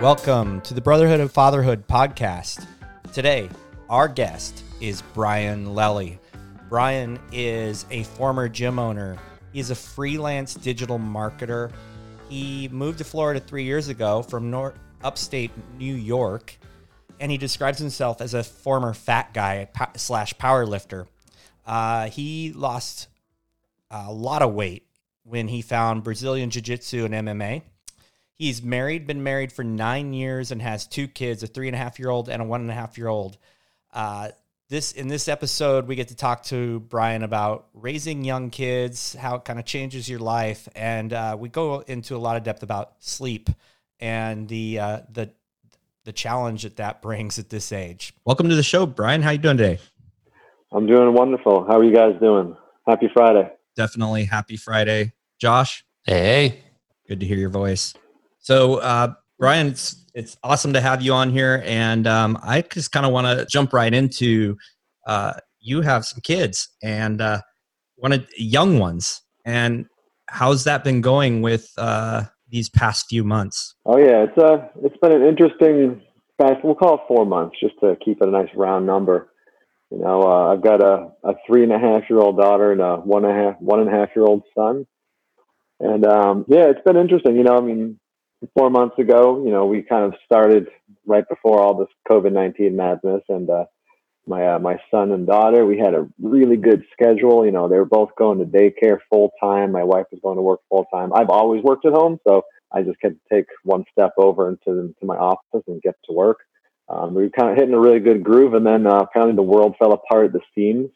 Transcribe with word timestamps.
Welcome 0.00 0.62
to 0.62 0.72
the 0.72 0.80
Brotherhood 0.80 1.20
of 1.20 1.30
Fatherhood 1.30 1.86
podcast. 1.86 2.66
Today, 3.12 3.50
our 3.90 4.08
guest 4.08 4.64
is 4.80 5.02
Brian 5.12 5.74
Lely. 5.74 6.18
Brian 6.70 7.18
is 7.32 7.84
a 7.90 8.04
former 8.04 8.48
gym 8.48 8.78
owner. 8.78 9.18
He's 9.52 9.68
a 9.68 9.74
freelance 9.74 10.54
digital 10.54 10.98
marketer. 10.98 11.70
He 12.30 12.66
moved 12.68 12.96
to 12.96 13.04
Florida 13.04 13.40
three 13.40 13.64
years 13.64 13.88
ago 13.88 14.22
from 14.22 14.50
North, 14.50 14.72
upstate 15.04 15.50
New 15.76 15.94
York, 15.94 16.56
and 17.20 17.30
he 17.30 17.36
describes 17.36 17.78
himself 17.78 18.22
as 18.22 18.32
a 18.32 18.42
former 18.42 18.94
fat 18.94 19.34
guy 19.34 19.68
slash 19.96 20.32
power 20.38 20.64
lifter. 20.64 21.08
Uh, 21.66 22.08
he 22.08 22.54
lost 22.54 23.08
a 23.90 24.10
lot 24.10 24.40
of 24.40 24.54
weight 24.54 24.86
when 25.24 25.46
he 25.48 25.60
found 25.60 26.04
Brazilian 26.04 26.48
Jiu 26.48 26.62
Jitsu 26.62 27.04
and 27.04 27.12
MMA. 27.12 27.64
He's 28.40 28.62
married, 28.62 29.06
been 29.06 29.22
married 29.22 29.52
for 29.52 29.62
nine 29.62 30.14
years, 30.14 30.50
and 30.50 30.62
has 30.62 30.86
two 30.86 31.08
kids 31.08 31.42
a 31.42 31.46
three 31.46 31.68
and 31.68 31.74
a 31.74 31.78
half 31.78 31.98
year 31.98 32.08
old 32.08 32.30
and 32.30 32.40
a 32.40 32.44
one 32.46 32.62
and 32.62 32.70
a 32.70 32.74
half 32.74 32.96
year 32.96 33.06
old. 33.08 33.36
Uh, 33.92 34.30
this 34.70 34.92
in 34.92 35.08
this 35.08 35.28
episode, 35.28 35.86
we 35.86 35.94
get 35.94 36.08
to 36.08 36.16
talk 36.16 36.44
to 36.44 36.80
Brian 36.80 37.22
about 37.22 37.66
raising 37.74 38.24
young 38.24 38.48
kids, 38.48 39.14
how 39.14 39.34
it 39.34 39.44
kind 39.44 39.58
of 39.58 39.66
changes 39.66 40.08
your 40.08 40.20
life, 40.20 40.70
and 40.74 41.12
uh, 41.12 41.36
we 41.38 41.50
go 41.50 41.80
into 41.80 42.16
a 42.16 42.18
lot 42.18 42.38
of 42.38 42.42
depth 42.42 42.62
about 42.62 42.94
sleep 43.00 43.50
and 44.00 44.48
the 44.48 44.78
uh, 44.78 45.00
the 45.12 45.30
the 46.04 46.12
challenge 46.12 46.62
that 46.62 46.76
that 46.76 47.02
brings 47.02 47.38
at 47.38 47.50
this 47.50 47.72
age. 47.72 48.14
Welcome 48.24 48.48
to 48.48 48.56
the 48.56 48.62
show, 48.62 48.86
Brian. 48.86 49.20
How 49.20 49.32
you 49.32 49.38
doing 49.38 49.58
today? 49.58 49.78
I'm 50.72 50.86
doing 50.86 51.12
wonderful. 51.12 51.66
How 51.68 51.78
are 51.78 51.84
you 51.84 51.94
guys 51.94 52.14
doing? 52.18 52.56
Happy 52.88 53.10
Friday. 53.12 53.52
Definitely 53.76 54.24
happy 54.24 54.56
Friday. 54.56 55.12
Josh? 55.38 55.84
Hey. 56.04 56.62
Good 57.06 57.20
to 57.20 57.26
hear 57.26 57.36
your 57.36 57.50
voice. 57.50 57.92
So, 58.40 58.76
uh, 58.76 59.14
Brian, 59.38 59.68
it's, 59.68 60.04
it's 60.14 60.36
awesome 60.42 60.72
to 60.72 60.80
have 60.80 61.02
you 61.02 61.12
on 61.12 61.30
here. 61.30 61.62
And 61.64 62.06
um, 62.06 62.38
I 62.42 62.62
just 62.62 62.92
kind 62.92 63.06
of 63.06 63.12
want 63.12 63.26
to 63.26 63.46
jump 63.46 63.72
right 63.72 63.92
into 63.92 64.56
uh, 65.06 65.34
you 65.60 65.82
have 65.82 66.04
some 66.04 66.20
kids 66.22 66.68
and 66.82 67.20
uh, 67.20 67.40
wanted 67.96 68.26
young 68.36 68.78
ones. 68.78 69.22
And 69.44 69.86
how's 70.28 70.64
that 70.64 70.84
been 70.84 71.00
going 71.00 71.42
with 71.42 71.70
uh, 71.78 72.24
these 72.48 72.68
past 72.68 73.06
few 73.08 73.24
months? 73.24 73.74
Oh, 73.86 73.98
yeah. 73.98 74.24
It's, 74.24 74.38
uh, 74.38 74.68
it's 74.82 74.96
been 74.98 75.12
an 75.12 75.22
interesting 75.22 76.02
past, 76.40 76.64
we'll 76.64 76.74
call 76.74 76.94
it 76.94 77.00
four 77.06 77.26
months 77.26 77.56
just 77.60 77.74
to 77.80 77.96
keep 78.04 78.20
it 78.20 78.28
a 78.28 78.30
nice 78.30 78.48
round 78.56 78.86
number. 78.86 79.28
You 79.90 79.98
know, 79.98 80.22
uh, 80.22 80.52
I've 80.52 80.62
got 80.62 80.82
a, 80.82 81.08
a 81.24 81.34
three 81.46 81.62
and 81.62 81.72
a 81.72 81.78
half 81.78 82.08
year 82.08 82.20
old 82.20 82.38
daughter 82.38 82.72
and 82.72 82.80
a 82.80 82.96
one 82.96 83.24
and 83.24 83.38
a 83.38 83.42
half 83.42 83.60
one 83.60 83.80
and 83.80 83.88
a 83.88 83.92
half 83.92 84.10
year 84.14 84.24
old 84.24 84.42
son. 84.54 84.86
And 85.80 86.06
um, 86.06 86.44
yeah, 86.48 86.70
it's 86.70 86.82
been 86.84 86.96
interesting. 86.96 87.36
You 87.36 87.42
know, 87.42 87.56
I 87.56 87.60
mean, 87.60 87.99
four 88.56 88.70
months 88.70 88.98
ago, 88.98 89.42
you 89.44 89.50
know, 89.50 89.66
we 89.66 89.82
kind 89.82 90.04
of 90.04 90.14
started 90.24 90.68
right 91.06 91.28
before 91.28 91.60
all 91.60 91.74
this 91.74 91.88
COVID 92.08 92.32
nineteen 92.32 92.76
madness, 92.76 93.22
and 93.28 93.48
uh, 93.48 93.64
my 94.26 94.54
uh, 94.54 94.58
my 94.58 94.78
son 94.90 95.12
and 95.12 95.26
daughter, 95.26 95.66
we 95.66 95.78
had 95.78 95.94
a 95.94 96.08
really 96.20 96.56
good 96.56 96.84
schedule. 96.92 97.44
You 97.44 97.52
know, 97.52 97.68
they 97.68 97.76
were 97.76 97.84
both 97.84 98.10
going 98.16 98.38
to 98.38 98.44
daycare 98.44 98.98
full 99.08 99.30
time. 99.40 99.72
My 99.72 99.84
wife 99.84 100.06
was 100.10 100.20
going 100.22 100.36
to 100.36 100.42
work 100.42 100.60
full 100.68 100.86
time. 100.92 101.12
I've 101.12 101.30
always 101.30 101.62
worked 101.62 101.86
at 101.86 101.92
home, 101.92 102.18
so 102.26 102.42
I 102.72 102.82
just 102.82 102.98
had 103.02 103.16
to 103.16 103.34
take 103.34 103.46
one 103.64 103.84
step 103.92 104.12
over 104.16 104.48
into 104.48 104.80
into 104.80 105.04
my 105.04 105.16
office 105.16 105.64
and 105.66 105.82
get 105.82 105.96
to 106.06 106.12
work 106.12 106.38
um, 106.90 107.14
we 107.14 107.22
were 107.22 107.30
kind 107.30 107.50
of 107.50 107.56
hitting 107.56 107.74
a 107.74 107.80
really 107.80 108.00
good 108.00 108.24
groove, 108.24 108.54
and 108.54 108.66
then 108.66 108.86
uh, 108.86 109.06
of 109.14 109.36
the 109.36 109.42
world 109.42 109.76
fell 109.78 109.92
apart 109.92 110.26
at 110.26 110.32
the 110.32 110.40
seams. 110.54 110.90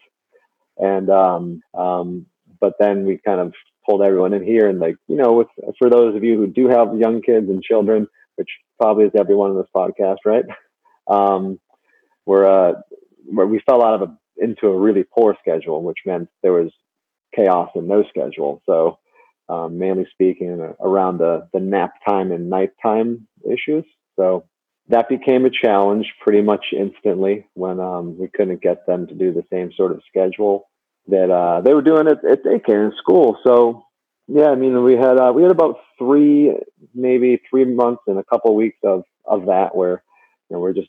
And 0.76 1.08
um, 1.08 1.62
um, 1.72 2.26
but 2.60 2.74
then 2.80 3.04
we 3.04 3.20
kind 3.24 3.40
of 3.40 3.54
pulled 3.84 4.02
everyone 4.02 4.32
in 4.32 4.44
here, 4.44 4.68
and 4.68 4.78
like 4.78 4.96
you 5.08 5.16
know, 5.16 5.32
with 5.34 5.48
for 5.78 5.90
those 5.90 6.16
of 6.16 6.24
you 6.24 6.36
who 6.36 6.46
do 6.46 6.68
have 6.68 6.98
young 6.98 7.22
kids 7.22 7.48
and 7.48 7.62
children, 7.62 8.06
which 8.36 8.48
probably 8.80 9.04
is 9.04 9.12
everyone 9.18 9.50
in 9.50 9.56
this 9.56 9.66
podcast, 9.74 10.18
right? 10.24 10.44
Um, 11.06 11.60
we're 12.24 12.46
uh, 12.46 12.80
where 13.26 13.46
we 13.46 13.60
fell 13.66 13.84
out 13.84 14.00
of 14.00 14.08
a 14.08 14.18
into 14.38 14.68
a 14.68 14.78
really 14.78 15.04
poor 15.04 15.36
schedule, 15.38 15.82
which 15.82 15.98
meant 16.06 16.30
there 16.42 16.54
was 16.54 16.72
chaos 17.36 17.68
and 17.74 17.86
no 17.86 18.04
schedule. 18.08 18.62
So, 18.64 18.98
um, 19.50 19.78
mainly 19.78 20.06
speaking, 20.10 20.66
around 20.80 21.18
the 21.18 21.46
the 21.52 21.60
nap 21.60 21.92
time 22.08 22.32
and 22.32 22.48
nighttime 22.48 23.28
issues. 23.44 23.84
So 24.16 24.46
that 24.88 25.08
became 25.08 25.44
a 25.44 25.50
challenge 25.50 26.06
pretty 26.22 26.42
much 26.42 26.66
instantly 26.72 27.46
when 27.54 27.80
um, 27.80 28.18
we 28.18 28.28
couldn't 28.28 28.62
get 28.62 28.86
them 28.86 29.06
to 29.06 29.14
do 29.14 29.32
the 29.32 29.44
same 29.52 29.72
sort 29.76 29.92
of 29.92 30.02
schedule 30.08 30.68
that 31.08 31.30
uh, 31.30 31.60
they 31.60 31.74
were 31.74 31.82
doing 31.82 32.06
it 32.06 32.18
at 32.24 32.44
daycare 32.44 32.84
and 32.84 32.94
school. 32.98 33.38
So 33.44 33.84
yeah, 34.26 34.48
I 34.48 34.54
mean, 34.54 34.82
we 34.82 34.94
had 34.94 35.18
uh, 35.18 35.32
we 35.34 35.42
had 35.42 35.50
about 35.50 35.76
three, 35.98 36.52
maybe 36.94 37.40
three 37.48 37.64
months 37.64 38.02
and 38.06 38.18
a 38.18 38.24
couple 38.24 38.50
of 38.50 38.56
weeks 38.56 38.78
of 38.82 39.04
of 39.26 39.46
that 39.46 39.74
where 39.74 40.02
you 40.48 40.56
know 40.56 40.60
we're 40.60 40.72
just 40.72 40.88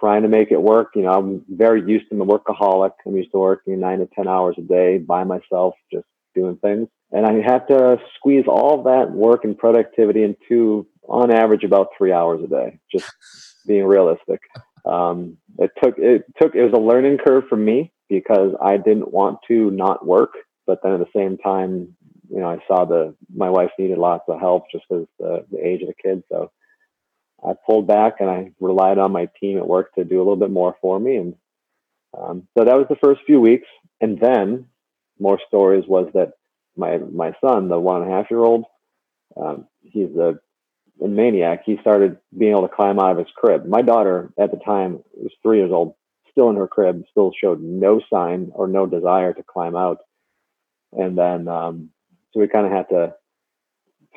trying 0.00 0.22
to 0.22 0.28
make 0.28 0.50
it 0.50 0.60
work. 0.60 0.90
You 0.94 1.02
know, 1.02 1.12
I'm 1.12 1.44
very 1.48 1.82
used 1.86 2.08
to 2.10 2.16
the 2.16 2.24
workaholic. 2.24 2.92
I'm 3.06 3.16
used 3.16 3.30
to 3.32 3.38
working 3.38 3.78
nine 3.78 4.00
to 4.00 4.08
ten 4.16 4.26
hours 4.26 4.56
a 4.58 4.62
day 4.62 4.98
by 4.98 5.24
myself, 5.24 5.74
just 5.92 6.06
doing 6.34 6.56
things, 6.56 6.88
and 7.12 7.24
I 7.24 7.34
had 7.34 7.68
to 7.68 7.98
squeeze 8.16 8.46
all 8.48 8.82
that 8.84 9.12
work 9.12 9.44
and 9.44 9.56
productivity 9.56 10.24
into 10.24 10.86
on 11.08 11.30
average 11.30 11.62
about 11.62 11.88
three 11.96 12.12
hours 12.12 12.42
a 12.42 12.48
day, 12.48 12.78
just 12.90 13.12
being 13.66 13.84
realistic. 13.84 14.40
Um, 14.84 15.36
it 15.58 15.70
took, 15.80 15.96
it 15.98 16.24
took, 16.40 16.54
it 16.56 16.64
was 16.64 16.72
a 16.72 16.80
learning 16.80 17.18
curve 17.24 17.44
for 17.48 17.56
me 17.56 17.92
because 18.20 18.54
I 18.60 18.76
didn't 18.76 19.12
want 19.12 19.38
to 19.48 19.70
not 19.70 20.06
work. 20.06 20.34
But 20.66 20.80
then 20.82 20.92
at 20.92 21.00
the 21.00 21.18
same 21.18 21.38
time, 21.38 21.96
you 22.30 22.38
know, 22.40 22.48
I 22.48 22.58
saw 22.68 22.84
the, 22.84 23.14
my 23.34 23.50
wife 23.50 23.70
needed 23.78 23.98
lots 23.98 24.24
of 24.28 24.38
help 24.38 24.64
just 24.70 24.84
because 24.88 25.06
the, 25.18 25.44
the 25.50 25.66
age 25.66 25.82
of 25.82 25.88
the 25.88 25.94
kids. 25.94 26.22
So 26.30 26.50
I 27.46 27.52
pulled 27.66 27.86
back 27.86 28.14
and 28.20 28.30
I 28.30 28.52
relied 28.60 28.98
on 28.98 29.12
my 29.12 29.28
team 29.40 29.58
at 29.58 29.66
work 29.66 29.94
to 29.94 30.04
do 30.04 30.18
a 30.18 30.24
little 30.24 30.36
bit 30.36 30.50
more 30.50 30.76
for 30.80 31.00
me. 31.00 31.16
And 31.16 31.34
um, 32.16 32.48
so 32.56 32.64
that 32.64 32.76
was 32.76 32.86
the 32.88 32.96
first 33.02 33.22
few 33.26 33.40
weeks. 33.40 33.66
And 34.00 34.18
then 34.20 34.66
more 35.18 35.40
stories 35.48 35.84
was 35.86 36.08
that 36.14 36.34
my, 36.76 36.98
my 36.98 37.34
son, 37.44 37.68
the 37.68 37.78
one 37.78 38.02
and 38.02 38.10
a 38.10 38.14
half 38.14 38.30
year 38.30 38.40
old, 38.40 38.64
um, 39.36 39.66
he's 39.82 40.14
a 40.16 40.38
a 41.02 41.08
maniac, 41.08 41.62
he 41.64 41.78
started 41.80 42.18
being 42.36 42.52
able 42.52 42.68
to 42.68 42.74
climb 42.74 42.98
out 42.98 43.12
of 43.12 43.18
his 43.18 43.34
crib. 43.34 43.66
My 43.66 43.82
daughter 43.82 44.32
at 44.38 44.50
the 44.50 44.58
time 44.58 45.00
was 45.14 45.32
three 45.42 45.58
years 45.58 45.72
old, 45.72 45.94
still 46.32 46.50
in 46.50 46.56
her 46.56 46.68
crib, 46.68 47.04
still 47.10 47.32
showed 47.38 47.60
no 47.60 48.00
sign 48.12 48.50
or 48.54 48.66
no 48.66 48.86
desire 48.86 49.32
to 49.32 49.42
climb 49.42 49.76
out. 49.76 49.98
And 50.92 51.16
then, 51.16 51.48
um, 51.48 51.90
so 52.32 52.40
we 52.40 52.48
kind 52.48 52.66
of 52.66 52.72
had 52.72 52.88
to 52.90 53.14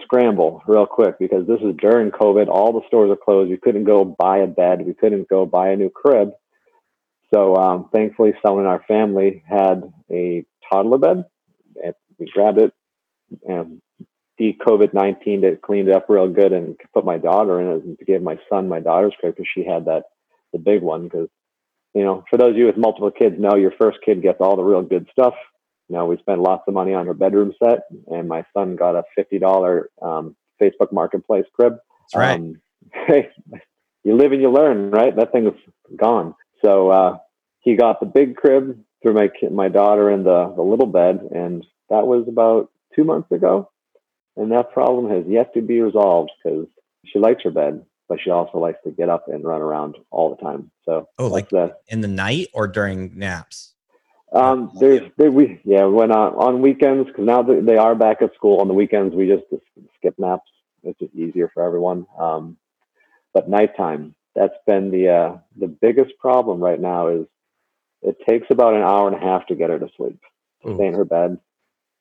scramble 0.01 0.61
real 0.67 0.85
quick 0.85 1.19
because 1.19 1.47
this 1.47 1.61
is 1.61 1.75
during 1.77 2.11
COVID. 2.11 2.47
All 2.47 2.73
the 2.73 2.85
stores 2.87 3.11
are 3.11 3.15
closed. 3.15 3.49
We 3.49 3.57
couldn't 3.57 3.85
go 3.85 4.03
buy 4.03 4.39
a 4.39 4.47
bed. 4.47 4.85
We 4.85 4.93
couldn't 4.93 5.29
go 5.29 5.45
buy 5.45 5.69
a 5.69 5.75
new 5.75 5.89
crib. 5.89 6.31
So 7.33 7.55
um, 7.55 7.89
thankfully, 7.93 8.33
someone 8.45 8.65
in 8.65 8.69
our 8.69 8.83
family 8.87 9.43
had 9.47 9.83
a 10.11 10.45
toddler 10.69 10.97
bed. 10.97 11.25
And 11.83 11.93
we 12.17 12.29
grabbed 12.31 12.59
it 12.59 12.73
and 13.47 13.81
de 14.37 14.53
COVID 14.53 14.93
19 14.93 15.41
to 15.41 15.55
cleaned 15.55 15.89
it 15.89 15.95
up 15.95 16.05
real 16.09 16.27
good 16.27 16.53
and 16.53 16.75
put 16.93 17.05
my 17.05 17.17
daughter 17.17 17.61
in 17.61 17.67
it 17.67 17.83
and 17.83 17.97
gave 18.05 18.21
my 18.21 18.37
son 18.49 18.67
my 18.67 18.79
daughter's 18.79 19.13
crib 19.19 19.35
because 19.35 19.49
she 19.53 19.65
had 19.65 19.85
that, 19.85 20.03
the 20.53 20.59
big 20.59 20.81
one. 20.81 21.03
Because, 21.03 21.29
you 21.95 22.03
know, 22.03 22.23
for 22.29 22.37
those 22.37 22.51
of 22.51 22.57
you 22.57 22.65
with 22.67 22.77
multiple 22.77 23.11
kids, 23.11 23.39
know 23.39 23.55
your 23.55 23.71
first 23.71 23.97
kid 24.05 24.21
gets 24.21 24.39
all 24.39 24.55
the 24.55 24.63
real 24.63 24.81
good 24.81 25.07
stuff. 25.11 25.33
You 25.89 25.95
know, 25.95 26.05
we 26.05 26.17
spent 26.17 26.41
lots 26.41 26.63
of 26.67 26.73
money 26.73 26.93
on 26.93 27.05
her 27.07 27.13
bedroom 27.13 27.53
set, 27.63 27.79
and 28.07 28.27
my 28.27 28.43
son 28.53 28.75
got 28.75 28.95
a 28.95 29.03
$50 29.17 29.83
um, 30.01 30.35
Facebook 30.61 30.91
Marketplace 30.91 31.45
crib. 31.53 31.77
That's 32.01 32.15
right. 32.15 32.39
Um, 32.39 32.61
hey, 33.07 33.29
you 34.03 34.15
live 34.15 34.31
and 34.31 34.41
you 34.41 34.51
learn, 34.51 34.91
right? 34.91 35.15
That 35.15 35.31
thing 35.31 35.47
is 35.47 35.53
gone. 35.95 36.35
So 36.63 36.89
uh, 36.89 37.17
he 37.59 37.75
got 37.75 37.99
the 37.99 38.05
big 38.05 38.35
crib 38.35 38.79
through 39.01 39.13
my 39.13 39.29
my 39.51 39.69
daughter 39.69 40.09
in 40.11 40.23
the 40.23 40.53
the 40.55 40.63
little 40.63 40.87
bed, 40.87 41.19
and 41.31 41.65
that 41.89 42.07
was 42.07 42.27
about 42.27 42.71
two 42.95 43.03
months 43.03 43.31
ago 43.31 43.69
and 44.37 44.51
that 44.51 44.71
problem 44.71 45.09
has 45.09 45.25
yet 45.27 45.53
to 45.53 45.61
be 45.61 45.81
resolved 45.81 46.31
because 46.43 46.67
she 47.05 47.19
likes 47.19 47.43
her 47.43 47.51
bed, 47.51 47.85
but 48.07 48.19
she 48.23 48.29
also 48.29 48.57
likes 48.57 48.79
to 48.83 48.91
get 48.91 49.09
up 49.09 49.27
and 49.27 49.43
run 49.43 49.61
around 49.61 49.97
all 50.11 50.35
the 50.35 50.41
time. 50.41 50.71
So, 50.85 51.09
oh, 51.17 51.27
like 51.27 51.49
the, 51.49 51.75
in 51.87 52.01
the 52.01 52.07
night 52.07 52.47
or 52.53 52.67
during 52.67 53.17
naps? 53.17 53.73
Um, 54.33 54.71
there's 54.79 55.09
there, 55.17 55.31
we 55.31 55.61
yeah 55.63 55.85
when 55.85 56.11
on 56.11 56.33
on 56.33 56.61
weekends 56.61 57.07
because 57.07 57.25
now 57.25 57.41
they 57.43 57.77
are 57.77 57.95
back 57.95 58.21
at 58.21 58.33
school 58.35 58.59
on 58.59 58.67
the 58.67 58.73
weekends 58.73 59.15
we 59.15 59.27
just, 59.27 59.43
just 59.49 59.63
skip 59.97 60.15
naps. 60.17 60.49
It's 60.83 60.99
just 60.99 61.15
easier 61.15 61.49
for 61.53 61.63
everyone. 61.63 62.05
Um, 62.19 62.57
but 63.33 63.49
nighttime 63.49 64.13
that's 64.35 64.57
been 64.65 64.91
the 64.91 65.09
uh, 65.09 65.37
the 65.57 65.67
biggest 65.67 66.17
problem 66.19 66.59
right 66.59 66.79
now 66.79 67.07
is 67.09 67.27
it 68.01 68.17
takes 68.27 68.47
about 68.49 68.73
an 68.73 68.81
hour 68.81 69.07
and 69.07 69.15
a 69.15 69.19
half 69.19 69.47
to 69.47 69.55
get 69.55 69.69
her 69.69 69.79
to 69.79 69.87
sleep, 69.95 70.19
to 70.65 70.75
stay 70.75 70.87
in 70.87 70.93
her 70.95 71.05
bed 71.05 71.39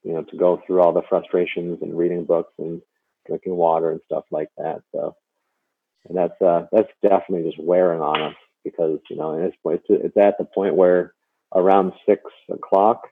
you 0.04 0.12
know, 0.12 0.22
to 0.22 0.36
go 0.36 0.62
through 0.64 0.80
all 0.80 0.92
the 0.92 1.02
frustrations 1.08 1.78
and 1.82 1.96
reading 1.96 2.24
books 2.24 2.52
and 2.58 2.80
drinking 3.26 3.56
water 3.56 3.90
and 3.90 4.00
stuff 4.04 4.24
like 4.30 4.50
that. 4.58 4.82
So, 4.92 5.16
and 6.08 6.16
that's 6.16 6.40
uh, 6.40 6.66
that's 6.72 6.90
definitely 7.02 7.50
just 7.50 7.62
wearing 7.62 8.00
on 8.00 8.20
us 8.20 8.36
because 8.64 8.98
you 9.10 9.16
know, 9.16 9.34
it's, 9.34 9.84
it's 9.88 10.16
at 10.16 10.38
the 10.38 10.44
point 10.44 10.74
where 10.74 11.14
around 11.54 11.92
six 12.06 12.22
o'clock, 12.50 13.02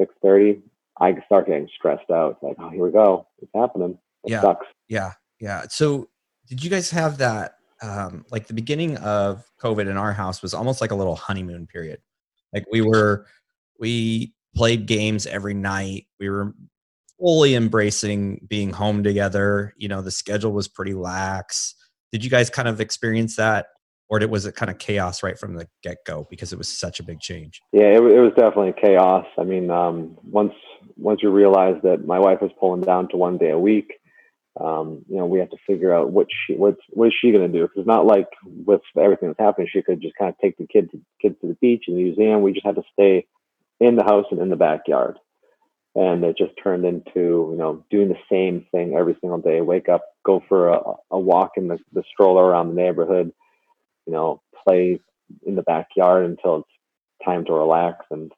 six 0.00 0.14
thirty, 0.22 0.62
I 1.00 1.14
start 1.26 1.46
getting 1.46 1.68
stressed 1.76 2.10
out. 2.10 2.32
It's 2.32 2.42
like, 2.42 2.56
oh, 2.58 2.70
here 2.70 2.84
we 2.84 2.92
go, 2.92 3.26
it's 3.40 3.52
happening. 3.54 3.98
It 4.24 4.32
yeah, 4.32 4.40
sucks. 4.42 4.66
Yeah, 4.88 5.12
yeah. 5.40 5.64
So, 5.68 6.08
did 6.48 6.62
you 6.62 6.70
guys 6.70 6.90
have 6.90 7.18
that 7.18 7.54
um, 7.82 8.24
like 8.30 8.46
the 8.46 8.54
beginning 8.54 8.96
of 8.98 9.50
COVID 9.60 9.88
in 9.88 9.96
our 9.96 10.12
house 10.12 10.42
was 10.42 10.54
almost 10.54 10.80
like 10.80 10.90
a 10.90 10.94
little 10.96 11.16
honeymoon 11.16 11.66
period. 11.66 12.00
Like 12.52 12.64
we 12.70 12.82
were, 12.82 13.26
we 13.78 14.34
played 14.54 14.86
games 14.86 15.26
every 15.26 15.54
night. 15.54 16.06
We 16.18 16.28
were 16.28 16.54
fully 17.18 17.54
embracing 17.54 18.46
being 18.48 18.70
home 18.70 19.02
together. 19.02 19.74
You 19.76 19.88
know, 19.88 20.02
the 20.02 20.10
schedule 20.10 20.52
was 20.52 20.68
pretty 20.68 20.94
lax. 20.94 21.74
Did 22.12 22.24
you 22.24 22.30
guys 22.30 22.50
kind 22.50 22.68
of 22.68 22.80
experience 22.80 23.36
that? 23.36 23.66
Or 24.08 24.18
did, 24.18 24.30
was 24.30 24.44
it 24.44 24.56
kind 24.56 24.70
of 24.70 24.78
chaos 24.78 25.22
right 25.22 25.38
from 25.38 25.54
the 25.54 25.68
get 25.84 25.98
go 26.04 26.26
because 26.28 26.52
it 26.52 26.58
was 26.58 26.68
such 26.68 26.98
a 26.98 27.04
big 27.04 27.20
change? 27.20 27.62
Yeah, 27.72 27.96
it, 27.96 28.02
it 28.02 28.20
was 28.20 28.32
definitely 28.36 28.74
chaos. 28.80 29.24
I 29.38 29.44
mean, 29.44 29.70
um, 29.70 30.18
once 30.24 30.52
once 30.96 31.20
you 31.22 31.30
realize 31.30 31.76
that 31.84 32.04
my 32.06 32.18
wife 32.18 32.40
was 32.42 32.50
pulling 32.58 32.80
down 32.80 33.08
to 33.10 33.16
one 33.16 33.38
day 33.38 33.50
a 33.50 33.58
week, 33.58 33.92
um, 34.58 35.04
you 35.08 35.16
know, 35.16 35.26
we 35.26 35.38
have 35.38 35.50
to 35.50 35.56
figure 35.66 35.94
out 35.94 36.10
what 36.10 36.26
she 36.28 36.54
what 36.54 36.76
what 36.90 37.08
is 37.08 37.14
she 37.20 37.30
going 37.30 37.50
to 37.50 37.58
do? 37.58 37.62
Because 37.62 37.78
it's 37.78 37.86
not 37.86 38.04
like 38.04 38.28
with 38.44 38.80
everything 38.98 39.28
that's 39.28 39.38
happening, 39.38 39.68
she 39.70 39.82
could 39.82 40.02
just 40.02 40.16
kind 40.18 40.30
of 40.30 40.38
take 40.38 40.56
the 40.58 40.66
kids 40.66 40.90
kids 41.22 41.36
to 41.40 41.48
the 41.48 41.56
beach 41.60 41.84
and 41.86 41.96
the 41.96 42.02
museum. 42.02 42.42
We 42.42 42.52
just 42.52 42.66
had 42.66 42.74
to 42.74 42.82
stay 42.92 43.26
in 43.78 43.96
the 43.96 44.04
house 44.04 44.26
and 44.30 44.40
in 44.40 44.50
the 44.50 44.56
backyard, 44.56 45.18
and 45.94 46.24
it 46.24 46.36
just 46.36 46.52
turned 46.62 46.84
into 46.84 47.50
you 47.52 47.56
know 47.56 47.84
doing 47.90 48.08
the 48.08 48.18
same 48.30 48.66
thing 48.72 48.94
every 48.98 49.16
single 49.20 49.40
day. 49.40 49.60
Wake 49.60 49.88
up, 49.88 50.02
go 50.24 50.42
for 50.48 50.68
a, 50.68 50.80
a 51.10 51.18
walk 51.18 51.52
in 51.56 51.68
the, 51.68 51.78
the 51.92 52.02
stroller 52.12 52.44
around 52.44 52.68
the 52.68 52.82
neighborhood, 52.82 53.32
you 54.06 54.12
know, 54.12 54.42
play 54.66 55.00
in 55.46 55.54
the 55.54 55.62
backyard 55.62 56.24
until 56.26 56.58
it's 56.58 57.24
time 57.24 57.44
to 57.44 57.52
relax 57.52 58.04
and 58.10 58.32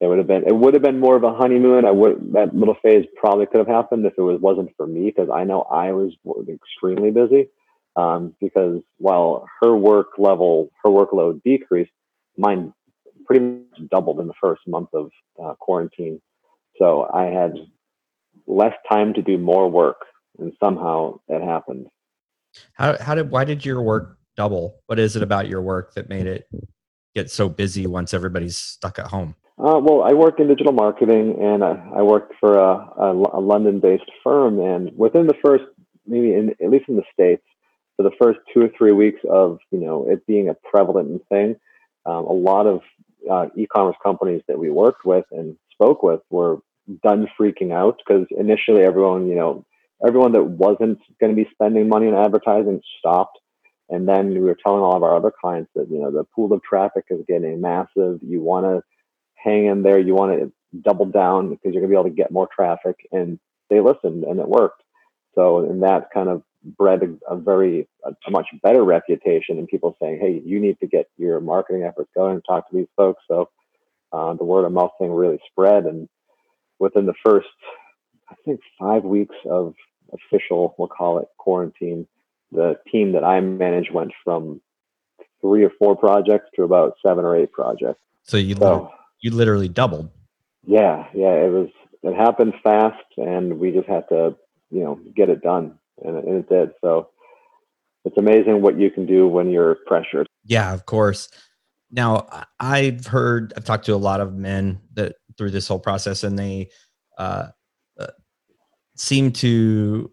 it 0.00 0.06
would 0.06 0.18
have 0.18 0.26
been 0.26 0.44
it 0.46 0.54
would 0.54 0.74
have 0.74 0.82
been 0.82 1.00
more 1.00 1.16
of 1.16 1.24
a 1.24 1.34
honeymoon. 1.34 1.84
I 1.84 1.90
would 1.90 2.32
that 2.34 2.54
little 2.54 2.76
phase 2.82 3.04
probably 3.16 3.46
could 3.46 3.58
have 3.58 3.66
happened 3.66 4.06
if 4.06 4.14
it 4.16 4.22
was 4.22 4.40
wasn't 4.40 4.70
for 4.76 4.86
me 4.86 5.06
because 5.06 5.28
I 5.32 5.44
know 5.44 5.62
I 5.62 5.92
was 5.92 6.12
extremely 6.48 7.10
busy. 7.10 7.48
Um, 7.96 8.34
because 8.40 8.80
while 8.98 9.48
her 9.60 9.74
work 9.74 10.10
level, 10.18 10.70
her 10.84 10.90
workload 10.90 11.42
decreased, 11.42 11.90
mine 12.36 12.72
pretty 13.26 13.44
much 13.44 13.90
doubled 13.90 14.20
in 14.20 14.28
the 14.28 14.34
first 14.40 14.62
month 14.68 14.90
of 14.94 15.10
uh, 15.42 15.54
quarantine. 15.58 16.20
So 16.78 17.08
I 17.12 17.24
had 17.24 17.54
less 18.46 18.74
time 18.88 19.14
to 19.14 19.22
do 19.22 19.36
more 19.36 19.68
work, 19.68 19.96
and 20.38 20.52
somehow 20.62 21.18
it 21.28 21.42
happened. 21.42 21.86
How 22.74 22.96
how 22.98 23.14
did 23.14 23.30
why 23.30 23.44
did 23.44 23.64
your 23.64 23.82
work 23.82 24.18
double? 24.36 24.80
What 24.86 24.98
is 24.98 25.16
it 25.16 25.22
about 25.22 25.48
your 25.48 25.62
work 25.62 25.94
that 25.94 26.08
made 26.08 26.26
it 26.26 26.48
get 27.14 27.30
so 27.30 27.48
busy 27.48 27.86
once 27.86 28.14
everybody's 28.14 28.56
stuck 28.56 28.98
at 28.98 29.06
home? 29.06 29.34
Uh, 29.58 29.80
well, 29.82 30.02
I 30.02 30.12
work 30.12 30.38
in 30.38 30.46
digital 30.46 30.72
marketing, 30.72 31.36
and 31.40 31.64
I, 31.64 31.84
I 31.96 32.02
worked 32.02 32.32
for 32.38 32.56
a, 32.56 32.76
a, 32.96 33.12
a, 33.12 33.40
London-based 33.40 34.08
firm. 34.22 34.60
And 34.60 34.96
within 34.96 35.26
the 35.26 35.34
first, 35.44 35.64
maybe 36.06 36.32
in, 36.32 36.50
at 36.62 36.70
least 36.70 36.84
in 36.88 36.94
the 36.94 37.02
states, 37.12 37.42
for 37.96 38.04
the 38.04 38.12
first 38.22 38.38
two 38.54 38.60
or 38.60 38.70
three 38.78 38.92
weeks 38.92 39.20
of 39.28 39.58
you 39.72 39.80
know 39.80 40.08
it 40.08 40.24
being 40.26 40.48
a 40.48 40.54
prevalent 40.54 41.22
thing, 41.28 41.56
um, 42.06 42.24
a 42.26 42.32
lot 42.32 42.66
of 42.66 42.80
uh, 43.28 43.46
e-commerce 43.56 43.96
companies 44.02 44.42
that 44.46 44.58
we 44.58 44.70
worked 44.70 45.04
with 45.04 45.24
and 45.32 45.56
spoke 45.72 46.04
with 46.04 46.20
were 46.30 46.58
done 47.02 47.26
freaking 47.38 47.72
out 47.72 47.98
because 47.98 48.26
initially 48.38 48.82
everyone, 48.82 49.26
you 49.26 49.34
know, 49.34 49.64
everyone 50.06 50.32
that 50.32 50.44
wasn't 50.44 50.98
going 51.20 51.34
to 51.34 51.42
be 51.42 51.48
spending 51.52 51.88
money 51.88 52.08
on 52.08 52.14
advertising 52.14 52.80
stopped. 52.98 53.38
And 53.90 54.06
then 54.06 54.30
we 54.30 54.40
were 54.40 54.56
telling 54.62 54.82
all 54.82 54.96
of 54.96 55.02
our 55.02 55.16
other 55.16 55.32
clients 55.32 55.70
that 55.74 55.88
you 55.90 55.98
know 56.00 56.10
the 56.10 56.24
pool 56.24 56.52
of 56.52 56.62
traffic 56.62 57.04
is 57.10 57.24
getting 57.26 57.60
massive. 57.60 58.20
You 58.22 58.40
want 58.40 58.66
to 58.66 58.82
hang 59.34 59.66
in 59.66 59.82
there. 59.82 59.98
You 59.98 60.14
want 60.14 60.38
to 60.38 60.52
double 60.82 61.06
down 61.06 61.50
because 61.50 61.72
you're 61.72 61.82
going 61.82 61.90
to 61.90 61.94
be 61.94 62.00
able 62.00 62.10
to 62.10 62.16
get 62.16 62.30
more 62.30 62.48
traffic. 62.54 62.96
And 63.12 63.38
they 63.70 63.80
listened 63.80 64.24
and 64.24 64.40
it 64.40 64.48
worked. 64.48 64.82
So, 65.34 65.60
and 65.60 65.82
that 65.82 66.10
kind 66.12 66.28
of 66.28 66.42
bred 66.64 67.02
a, 67.02 67.32
a 67.32 67.36
very, 67.36 67.88
a, 68.04 68.10
a, 68.26 68.30
much 68.30 68.46
better 68.62 68.82
reputation 68.82 69.58
and 69.58 69.68
people 69.68 69.96
saying, 70.00 70.18
hey, 70.20 70.42
you 70.44 70.58
need 70.58 70.78
to 70.80 70.86
get 70.86 71.06
your 71.16 71.40
marketing 71.40 71.84
efforts 71.84 72.10
going 72.14 72.34
and 72.34 72.44
talk 72.46 72.68
to 72.68 72.76
these 72.76 72.88
folks. 72.96 73.22
So 73.28 73.48
uh, 74.12 74.34
the 74.34 74.44
word 74.44 74.64
of 74.64 74.72
mouth 74.72 74.92
thing 74.98 75.12
really 75.12 75.38
spread. 75.50 75.84
And 75.84 76.08
within 76.78 77.06
the 77.06 77.14
first, 77.24 77.46
I 78.30 78.34
think, 78.44 78.60
five 78.78 79.04
weeks 79.04 79.34
of 79.48 79.74
official, 80.12 80.74
we'll 80.78 80.88
call 80.88 81.18
it 81.18 81.28
quarantine, 81.38 82.06
the 82.52 82.78
team 82.90 83.12
that 83.12 83.24
I 83.24 83.40
manage 83.40 83.90
went 83.92 84.12
from 84.24 84.60
three 85.40 85.64
or 85.64 85.70
four 85.78 85.96
projects 85.96 86.46
to 86.56 86.62
about 86.62 86.96
seven 87.04 87.24
or 87.24 87.36
eight 87.36 87.52
projects. 87.52 88.00
So 88.22 88.36
you 88.36 88.56
so, 88.56 88.90
you 89.20 89.30
literally 89.30 89.68
doubled. 89.68 90.10
Yeah, 90.66 91.06
yeah, 91.14 91.32
it 91.32 91.50
was 91.50 91.68
it 92.02 92.14
happened 92.14 92.54
fast, 92.62 93.04
and 93.16 93.58
we 93.58 93.72
just 93.72 93.88
had 93.88 94.08
to 94.08 94.36
you 94.70 94.84
know 94.84 95.00
get 95.16 95.28
it 95.28 95.42
done, 95.42 95.78
and 96.04 96.16
it, 96.16 96.24
and 96.24 96.36
it 96.38 96.48
did. 96.48 96.70
So 96.80 97.10
it's 98.04 98.18
amazing 98.18 98.62
what 98.62 98.78
you 98.78 98.90
can 98.90 99.06
do 99.06 99.26
when 99.28 99.50
you're 99.50 99.78
pressured. 99.86 100.26
Yeah, 100.44 100.72
of 100.72 100.86
course. 100.86 101.28
Now 101.90 102.28
I've 102.60 103.06
heard 103.06 103.52
I've 103.56 103.64
talked 103.64 103.86
to 103.86 103.94
a 103.94 103.96
lot 103.96 104.20
of 104.20 104.34
men 104.34 104.80
that 104.94 105.16
through 105.36 105.50
this 105.50 105.68
whole 105.68 105.78
process, 105.78 106.22
and 106.22 106.38
they 106.38 106.70
uh, 107.16 107.48
seem 108.98 109.32
to 109.32 110.10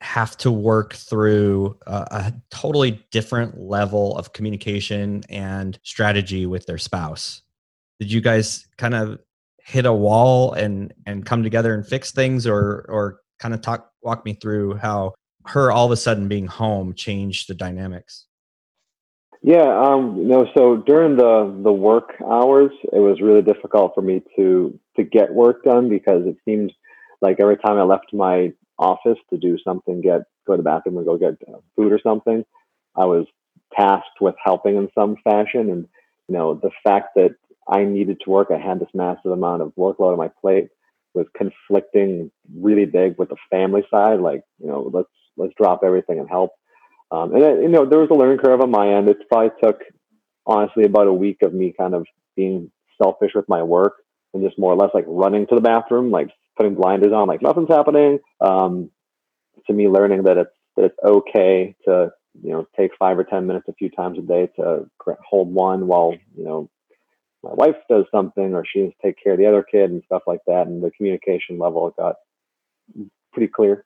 have 0.00 0.36
to 0.36 0.50
work 0.50 0.94
through 0.94 1.78
a, 1.86 2.06
a, 2.10 2.34
totally 2.50 3.06
different 3.12 3.60
level 3.60 4.16
of 4.18 4.32
communication 4.32 5.22
and 5.28 5.78
strategy 5.84 6.44
with 6.44 6.66
their 6.66 6.78
spouse. 6.78 7.42
Did 8.00 8.10
you 8.10 8.20
guys 8.20 8.66
kind 8.78 8.94
of 8.94 9.20
hit 9.58 9.86
a 9.86 9.92
wall 9.92 10.54
and 10.54 10.92
and 11.06 11.24
come 11.24 11.44
together 11.44 11.72
and 11.72 11.86
fix 11.86 12.10
things 12.10 12.48
or 12.48 12.84
or 12.88 13.20
kind 13.38 13.54
of 13.54 13.60
talk 13.60 13.92
walk 14.02 14.24
me 14.24 14.34
through 14.34 14.74
how 14.74 15.14
her 15.46 15.70
all 15.70 15.86
of 15.86 15.92
a 15.92 15.96
sudden 15.96 16.26
being 16.26 16.48
home 16.48 16.94
changed 16.94 17.48
the 17.48 17.54
dynamics? 17.54 18.26
Yeah 19.40 19.80
um 19.86 20.16
you 20.16 20.24
know 20.24 20.48
so 20.56 20.78
during 20.78 21.16
the 21.16 21.60
the 21.62 21.72
work 21.72 22.14
hours 22.24 22.72
it 22.92 22.98
was 22.98 23.20
really 23.20 23.42
difficult 23.42 23.92
for 23.94 24.02
me 24.02 24.22
to 24.36 24.78
to 24.96 25.04
get 25.04 25.32
work 25.32 25.62
done 25.62 25.88
because 25.88 26.26
it 26.26 26.36
seemed 26.44 26.72
like 27.22 27.38
every 27.40 27.56
time 27.56 27.78
i 27.78 27.82
left 27.82 28.12
my 28.12 28.52
office 28.78 29.18
to 29.30 29.38
do 29.38 29.56
something 29.64 30.00
get 30.00 30.22
go 30.46 30.54
to 30.54 30.58
the 30.58 30.62
bathroom 30.62 30.96
and 30.96 31.06
go 31.06 31.16
get 31.16 31.34
food 31.76 31.92
or 31.92 32.00
something 32.02 32.44
i 32.96 33.04
was 33.04 33.26
tasked 33.78 34.20
with 34.20 34.34
helping 34.42 34.76
in 34.76 34.88
some 34.94 35.16
fashion 35.24 35.70
and 35.70 35.88
you 36.28 36.34
know 36.34 36.54
the 36.54 36.70
fact 36.84 37.10
that 37.16 37.34
I 37.68 37.84
needed 37.84 38.20
to 38.24 38.30
work. 38.30 38.48
I 38.50 38.58
had 38.58 38.80
this 38.80 38.88
massive 38.94 39.30
amount 39.30 39.62
of 39.62 39.72
workload 39.76 40.12
on 40.12 40.18
my 40.18 40.30
plate 40.40 40.68
was 41.14 41.26
conflicting 41.36 42.30
really 42.54 42.86
big 42.86 43.18
with 43.18 43.28
the 43.28 43.36
family 43.50 43.82
side. 43.90 44.20
Like, 44.20 44.42
you 44.58 44.66
know, 44.66 44.90
let's 44.92 45.08
let's 45.36 45.54
drop 45.60 45.82
everything 45.84 46.18
and 46.18 46.28
help. 46.28 46.52
Um, 47.10 47.34
and 47.34 47.42
it, 47.42 47.62
you 47.62 47.68
know, 47.68 47.86
there 47.86 47.98
was 47.98 48.08
a 48.10 48.14
learning 48.14 48.38
curve 48.38 48.60
on 48.60 48.70
my 48.70 48.94
end. 48.94 49.08
It 49.08 49.28
probably 49.28 49.50
took 49.62 49.80
honestly 50.46 50.84
about 50.84 51.06
a 51.06 51.12
week 51.12 51.38
of 51.42 51.52
me 51.52 51.74
kind 51.78 51.94
of 51.94 52.06
being 52.36 52.70
selfish 53.02 53.32
with 53.34 53.48
my 53.48 53.62
work 53.62 53.94
and 54.34 54.42
just 54.42 54.58
more 54.58 54.72
or 54.72 54.76
less 54.76 54.90
like 54.94 55.04
running 55.06 55.46
to 55.46 55.54
the 55.54 55.60
bathroom, 55.60 56.10
like 56.10 56.30
putting 56.56 56.74
blinders 56.74 57.12
on, 57.12 57.28
like 57.28 57.42
nothing's 57.42 57.68
happening. 57.68 58.18
Um, 58.40 58.90
to 59.66 59.72
me, 59.72 59.88
learning 59.88 60.24
that 60.24 60.36
it's 60.36 60.50
that 60.76 60.86
it's 60.86 60.98
okay 61.04 61.74
to 61.84 62.10
you 62.42 62.50
know 62.50 62.66
take 62.76 62.92
five 62.98 63.18
or 63.18 63.24
ten 63.24 63.46
minutes 63.46 63.68
a 63.68 63.74
few 63.74 63.90
times 63.90 64.18
a 64.18 64.22
day 64.22 64.48
to 64.56 64.88
hold 65.24 65.52
one 65.52 65.86
while 65.86 66.14
you 66.36 66.44
know 66.44 66.70
my 67.42 67.52
wife 67.52 67.76
does 67.88 68.04
something 68.10 68.54
or 68.54 68.64
she 68.64 68.82
needs 68.82 68.94
to 69.00 69.06
take 69.06 69.22
care 69.22 69.32
of 69.32 69.38
the 69.38 69.46
other 69.46 69.62
kid 69.62 69.90
and 69.90 70.02
stuff 70.06 70.22
like 70.26 70.40
that. 70.46 70.66
And 70.66 70.82
the 70.82 70.90
communication 70.92 71.58
level 71.58 71.92
got 71.96 72.16
pretty 73.32 73.48
clear 73.48 73.84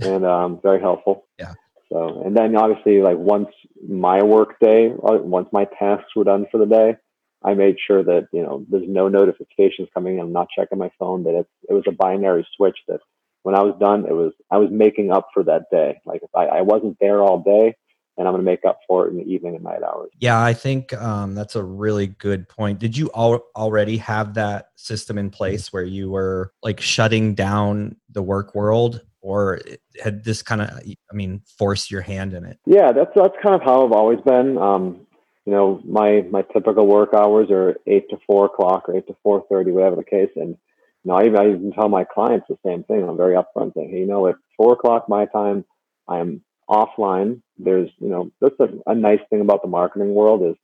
and 0.00 0.24
um, 0.24 0.60
very 0.62 0.80
helpful. 0.80 1.26
Yeah. 1.38 1.54
So, 1.88 2.22
and 2.24 2.36
then 2.36 2.56
obviously, 2.56 3.00
like 3.00 3.16
once 3.16 3.48
my 3.86 4.22
work 4.22 4.58
day, 4.60 4.90
uh, 4.90 5.18
once 5.18 5.48
my 5.52 5.66
tasks 5.78 6.14
were 6.14 6.24
done 6.24 6.46
for 6.50 6.58
the 6.58 6.66
day, 6.66 6.96
I 7.42 7.54
made 7.54 7.76
sure 7.84 8.02
that 8.02 8.28
you 8.32 8.42
know 8.42 8.64
there's 8.68 8.88
no 8.88 9.08
notifications 9.08 9.88
coming 9.94 10.14
in. 10.14 10.20
I'm 10.20 10.32
not 10.32 10.48
checking 10.54 10.78
my 10.78 10.90
phone. 10.98 11.24
That 11.24 11.34
it's 11.34 11.50
it 11.68 11.72
was 11.72 11.84
a 11.88 11.92
binary 11.92 12.46
switch. 12.56 12.78
That 12.88 13.00
when 13.42 13.54
I 13.54 13.62
was 13.62 13.74
done, 13.80 14.04
it 14.06 14.12
was 14.12 14.32
I 14.50 14.58
was 14.58 14.70
making 14.70 15.10
up 15.10 15.28
for 15.32 15.42
that 15.44 15.64
day. 15.70 16.00
Like 16.04 16.22
if 16.22 16.30
I, 16.34 16.46
I 16.46 16.60
wasn't 16.62 16.98
there 17.00 17.22
all 17.22 17.42
day, 17.42 17.74
and 18.20 18.28
I'm 18.28 18.34
going 18.34 18.44
to 18.44 18.50
make 18.50 18.66
up 18.66 18.80
for 18.86 19.06
it 19.06 19.12
in 19.12 19.16
the 19.16 19.24
evening 19.24 19.54
and 19.54 19.64
night 19.64 19.82
hours. 19.82 20.10
Yeah, 20.18 20.42
I 20.42 20.52
think 20.52 20.92
um, 20.92 21.34
that's 21.34 21.56
a 21.56 21.64
really 21.64 22.08
good 22.08 22.48
point. 22.48 22.78
Did 22.78 22.94
you 22.94 23.10
al- 23.16 23.46
already 23.56 23.96
have 23.96 24.34
that 24.34 24.68
system 24.76 25.16
in 25.16 25.30
place 25.30 25.72
where 25.72 25.84
you 25.84 26.10
were 26.10 26.52
like 26.62 26.80
shutting 26.80 27.34
down 27.34 27.96
the 28.10 28.22
work 28.22 28.54
world, 28.54 29.00
or 29.22 29.60
had 30.02 30.24
this 30.24 30.42
kind 30.42 30.60
of, 30.60 30.68
I 30.70 31.14
mean, 31.14 31.42
forced 31.58 31.90
your 31.90 32.02
hand 32.02 32.34
in 32.34 32.44
it? 32.44 32.58
Yeah, 32.66 32.92
that's 32.92 33.10
that's 33.14 33.34
kind 33.42 33.54
of 33.54 33.62
how 33.62 33.86
I've 33.86 33.92
always 33.92 34.20
been. 34.20 34.58
Um, 34.58 35.06
you 35.50 35.56
know, 35.56 35.80
my 35.84 36.10
my 36.30 36.42
typical 36.54 36.86
work 36.86 37.12
hours 37.14 37.50
are 37.50 37.76
eight 37.86 38.08
to 38.10 38.18
four 38.26 38.46
o'clock 38.46 38.88
or 38.88 38.96
eight 38.96 39.08
to 39.08 39.16
four 39.22 39.44
thirty, 39.50 39.72
whatever 39.72 39.96
the 39.96 40.04
case, 40.04 40.30
and. 40.36 40.56
You 41.02 41.12
know, 41.12 41.16
I, 41.16 41.22
I 41.42 41.48
even 41.48 41.72
tell 41.72 41.88
my 41.88 42.04
clients 42.04 42.46
the 42.46 42.58
same 42.66 42.82
thing. 42.84 43.02
I'm 43.02 43.16
very 43.16 43.34
upfront 43.34 43.72
saying, 43.74 43.90
hey, 43.90 44.00
you 44.00 44.06
know, 44.06 44.26
at 44.26 44.34
four 44.58 44.74
o'clock 44.74 45.08
my 45.08 45.24
time, 45.24 45.64
I'm 46.06 46.42
offline, 46.68 47.42
there's, 47.58 47.90
you 47.98 48.10
know, 48.10 48.30
that's 48.40 48.60
a, 48.60 48.68
a 48.86 48.94
nice 48.94 49.20
thing 49.30 49.40
about 49.40 49.62
the 49.62 49.68
marketing 49.68 50.14
world 50.14 50.42
is 50.50 50.56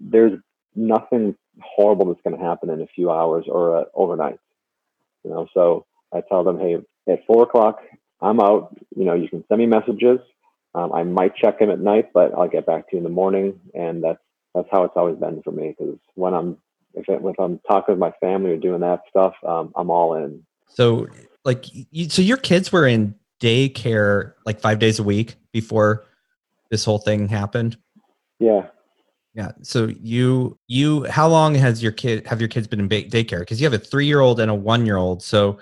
there's 0.00 0.38
nothing 0.76 1.36
horrible 1.60 2.06
that's 2.06 2.20
going 2.22 2.38
to 2.38 2.44
happen 2.44 2.70
in 2.70 2.82
a 2.82 2.86
few 2.86 3.10
hours 3.10 3.46
or 3.48 3.76
uh, 3.78 3.84
overnight. 3.94 4.38
You 5.24 5.30
know, 5.30 5.48
so 5.54 5.86
I 6.12 6.20
tell 6.28 6.44
them, 6.44 6.60
hey, 6.60 6.76
at 7.08 7.26
four 7.26 7.42
o'clock, 7.42 7.80
I'm 8.20 8.40
out. 8.40 8.76
You 8.96 9.06
know, 9.06 9.14
you 9.14 9.28
can 9.28 9.44
send 9.48 9.58
me 9.58 9.66
messages. 9.66 10.20
Um, 10.74 10.92
I 10.92 11.04
might 11.04 11.36
check 11.36 11.60
him 11.60 11.70
at 11.70 11.78
night, 11.78 12.12
but 12.12 12.34
I'll 12.34 12.48
get 12.48 12.66
back 12.66 12.88
to 12.88 12.96
you 12.96 12.98
in 12.98 13.04
the 13.04 13.10
morning, 13.10 13.60
and 13.74 14.02
that's 14.02 14.18
that's 14.54 14.68
how 14.70 14.84
it's 14.84 14.96
always 14.96 15.16
been 15.16 15.42
for 15.42 15.52
me. 15.52 15.74
Because 15.76 15.98
when 16.14 16.34
I'm 16.34 16.58
if, 16.94 17.08
it, 17.08 17.20
if 17.24 17.38
I'm 17.38 17.60
talking 17.66 17.94
with 17.94 17.98
my 17.98 18.12
family 18.20 18.50
or 18.50 18.56
doing 18.56 18.80
that 18.80 19.02
stuff, 19.08 19.34
um, 19.46 19.72
I'm 19.76 19.90
all 19.90 20.14
in. 20.14 20.44
So, 20.68 21.06
like, 21.44 21.66
you, 21.90 22.08
so 22.08 22.22
your 22.22 22.36
kids 22.36 22.72
were 22.72 22.86
in 22.86 23.14
daycare 23.40 24.34
like 24.46 24.60
five 24.60 24.78
days 24.78 24.98
a 24.98 25.02
week 25.02 25.36
before 25.52 26.06
this 26.70 26.84
whole 26.84 26.98
thing 26.98 27.28
happened. 27.28 27.76
Yeah. 28.38 28.66
Yeah. 29.34 29.52
So 29.62 29.88
you 30.00 30.58
you 30.68 31.04
how 31.04 31.28
long 31.28 31.54
has 31.56 31.82
your 31.82 31.92
kid 31.92 32.26
have 32.26 32.40
your 32.40 32.48
kids 32.48 32.68
been 32.68 32.80
in 32.80 32.88
daycare? 32.88 33.40
Because 33.40 33.60
you 33.60 33.66
have 33.66 33.74
a 33.74 33.78
three 33.78 34.06
year 34.06 34.20
old 34.20 34.38
and 34.38 34.50
a 34.50 34.54
one 34.54 34.86
year 34.86 34.96
old. 34.96 35.22
So 35.22 35.58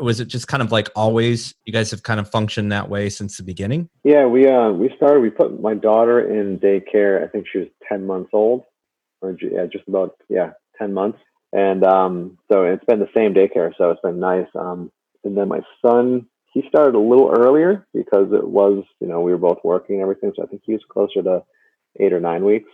was 0.00 0.20
it 0.20 0.26
just 0.28 0.48
kind 0.48 0.62
of 0.62 0.70
like 0.70 0.88
always 0.94 1.54
you 1.64 1.72
guys 1.72 1.90
have 1.90 2.02
kind 2.02 2.20
of 2.20 2.30
functioned 2.30 2.70
that 2.72 2.88
way 2.88 3.08
since 3.08 3.36
the 3.36 3.42
beginning? 3.42 3.88
Yeah 4.04 4.26
we 4.26 4.46
uh 4.46 4.70
we 4.70 4.90
started 4.96 5.20
we 5.20 5.30
put 5.30 5.60
my 5.60 5.74
daughter 5.74 6.20
in 6.20 6.58
daycare 6.58 7.24
i 7.24 7.28
think 7.28 7.46
she 7.50 7.58
was 7.58 7.68
10 7.88 8.06
months 8.06 8.30
old 8.32 8.64
or 9.22 9.36
yeah 9.40 9.66
just 9.66 9.86
about 9.88 10.16
yeah 10.28 10.52
10 10.78 10.92
months. 10.92 11.18
And 11.52 11.84
um 11.84 12.38
so 12.50 12.64
it's 12.64 12.84
been 12.84 13.00
the 13.00 13.08
same 13.14 13.34
daycare 13.34 13.72
so 13.76 13.90
it's 13.90 14.00
been 14.02 14.20
nice 14.20 14.48
um 14.54 14.90
and 15.24 15.36
then 15.36 15.48
my 15.48 15.60
son 15.84 16.26
he 16.52 16.62
started 16.68 16.94
a 16.94 17.00
little 17.00 17.30
earlier 17.36 17.86
because 17.92 18.32
it 18.32 18.46
was 18.46 18.84
you 19.00 19.08
know 19.08 19.20
we 19.20 19.32
were 19.32 19.38
both 19.38 19.58
working 19.64 19.96
and 19.96 20.02
everything 20.02 20.32
so 20.36 20.42
i 20.42 20.46
think 20.46 20.62
he 20.64 20.72
was 20.72 20.82
closer 20.88 21.22
to 21.22 21.42
eight 21.98 22.12
or 22.12 22.20
nine 22.20 22.44
weeks. 22.44 22.70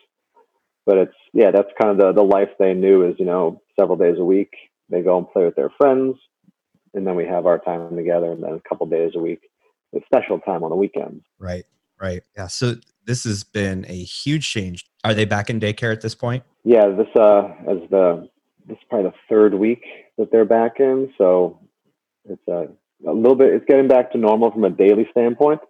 But 0.84 0.98
it's 0.98 1.14
yeah 1.32 1.52
that's 1.52 1.68
kind 1.80 1.92
of 1.92 1.98
the 1.98 2.12
the 2.12 2.26
life 2.26 2.50
they 2.58 2.74
knew 2.74 3.08
is 3.08 3.14
you 3.18 3.24
know 3.24 3.62
several 3.78 3.96
days 3.96 4.18
a 4.18 4.24
week 4.24 4.52
they 4.88 5.00
go 5.00 5.16
and 5.16 5.30
play 5.30 5.44
with 5.44 5.54
their 5.54 5.70
friends 5.78 6.16
and 6.94 7.06
then 7.06 7.14
we 7.14 7.26
have 7.26 7.46
our 7.46 7.58
time 7.58 7.94
together, 7.96 8.32
and 8.32 8.42
then 8.42 8.52
a 8.52 8.68
couple 8.68 8.86
days 8.86 9.12
a 9.14 9.18
week 9.18 9.40
with 9.92 10.04
special 10.04 10.38
time 10.40 10.62
on 10.62 10.70
the 10.70 10.76
weekends. 10.76 11.24
Right, 11.38 11.64
right, 12.00 12.22
yeah. 12.36 12.46
So 12.46 12.74
this 13.04 13.24
has 13.24 13.44
been 13.44 13.84
a 13.88 14.02
huge 14.02 14.48
change. 14.48 14.86
Are 15.04 15.14
they 15.14 15.24
back 15.24 15.50
in 15.50 15.60
daycare 15.60 15.92
at 15.92 16.00
this 16.00 16.14
point? 16.14 16.44
Yeah, 16.64 16.88
this 16.88 17.08
uh, 17.16 17.48
as 17.68 17.78
the 17.90 18.28
this 18.66 18.76
is 18.78 18.84
probably 18.88 19.10
the 19.10 19.16
third 19.28 19.54
week 19.54 19.82
that 20.18 20.30
they're 20.30 20.44
back 20.44 20.78
in, 20.78 21.12
so 21.18 21.60
it's 22.24 22.46
a, 22.48 22.68
a 23.08 23.12
little 23.12 23.34
bit. 23.34 23.52
It's 23.52 23.64
getting 23.66 23.88
back 23.88 24.12
to 24.12 24.18
normal 24.18 24.50
from 24.50 24.64
a 24.64 24.70
daily 24.70 25.08
standpoint. 25.10 25.60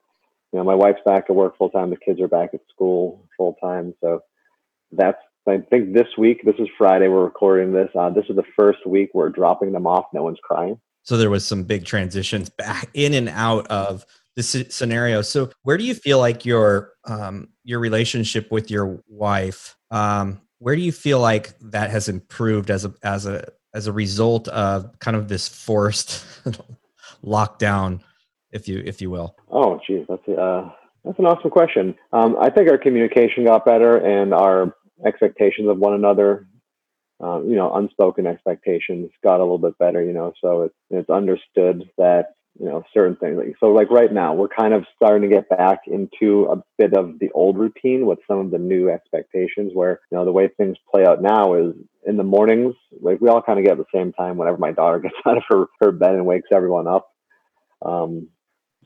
You 0.53 0.59
know, 0.59 0.65
my 0.65 0.75
wife's 0.75 1.01
back 1.07 1.25
at 1.31 1.35
work 1.35 1.57
full 1.57 1.71
time. 1.71 1.91
The 1.91 1.97
kids 1.97 2.21
are 2.21 2.29
back 2.29 2.51
at 2.53 2.61
school 2.71 3.27
full 3.37 3.55
time. 3.55 3.95
So 4.03 4.21
that's 4.91 5.19
I 5.49 5.59
think 5.59 5.95
this 5.95 6.09
week. 6.17 6.45
This 6.45 6.55
is 6.59 6.69
Friday. 6.79 7.09
We're 7.09 7.25
recording 7.25 7.73
this. 7.73 7.89
Uh, 7.99 8.11
this 8.11 8.27
is 8.29 8.37
the 8.37 8.45
first 8.57 8.87
week 8.87 9.11
we're 9.15 9.31
dropping 9.31 9.73
them 9.73 9.87
off. 9.87 10.07
No 10.13 10.23
one's 10.23 10.39
crying. 10.43 10.79
So 11.03 11.17
there 11.17 11.31
was 11.31 11.47
some 11.47 11.65
big 11.65 11.85
transitions 11.85 12.49
back 12.51 12.89
in 12.95 13.15
and 13.15 13.29
out 13.29 13.67
of 13.69 14.07
this 14.37 14.57
scenario. 14.71 15.23
So 15.23 15.51
where 15.63 15.77
do 15.77 15.85
you 15.85 15.95
feel 15.95 16.19
like 16.19 16.47
your 16.47 16.93
um, 17.05 17.49
your 17.65 17.81
relationship 17.81 18.51
with 18.51 18.71
your 18.71 19.03
wife? 19.09 19.77
Um, 19.91 20.41
where 20.59 20.77
do 20.77 20.83
you 20.83 20.93
feel 20.93 21.21
like 21.21 21.59
that 21.61 21.91
has 21.91 22.09
improved 22.09 22.71
as 22.71 22.85
a 22.85 22.95
as 23.03 23.27
a 23.27 23.49
as 23.75 23.87
a 23.87 23.93
result 23.93 24.49
of 24.49 24.99
kind 25.01 25.17
of 25.17 25.29
this 25.29 25.49
forced 25.49 26.25
lockdown, 27.25 28.01
if 28.53 28.69
you 28.69 28.83
if 28.85 29.01
you 29.01 29.11
will? 29.11 29.37
Oh, 29.51 29.81
geez, 29.87 30.07
that's 30.09 30.27
uh, 30.29 30.71
that's 31.05 31.19
an 31.19 31.27
awesome 31.27 31.51
question. 31.51 31.95
Um, 32.13 32.37
I 32.41 32.51
think 32.51 32.71
our 32.71 32.79
communication 32.79 33.45
got 33.45 33.65
better 33.65 33.97
and 33.97 34.33
our 34.33 34.75
expectations 35.05 35.69
of 35.69 35.79
one 35.79 35.95
another 35.95 36.47
um, 37.23 37.49
you 37.49 37.55
know, 37.57 37.73
unspoken 37.75 38.27
expectations 38.27 39.11
got 39.23 39.39
a 39.39 39.45
little 39.45 39.59
bit 39.59 39.79
better, 39.79 40.03
you 40.03 40.13
know, 40.13 40.33
so 40.43 40.63
it's, 40.63 40.75
it's 40.91 41.09
understood 41.09 41.89
that, 41.97 42.35
you 42.59 42.67
know, 42.67 42.83
certain 42.93 43.17
things. 43.17 43.37
Like, 43.37 43.55
so 43.61 43.67
like 43.67 43.91
right 43.91 44.13
now, 44.13 44.35
we're 44.35 44.49
kind 44.49 44.75
of 44.75 44.85
starting 44.97 45.29
to 45.29 45.35
get 45.35 45.49
back 45.49 45.83
into 45.87 46.49
a 46.51 46.57
bit 46.79 46.95
of 46.95 47.21
the 47.21 47.31
old 47.31 47.57
routine 47.57 48.07
with 48.07 48.19
some 48.27 48.39
of 48.39 48.51
the 48.51 48.59
new 48.59 48.91
expectations 48.91 49.71
where, 49.73 50.01
you 50.11 50.19
know, 50.19 50.25
the 50.25 50.33
way 50.33 50.49
things 50.49 50.77
play 50.91 51.07
out 51.07 51.23
now 51.23 51.55
is 51.55 51.75
in 52.05 52.17
the 52.17 52.25
mornings, 52.25 52.75
like 53.01 53.21
we 53.21 53.29
all 53.29 53.41
kind 53.41 53.59
of 53.59 53.65
get 53.65 53.79
at 53.79 53.79
the 53.79 53.99
same 53.99 54.13
time 54.13 54.37
whenever 54.37 54.59
my 54.59 54.73
daughter 54.73 54.99
gets 55.01 55.15
out 55.25 55.37
of 55.37 55.45
her, 55.49 55.67
her 55.81 55.93
bed 55.93 56.15
and 56.15 56.27
wakes 56.27 56.49
everyone 56.53 56.89
up. 56.89 57.09
Um, 57.85 58.29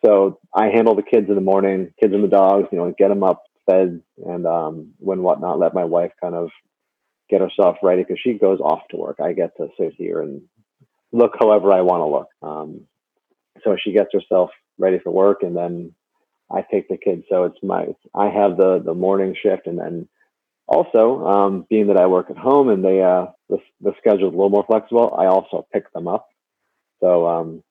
so 0.04 0.40
I 0.54 0.66
handle 0.66 0.94
the 0.94 1.02
kids 1.02 1.28
in 1.30 1.34
the 1.34 1.40
morning, 1.40 1.92
kids 2.00 2.12
and 2.12 2.22
the 2.22 2.28
dogs, 2.28 2.68
you 2.70 2.78
know, 2.78 2.94
get 2.98 3.08
them 3.08 3.22
up, 3.22 3.44
fed, 3.68 4.02
and 4.26 4.46
um, 4.46 4.92
when 4.98 5.22
whatnot, 5.22 5.58
let 5.58 5.74
my 5.74 5.84
wife 5.84 6.12
kind 6.20 6.34
of 6.34 6.50
get 7.28 7.40
herself 7.40 7.78
ready 7.82 8.02
because 8.02 8.20
she 8.22 8.34
goes 8.34 8.60
off 8.60 8.82
to 8.90 8.96
work. 8.96 9.18
I 9.20 9.32
get 9.32 9.56
to 9.56 9.68
sit 9.78 9.94
here 9.96 10.22
and 10.22 10.42
look 11.12 11.34
however 11.38 11.72
I 11.72 11.82
want 11.82 12.00
to 12.00 12.06
look. 12.06 12.28
Um, 12.42 12.80
so 13.64 13.76
she 13.82 13.92
gets 13.92 14.10
herself 14.12 14.50
ready 14.78 14.98
for 14.98 15.10
work, 15.10 15.42
and 15.42 15.56
then 15.56 15.92
I 16.50 16.62
take 16.62 16.88
the 16.88 16.98
kids. 16.98 17.24
So 17.28 17.44
it's 17.44 17.58
my 17.62 17.86
I 18.14 18.28
have 18.28 18.56
the 18.56 18.80
the 18.84 18.94
morning 18.94 19.34
shift, 19.40 19.66
and 19.66 19.78
then 19.78 20.08
also 20.66 21.26
um, 21.26 21.66
being 21.68 21.88
that 21.88 21.96
I 21.96 22.06
work 22.06 22.30
at 22.30 22.36
home 22.36 22.68
and 22.68 22.84
they 22.84 23.02
uh, 23.02 23.26
the 23.48 23.58
the 23.80 23.94
schedule 23.98 24.28
is 24.28 24.34
a 24.34 24.36
little 24.36 24.50
more 24.50 24.66
flexible. 24.66 25.14
I 25.18 25.26
also 25.26 25.66
pick 25.72 25.92
them 25.92 26.08
up. 26.08 26.26
So 27.00 27.26
um, 27.26 27.62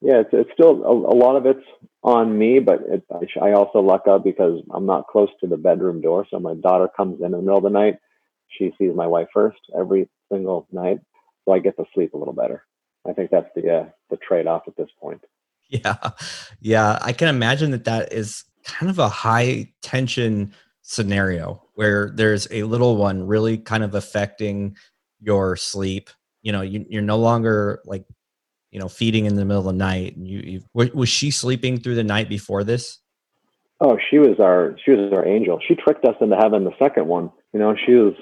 yeah, 0.00 0.20
it's 0.20 0.30
it's 0.32 0.50
still 0.52 0.82
a, 0.84 0.92
a 0.92 1.16
lot 1.16 1.36
of 1.36 1.46
it's 1.46 1.64
on 2.02 2.38
me, 2.38 2.58
but 2.60 2.80
it, 2.88 3.04
I 3.40 3.52
also 3.52 3.80
luck 3.80 4.06
up 4.08 4.24
because 4.24 4.60
I'm 4.72 4.86
not 4.86 5.08
close 5.08 5.28
to 5.40 5.46
the 5.46 5.56
bedroom 5.56 6.00
door. 6.00 6.26
So 6.30 6.38
my 6.38 6.54
daughter 6.54 6.88
comes 6.96 7.20
in 7.20 7.26
in 7.26 7.32
the 7.32 7.38
middle 7.38 7.58
of 7.58 7.64
the 7.64 7.70
night 7.70 7.98
she 8.56 8.72
sees 8.78 8.94
my 8.94 9.06
wife 9.06 9.28
first 9.32 9.58
every 9.78 10.08
single 10.30 10.66
night, 10.72 11.00
so 11.44 11.52
I 11.52 11.58
get 11.58 11.76
to 11.76 11.84
sleep 11.94 12.14
a 12.14 12.18
little 12.18 12.34
better. 12.34 12.64
I 13.08 13.12
think 13.12 13.30
that's 13.30 13.48
the 13.54 13.70
uh, 13.70 13.84
the 14.10 14.16
trade 14.16 14.46
off 14.46 14.62
at 14.66 14.76
this 14.76 14.90
point. 15.00 15.22
Yeah, 15.70 15.96
yeah, 16.62 16.98
I 17.02 17.12
can 17.12 17.28
imagine 17.28 17.72
that 17.72 17.84
that 17.84 18.10
is 18.10 18.44
kind 18.64 18.88
of 18.88 18.98
a 18.98 19.10
high 19.10 19.70
tension 19.82 20.54
scenario 20.80 21.62
where 21.74 22.10
there's 22.14 22.48
a 22.50 22.62
little 22.62 22.96
one 22.96 23.26
really 23.26 23.58
kind 23.58 23.84
of 23.84 23.94
affecting 23.94 24.74
your 25.20 25.56
sleep. 25.56 26.08
You 26.40 26.52
know, 26.52 26.62
you, 26.62 26.86
you're 26.88 27.02
no 27.02 27.18
longer 27.18 27.82
like 27.84 28.06
you 28.70 28.80
know 28.80 28.88
feeding 28.88 29.26
in 29.26 29.34
the 29.34 29.44
middle 29.44 29.60
of 29.60 29.66
the 29.66 29.78
night. 29.78 30.16
You, 30.16 30.38
you 30.74 30.90
was 30.94 31.10
she 31.10 31.30
sleeping 31.30 31.78
through 31.80 31.96
the 31.96 32.04
night 32.04 32.30
before 32.30 32.64
this? 32.64 33.00
Oh, 33.80 33.98
she 34.10 34.18
was 34.18 34.40
our 34.40 34.76
she 34.84 34.92
was 34.92 35.12
our 35.12 35.26
angel. 35.26 35.60
She 35.66 35.74
tricked 35.74 36.04
us 36.04 36.16
into 36.20 36.36
having 36.36 36.64
the 36.64 36.76
second 36.78 37.06
one. 37.06 37.30
You 37.52 37.60
know, 37.60 37.74
she 37.86 37.92
was 37.94 38.14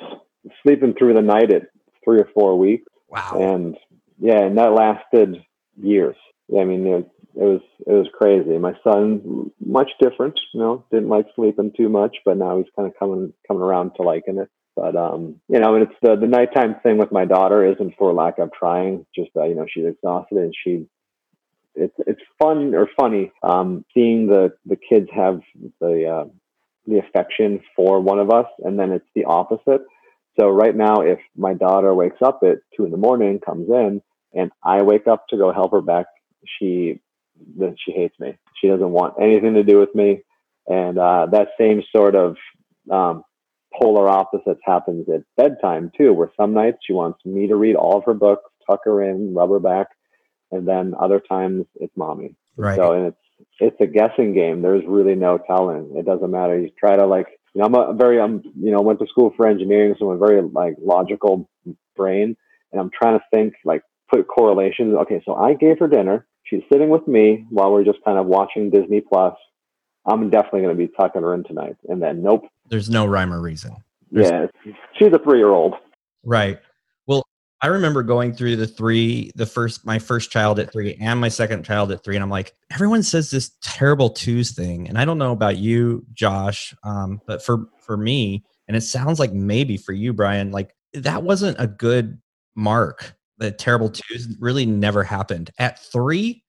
sleeping 0.62 0.94
through 0.94 1.14
the 1.14 1.22
night 1.22 1.52
at 1.52 1.70
three 2.04 2.20
or 2.20 2.28
four 2.34 2.58
weeks. 2.58 2.90
Wow. 3.08 3.38
And 3.40 3.76
yeah, 4.18 4.44
and 4.44 4.58
that 4.58 4.72
lasted 4.72 5.36
years. 5.80 6.16
I 6.58 6.64
mean, 6.64 6.86
it, 6.86 7.10
it 7.34 7.44
was 7.44 7.60
it 7.86 7.92
was 7.92 8.08
crazy. 8.14 8.56
My 8.58 8.74
son, 8.84 9.50
much 9.64 9.90
different. 10.00 10.38
You 10.54 10.60
know, 10.60 10.84
didn't 10.90 11.08
like 11.08 11.26
sleeping 11.34 11.72
too 11.76 11.88
much, 11.88 12.16
but 12.24 12.36
now 12.36 12.58
he's 12.58 12.72
kind 12.76 12.88
of 12.88 12.98
coming 12.98 13.32
coming 13.46 13.62
around 13.62 13.92
to 13.96 14.02
liking 14.02 14.38
it. 14.38 14.48
But 14.74 14.94
um, 14.96 15.40
you 15.48 15.58
know, 15.58 15.74
and 15.74 15.84
it's 15.84 15.98
the 16.02 16.16
the 16.16 16.26
nighttime 16.26 16.76
thing 16.82 16.98
with 16.98 17.12
my 17.12 17.24
daughter 17.24 17.66
isn't 17.66 17.94
for 17.98 18.12
lack 18.12 18.38
of 18.38 18.52
trying. 18.52 19.06
Just 19.14 19.30
uh, 19.36 19.44
you 19.44 19.54
know, 19.54 19.66
she's 19.68 19.86
exhausted 19.86 20.38
and 20.38 20.54
she 20.64 20.86
it's 21.76 21.94
it's 21.98 22.20
fun 22.38 22.74
or 22.74 22.88
funny 22.98 23.32
um, 23.42 23.84
seeing 23.94 24.26
the 24.26 24.52
the 24.64 24.76
kids 24.76 25.08
have 25.14 25.40
the 25.80 26.06
uh, 26.06 26.24
the 26.86 26.98
affection 26.98 27.60
for 27.74 28.00
one 28.00 28.18
of 28.18 28.30
us, 28.30 28.46
and 28.60 28.78
then 28.78 28.92
it's 28.92 29.08
the 29.14 29.24
opposite. 29.24 29.82
So 30.38 30.48
right 30.48 30.76
now, 30.76 31.00
if 31.00 31.18
my 31.36 31.54
daughter 31.54 31.94
wakes 31.94 32.20
up 32.22 32.40
at 32.44 32.58
two 32.76 32.84
in 32.84 32.90
the 32.90 32.96
morning, 32.96 33.40
comes 33.40 33.68
in, 33.70 34.02
and 34.34 34.50
I 34.62 34.82
wake 34.82 35.06
up 35.06 35.26
to 35.28 35.36
go 35.36 35.52
help 35.52 35.72
her 35.72 35.80
back, 35.80 36.06
she 36.58 37.00
then 37.58 37.76
she 37.84 37.92
hates 37.92 38.18
me. 38.18 38.36
She 38.60 38.68
doesn't 38.68 38.90
want 38.90 39.14
anything 39.20 39.54
to 39.54 39.62
do 39.62 39.78
with 39.78 39.94
me, 39.94 40.22
and 40.66 40.98
uh, 40.98 41.26
that 41.32 41.48
same 41.58 41.82
sort 41.94 42.14
of 42.14 42.36
um, 42.90 43.22
polar 43.74 44.08
opposites 44.08 44.60
happens 44.64 45.08
at 45.08 45.22
bedtime 45.36 45.90
too, 45.96 46.12
where 46.12 46.30
some 46.38 46.54
nights 46.54 46.78
she 46.86 46.92
wants 46.92 47.18
me 47.24 47.46
to 47.48 47.56
read 47.56 47.76
all 47.76 47.98
of 47.98 48.04
her 48.04 48.14
books, 48.14 48.50
tuck 48.68 48.80
her 48.84 49.02
in, 49.02 49.34
rub 49.34 49.50
her 49.50 49.60
back, 49.60 49.88
and 50.50 50.66
then 50.66 50.94
other 50.98 51.20
times 51.20 51.66
it's 51.76 51.96
mommy. 51.96 52.34
Right. 52.56 52.76
So 52.76 52.92
and 52.92 53.06
it's 53.06 53.25
it's 53.60 53.80
a 53.80 53.86
guessing 53.86 54.34
game. 54.34 54.62
There's 54.62 54.84
really 54.86 55.14
no 55.14 55.38
telling. 55.38 55.94
It 55.96 56.06
doesn't 56.06 56.30
matter. 56.30 56.58
You 56.58 56.70
try 56.78 56.96
to 56.96 57.06
like 57.06 57.26
you 57.54 57.60
know 57.60 57.66
I'm 57.66 57.74
a 57.74 57.94
very 57.94 58.20
I'm 58.20 58.42
you 58.60 58.72
know 58.72 58.80
went 58.80 58.98
to 59.00 59.06
school 59.06 59.32
for 59.36 59.46
engineering, 59.46 59.94
so 59.98 60.10
I'm 60.10 60.22
a 60.22 60.26
very 60.26 60.42
like 60.42 60.74
logical 60.82 61.48
brain, 61.96 62.36
and 62.72 62.80
I'm 62.80 62.90
trying 62.90 63.18
to 63.18 63.24
think 63.32 63.54
like 63.64 63.82
put 64.10 64.26
correlations. 64.28 64.94
Okay, 65.02 65.22
so 65.24 65.34
I 65.34 65.54
gave 65.54 65.78
her 65.78 65.88
dinner. 65.88 66.26
She's 66.44 66.62
sitting 66.72 66.90
with 66.90 67.06
me 67.08 67.44
while 67.50 67.72
we're 67.72 67.84
just 67.84 67.98
kind 68.04 68.18
of 68.18 68.26
watching 68.26 68.70
Disney 68.70 69.00
Plus. 69.00 69.34
I'm 70.06 70.30
definitely 70.30 70.60
going 70.60 70.76
to 70.76 70.86
be 70.86 70.92
tucking 70.96 71.22
her 71.22 71.34
in 71.34 71.42
tonight. 71.42 71.76
And 71.88 72.00
then, 72.00 72.22
nope. 72.22 72.46
There's 72.68 72.88
no 72.88 73.06
rhyme 73.06 73.32
or 73.32 73.40
reason. 73.40 73.76
There's... 74.12 74.30
Yeah, 74.30 74.72
she's 74.96 75.12
a 75.12 75.18
three 75.18 75.38
year 75.38 75.50
old. 75.50 75.74
Right. 76.22 76.60
I 77.62 77.68
remember 77.68 78.02
going 78.02 78.34
through 78.34 78.56
the 78.56 78.66
three, 78.66 79.32
the 79.34 79.46
first, 79.46 79.86
my 79.86 79.98
first 79.98 80.30
child 80.30 80.58
at 80.58 80.72
three 80.72 80.94
and 81.00 81.20
my 81.20 81.28
second 81.28 81.64
child 81.64 81.90
at 81.90 82.04
three. 82.04 82.14
And 82.14 82.22
I'm 82.22 82.30
like, 82.30 82.54
everyone 82.70 83.02
says 83.02 83.30
this 83.30 83.52
terrible 83.62 84.10
twos 84.10 84.52
thing. 84.52 84.88
And 84.88 84.98
I 84.98 85.04
don't 85.04 85.18
know 85.18 85.32
about 85.32 85.56
you, 85.56 86.04
Josh, 86.12 86.74
um, 86.84 87.20
but 87.26 87.42
for, 87.42 87.66
for 87.80 87.96
me, 87.96 88.44
and 88.68 88.76
it 88.76 88.82
sounds 88.82 89.18
like 89.18 89.32
maybe 89.32 89.76
for 89.76 89.92
you, 89.92 90.12
Brian, 90.12 90.50
like 90.50 90.74
that 90.92 91.22
wasn't 91.22 91.56
a 91.58 91.66
good 91.66 92.18
mark. 92.54 93.14
The 93.38 93.50
terrible 93.50 93.90
twos 93.90 94.28
really 94.38 94.66
never 94.66 95.02
happened. 95.02 95.50
At 95.58 95.78
three, 95.78 96.42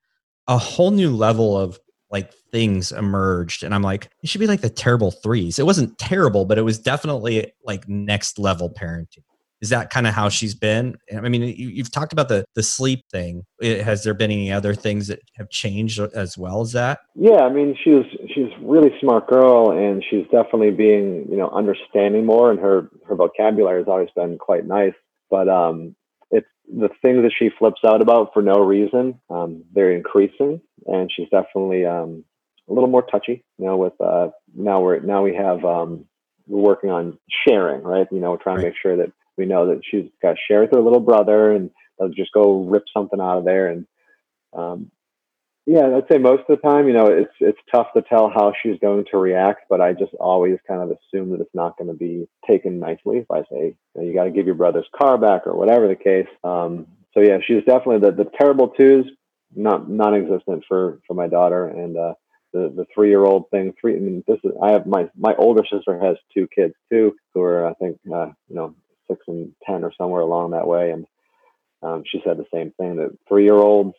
a 0.48 0.58
whole 0.58 0.92
new 0.92 1.16
level 1.16 1.58
of 1.58 1.80
like 2.10 2.34
things 2.52 2.94
emerged 2.94 3.64
and 3.64 3.76
i'm 3.76 3.82
like 3.82 4.10
it 4.24 4.30
should 4.30 4.40
be 4.40 4.48
like 4.48 4.62
the 4.62 4.70
terrible 4.70 5.12
threes 5.12 5.60
it 5.60 5.66
wasn't 5.66 5.98
terrible 5.98 6.46
but 6.46 6.58
it 6.58 6.62
was 6.62 6.80
definitely 6.80 7.52
like 7.66 7.88
next 7.90 8.40
level 8.40 8.70
parenting 8.70 9.24
is 9.62 9.70
that 9.70 9.90
kind 9.90 10.06
of 10.06 10.14
how 10.14 10.30
she's 10.30 10.54
been? 10.54 10.98
I 11.16 11.30
mean 11.30 11.42
you, 11.42 11.78
have 11.78 11.92
talked 11.92 12.14
about 12.14 12.30
the 12.30 12.46
the 12.56 12.64
sleep 12.64 13.04
thing. 13.12 13.44
Has 13.62 14.04
there 14.04 14.14
been 14.14 14.32
any 14.32 14.52
other 14.52 14.76
things 14.76 15.08
that 15.08 15.20
have 15.36 15.50
changed 15.50 16.00
as 16.00 16.38
well 16.38 16.62
as 16.62 16.72
that? 16.74 17.00
Yeah 17.16 17.42
i 17.42 17.52
mean 17.52 17.76
she's 17.84 18.06
she's 18.34 18.50
really 18.62 18.92
smart 19.00 19.28
girl 19.28 19.72
and 19.72 20.04
she's 20.10 20.26
definitely 20.26 20.72
being 20.72 21.28
you 21.30 21.38
know 21.38 21.50
understanding 21.50 22.26
more 22.26 22.52
and 22.52 22.60
her 22.60 22.90
her 23.08 23.16
vocabulary 23.16 23.82
has 23.82 23.88
always 23.88 24.10
been 24.16 24.38
quite 24.38 24.66
nice. 24.66 24.94
But 25.30 25.50
um 25.50 25.96
it's 26.30 26.48
the 26.68 26.90
things 27.02 27.24
that 27.24 27.34
she 27.38 27.50
flips 27.58 27.82
out 27.86 28.02
about 28.02 28.34
for 28.34 28.42
no 28.42 28.60
reason 28.62 29.20
um 29.30 29.64
they're 29.74 29.92
increasing 29.92 30.62
and 30.86 31.12
she's 31.12 31.30
definitely 31.30 31.86
um 31.86 32.24
a 32.70 32.74
little 32.74 32.90
more 32.90 33.02
touchy 33.04 33.44
you 33.58 33.66
know 33.66 33.78
with 33.78 34.00
uh 34.02 34.28
now 34.54 34.82
we're 34.82 35.00
now 35.00 35.24
we 35.24 35.34
have 35.34 35.64
um 35.66 36.06
we're 36.48 36.62
working 36.62 36.90
on 36.90 37.18
sharing 37.48 37.84
right? 37.84 38.08
You 38.12 38.20
know 38.20 38.38
trying 38.38 38.58
right. 38.58 38.64
to 38.64 38.68
make 38.70 38.78
sure 38.82 38.98
that 38.98 39.12
we 39.38 39.46
know 39.46 39.68
that 39.68 39.82
she's 39.84 40.10
got 40.22 40.32
to 40.34 40.38
share 40.48 40.62
with 40.62 40.72
her 40.72 40.82
little 40.82 41.00
brother 41.00 41.52
and 41.52 41.70
they'll 41.98 42.10
just 42.10 42.32
go 42.32 42.64
rip 42.64 42.86
something 42.94 43.20
out 43.20 43.40
of 43.40 43.46
there. 43.46 43.68
And 43.68 43.88
um, 44.54 44.92
yeah, 45.66 45.98
I'd 45.98 46.08
say 46.10 46.18
most 46.18 46.44
of 46.48 46.58
the 46.62 46.68
time, 46.68 46.88
you 46.88 46.94
know, 46.94 47.08
it's 47.08 47.34
it's 47.42 47.60
tough 47.70 47.88
to 47.96 48.02
tell 48.02 48.30
how 48.30 48.54
she's 48.64 48.80
going 48.80 49.06
to 49.12 49.18
react, 49.18 49.66
but 49.70 49.82
I 49.82 49.92
just 49.92 50.14
always 50.20 50.58
kind 50.66 50.82
of 50.82 50.92
assume 50.92 51.32
that 51.32 51.42
it's 51.42 51.54
not 51.54 51.78
going 51.78 51.90
to 51.90 51.94
be 51.94 52.28
taken 52.48 52.80
nicely 52.80 53.18
if 53.18 53.30
I 53.30 53.42
say, 53.42 53.76
you, 53.76 53.76
know, 53.96 54.04
you 54.04 54.14
got 54.14 54.24
to 54.24 54.32
give 54.32 54.46
your 54.46 54.56
brother's 54.56 54.88
car 54.98 55.18
back 55.18 55.46
or 55.46 55.58
whatever 55.58 55.90
the 55.90 55.96
case. 55.96 56.28
Um, 56.44 56.88
so 57.14 57.20
yeah, 57.20 57.40
she's 57.46 57.66
definitely 57.66 58.00
the, 58.00 58.24
the 58.24 58.32
terrible 58.40 58.70
twos, 58.70 59.06
not 59.56 59.90
non-existent 59.90 60.64
for 60.70 61.00
for 61.06 61.14
my 61.14 61.28
daughter, 61.28 61.68
and 61.68 61.98
uh, 61.98 62.14
the 62.54 62.74
the 62.74 62.86
three 62.94 63.10
year 63.10 63.26
old 63.26 63.50
thing. 63.50 63.74
Three. 63.80 63.98
I 63.98 64.00
mean, 64.00 64.24
this 64.26 64.40
is 64.46 64.52
I 64.64 64.72
have 64.72 64.86
my 64.86 65.10
my 65.18 65.36
older 65.36 65.64
sister 65.70 66.00
has 66.00 66.16
two 66.34 66.48
kids 66.56 66.76
too, 66.90 67.14
who 67.34 67.42
are 67.42 67.68
I 67.68 67.74
think 67.74 67.98
uh, 68.14 68.28
you 68.48 68.56
know 68.56 68.76
six 69.08 69.22
and 69.28 69.54
ten 69.66 69.84
or 69.84 69.92
somewhere 69.98 70.22
along 70.22 70.52
that 70.52 70.68
way. 70.68 70.92
And 70.92 71.06
um, 71.84 72.04
she 72.10 72.22
said 72.24 72.38
the 72.38 72.46
same 72.54 72.72
thing 72.80 72.98
that 72.98 73.18
three 73.28 73.44
year 73.44 73.56
olds, 73.56 73.96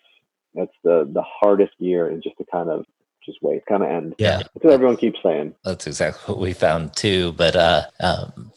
that's 0.55 0.75
the 0.85 1.09
the 1.13 1.23
hardest 1.23 1.75
year, 1.79 2.09
and 2.09 2.23
just 2.23 2.37
to 2.39 2.45
kind 2.51 2.69
of 2.69 2.85
just 3.25 3.39
wait, 3.43 3.67
kind 3.67 3.83
of 3.83 3.91
end. 3.91 4.15
Yeah, 4.19 4.39
that's 4.39 4.51
what 4.63 4.73
everyone 4.73 4.97
keeps 4.97 5.21
saying. 5.23 5.55
That's 5.65 5.87
exactly 5.87 6.35
what 6.35 6.41
we 6.41 6.53
found 6.53 6.97
too. 6.97 7.33
But 7.33 7.57
uh, 7.57 7.83
um, 8.01 8.53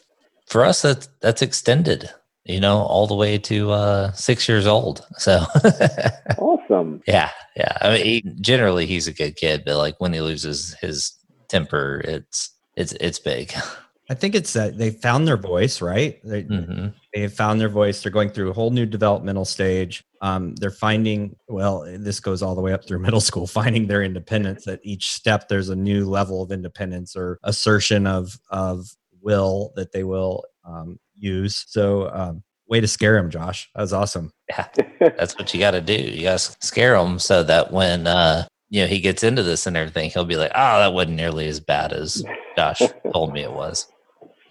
for 0.48 0.66
us, 0.66 0.82
that's 0.82 1.08
that's 1.20 1.42
extended. 1.42 2.10
You 2.44 2.60
know, 2.60 2.80
all 2.80 3.06
the 3.06 3.16
way 3.16 3.38
to 3.38 3.72
uh, 3.72 4.12
six 4.14 4.50
years 4.50 4.66
old. 4.66 5.06
So 5.18 5.46
awesome. 6.40 7.04
Yeah, 7.08 7.30
yeah. 7.56 7.78
I 7.80 7.94
mean, 7.94 8.06
he, 8.06 8.22
generally 8.42 8.88
he's 8.88 9.08
a 9.08 9.14
good 9.14 9.36
kid, 9.36 9.62
but 9.64 9.78
like 9.78 10.02
when 10.02 10.12
he 10.12 10.22
loses 10.22 10.76
his 10.82 11.14
temper, 11.50 12.02
it's 12.04 12.50
it's 12.76 12.94
it's 12.94 13.20
big. 13.20 13.54
I 14.12 14.14
think 14.14 14.36
it's 14.36 14.52
that 14.54 14.78
they 14.78 14.90
found 14.90 15.26
their 15.26 15.38
voice, 15.38 15.82
right? 15.82 16.20
They, 16.26 16.44
mm-hmm. 16.44 16.88
they 17.14 17.22
have 17.22 17.34
found 17.34 17.62
their 17.62 17.70
voice. 17.70 18.04
They're 18.04 18.12
going 18.12 18.30
through 18.30 18.50
a 18.50 18.54
whole 18.54 18.70
new 18.70 18.86
developmental 18.86 19.46
stage. 19.46 20.04
Um, 20.22 20.54
they're 20.56 20.70
finding, 20.70 21.38
well, 21.48 21.86
this 21.98 22.20
goes 22.20 22.42
all 22.42 22.54
the 22.54 22.60
way 22.60 22.74
up 22.74 22.86
through 22.86 23.00
middle 23.08 23.22
school, 23.22 23.48
finding 23.48 23.88
their 23.88 24.04
independence. 24.04 24.68
At 24.68 24.82
each 24.84 25.12
step, 25.12 25.48
there's 25.48 25.70
a 25.70 25.78
new 25.78 26.10
level 26.10 26.44
of 26.44 26.52
independence 26.52 27.16
or 27.16 27.40
assertion 27.44 28.06
of 28.06 28.38
of 28.50 28.86
will 29.22 29.72
that 29.78 29.94
they 29.94 30.04
will 30.04 30.44
um, 30.66 31.00
use. 31.18 31.64
So, 31.70 32.10
um, 32.12 32.44
way 32.68 32.82
to 32.82 32.90
scare 32.90 33.18
him, 33.18 33.30
Josh. 33.30 33.70
That 33.76 33.82
was 33.82 33.94
awesome. 33.94 34.34
Yeah, 34.50 34.68
that's 35.00 35.38
what 35.40 35.54
you 35.54 35.60
got 35.62 35.72
to 35.72 35.80
do. 35.80 35.94
You 35.94 36.24
got 36.24 36.40
to 36.40 36.58
scare 36.60 36.96
him 36.96 37.18
so 37.18 37.44
that 37.44 37.72
when 37.72 38.08
uh, 38.08 38.46
you 38.70 38.82
know 38.82 38.88
he 38.88 39.00
gets 39.00 39.24
into 39.24 39.42
this 39.42 39.68
and 39.68 39.78
everything, 39.78 40.10
he'll 40.10 40.26
be 40.26 40.36
like, 40.36 40.52
"Oh, 40.54 40.80
that 40.80 40.92
wasn't 40.92 41.16
nearly 41.16 41.48
as 41.48 41.62
bad 41.62 41.94
as 41.94 42.26
Josh 42.58 42.82
told 43.14 43.32
me 43.32 43.42
it 43.44 43.54
was." 43.54 43.88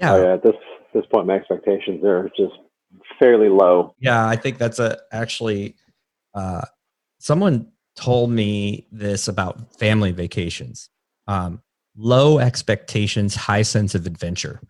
Yeah. 0.01 0.15
Oh, 0.15 0.23
yeah. 0.23 0.35
At 0.35 0.43
this 0.43 0.57
this 0.95 1.05
point, 1.13 1.27
my 1.27 1.35
expectations 1.35 2.05
are 2.05 2.31
just 2.37 2.55
fairly 3.19 3.49
low. 3.49 3.95
Yeah, 4.01 4.27
I 4.27 4.37
think 4.37 4.59
that's 4.59 4.79
a 4.79 4.99
actually. 5.13 5.77
Uh, 6.35 6.63
someone 7.19 7.71
told 7.97 8.31
me 8.31 8.87
this 8.91 9.29
about 9.29 9.75
family 9.79 10.13
vacations. 10.13 10.89
Um, 11.27 11.63
low 11.97 12.39
expectations, 12.39 13.35
high 13.35 13.63
sense 13.63 13.95
of 13.95 14.07
adventure. 14.07 14.61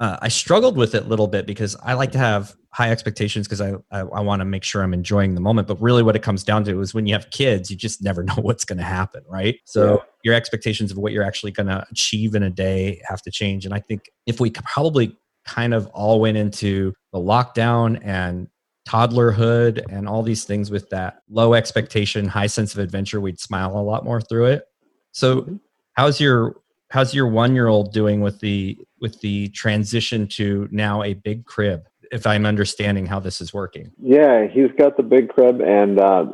Uh, 0.00 0.18
I 0.20 0.28
struggled 0.28 0.76
with 0.76 0.94
it 0.94 1.04
a 1.04 1.06
little 1.06 1.28
bit 1.28 1.46
because 1.46 1.76
I 1.82 1.94
like 1.94 2.12
to 2.12 2.18
have 2.18 2.56
high 2.72 2.90
expectations 2.90 3.46
because 3.46 3.60
I, 3.60 3.74
I, 3.90 4.00
I 4.00 4.20
want 4.20 4.40
to 4.40 4.44
make 4.44 4.64
sure 4.64 4.82
I'm 4.82 4.94
enjoying 4.94 5.34
the 5.34 5.40
moment. 5.40 5.68
But 5.68 5.80
really, 5.80 6.02
what 6.02 6.16
it 6.16 6.22
comes 6.22 6.42
down 6.42 6.64
to 6.64 6.80
is 6.80 6.94
when 6.94 7.06
you 7.06 7.14
have 7.14 7.30
kids, 7.30 7.70
you 7.70 7.76
just 7.76 8.02
never 8.02 8.22
know 8.24 8.34
what's 8.36 8.64
going 8.64 8.78
to 8.78 8.84
happen, 8.84 9.22
right? 9.28 9.58
So 9.64 9.94
yeah. 9.94 10.02
your 10.24 10.34
expectations 10.34 10.90
of 10.90 10.98
what 10.98 11.12
you're 11.12 11.24
actually 11.24 11.52
going 11.52 11.66
to 11.68 11.86
achieve 11.90 12.34
in 12.34 12.42
a 12.42 12.50
day 12.50 13.00
have 13.06 13.22
to 13.22 13.30
change. 13.30 13.64
And 13.64 13.74
I 13.74 13.80
think 13.80 14.10
if 14.26 14.40
we 14.40 14.50
probably 14.50 15.16
kind 15.46 15.74
of 15.74 15.86
all 15.88 16.20
went 16.20 16.36
into 16.36 16.94
the 17.12 17.18
lockdown 17.18 18.00
and 18.02 18.48
toddlerhood 18.88 19.82
and 19.90 20.08
all 20.08 20.22
these 20.22 20.44
things 20.44 20.70
with 20.70 20.88
that 20.90 21.22
low 21.28 21.54
expectation, 21.54 22.26
high 22.26 22.46
sense 22.46 22.72
of 22.74 22.80
adventure, 22.80 23.20
we'd 23.20 23.38
smile 23.38 23.76
a 23.76 23.82
lot 23.82 24.04
more 24.04 24.20
through 24.20 24.46
it. 24.46 24.64
So, 25.12 25.42
mm-hmm. 25.42 25.56
how's 25.92 26.20
your 26.20 26.56
how's 26.90 27.14
your 27.14 27.26
one 27.26 27.54
year 27.54 27.68
old 27.68 27.92
doing 27.92 28.20
with 28.20 28.40
the 28.40 28.78
with 29.00 29.20
the 29.20 29.48
transition 29.48 30.26
to 30.28 30.68
now 30.70 31.02
a 31.02 31.14
big 31.14 31.44
crib 31.44 31.82
if 32.12 32.26
i'm 32.26 32.46
understanding 32.46 33.06
how 33.06 33.18
this 33.18 33.40
is 33.40 33.52
working 33.52 33.90
yeah 34.00 34.46
he's 34.46 34.70
got 34.78 34.96
the 34.96 35.02
big 35.02 35.28
crib 35.28 35.60
and 35.60 35.98
uh, 35.98 36.24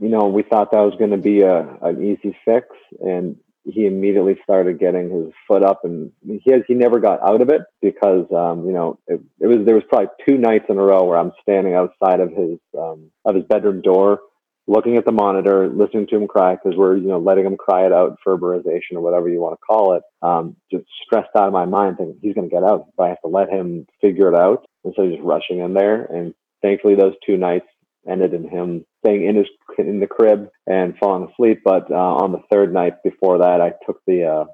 you 0.00 0.08
know 0.08 0.28
we 0.28 0.42
thought 0.42 0.70
that 0.70 0.80
was 0.80 0.94
going 0.98 1.10
to 1.10 1.18
be 1.18 1.42
a, 1.42 1.76
an 1.82 2.02
easy 2.02 2.36
fix 2.44 2.68
and 3.00 3.36
he 3.64 3.86
immediately 3.86 4.36
started 4.42 4.78
getting 4.80 5.10
his 5.10 5.32
foot 5.46 5.62
up 5.62 5.84
and 5.84 6.10
he 6.26 6.50
has 6.50 6.62
he 6.66 6.74
never 6.74 6.98
got 6.98 7.22
out 7.22 7.40
of 7.40 7.48
it 7.48 7.62
because 7.80 8.26
um, 8.34 8.64
you 8.66 8.72
know 8.72 8.98
it, 9.06 9.20
it 9.40 9.46
was 9.46 9.58
there 9.66 9.74
was 9.74 9.84
probably 9.88 10.08
two 10.26 10.38
nights 10.38 10.64
in 10.68 10.78
a 10.78 10.82
row 10.82 11.04
where 11.04 11.18
i'm 11.18 11.32
standing 11.42 11.74
outside 11.74 12.20
of 12.20 12.30
his 12.30 12.58
um, 12.78 13.10
of 13.24 13.34
his 13.34 13.44
bedroom 13.44 13.82
door 13.82 14.20
looking 14.68 14.96
at 14.96 15.04
the 15.04 15.12
monitor, 15.12 15.68
listening 15.68 16.06
to 16.06 16.16
him 16.16 16.28
cry 16.28 16.54
because 16.54 16.78
we're, 16.78 16.96
you 16.96 17.08
know, 17.08 17.18
letting 17.18 17.44
him 17.44 17.56
cry 17.56 17.84
it 17.84 17.92
out, 17.92 18.18
Ferberization 18.24 18.94
or 18.94 19.00
whatever 19.00 19.28
you 19.28 19.40
want 19.40 19.58
to 19.58 19.66
call 19.66 19.94
it. 19.94 20.02
Um, 20.22 20.56
just 20.70 20.84
stressed 21.04 21.30
out 21.36 21.48
of 21.48 21.52
my 21.52 21.66
mind, 21.66 21.98
thinking 21.98 22.18
he's 22.22 22.34
going 22.34 22.48
to 22.48 22.54
get 22.54 22.62
out, 22.62 22.86
but 22.96 23.04
I 23.04 23.08
have 23.08 23.20
to 23.22 23.28
let 23.28 23.50
him 23.50 23.86
figure 24.00 24.32
it 24.32 24.38
out 24.38 24.64
instead 24.84 25.06
of 25.06 25.12
just 25.12 25.22
rushing 25.22 25.60
in 25.60 25.74
there. 25.74 26.04
And 26.04 26.34
thankfully, 26.62 26.94
those 26.94 27.14
two 27.24 27.36
nights 27.36 27.66
ended 28.08 28.34
in 28.34 28.48
him 28.48 28.84
staying 29.04 29.26
in 29.26 29.36
his 29.36 29.46
in 29.78 30.00
the 30.00 30.06
crib 30.06 30.48
and 30.66 30.96
falling 30.98 31.28
asleep. 31.30 31.62
But 31.64 31.90
uh, 31.90 31.94
on 31.94 32.32
the 32.32 32.42
third 32.50 32.72
night 32.72 33.02
before 33.02 33.38
that, 33.38 33.60
I 33.60 33.72
took 33.86 34.00
the 34.06 34.24
uh, 34.24 34.44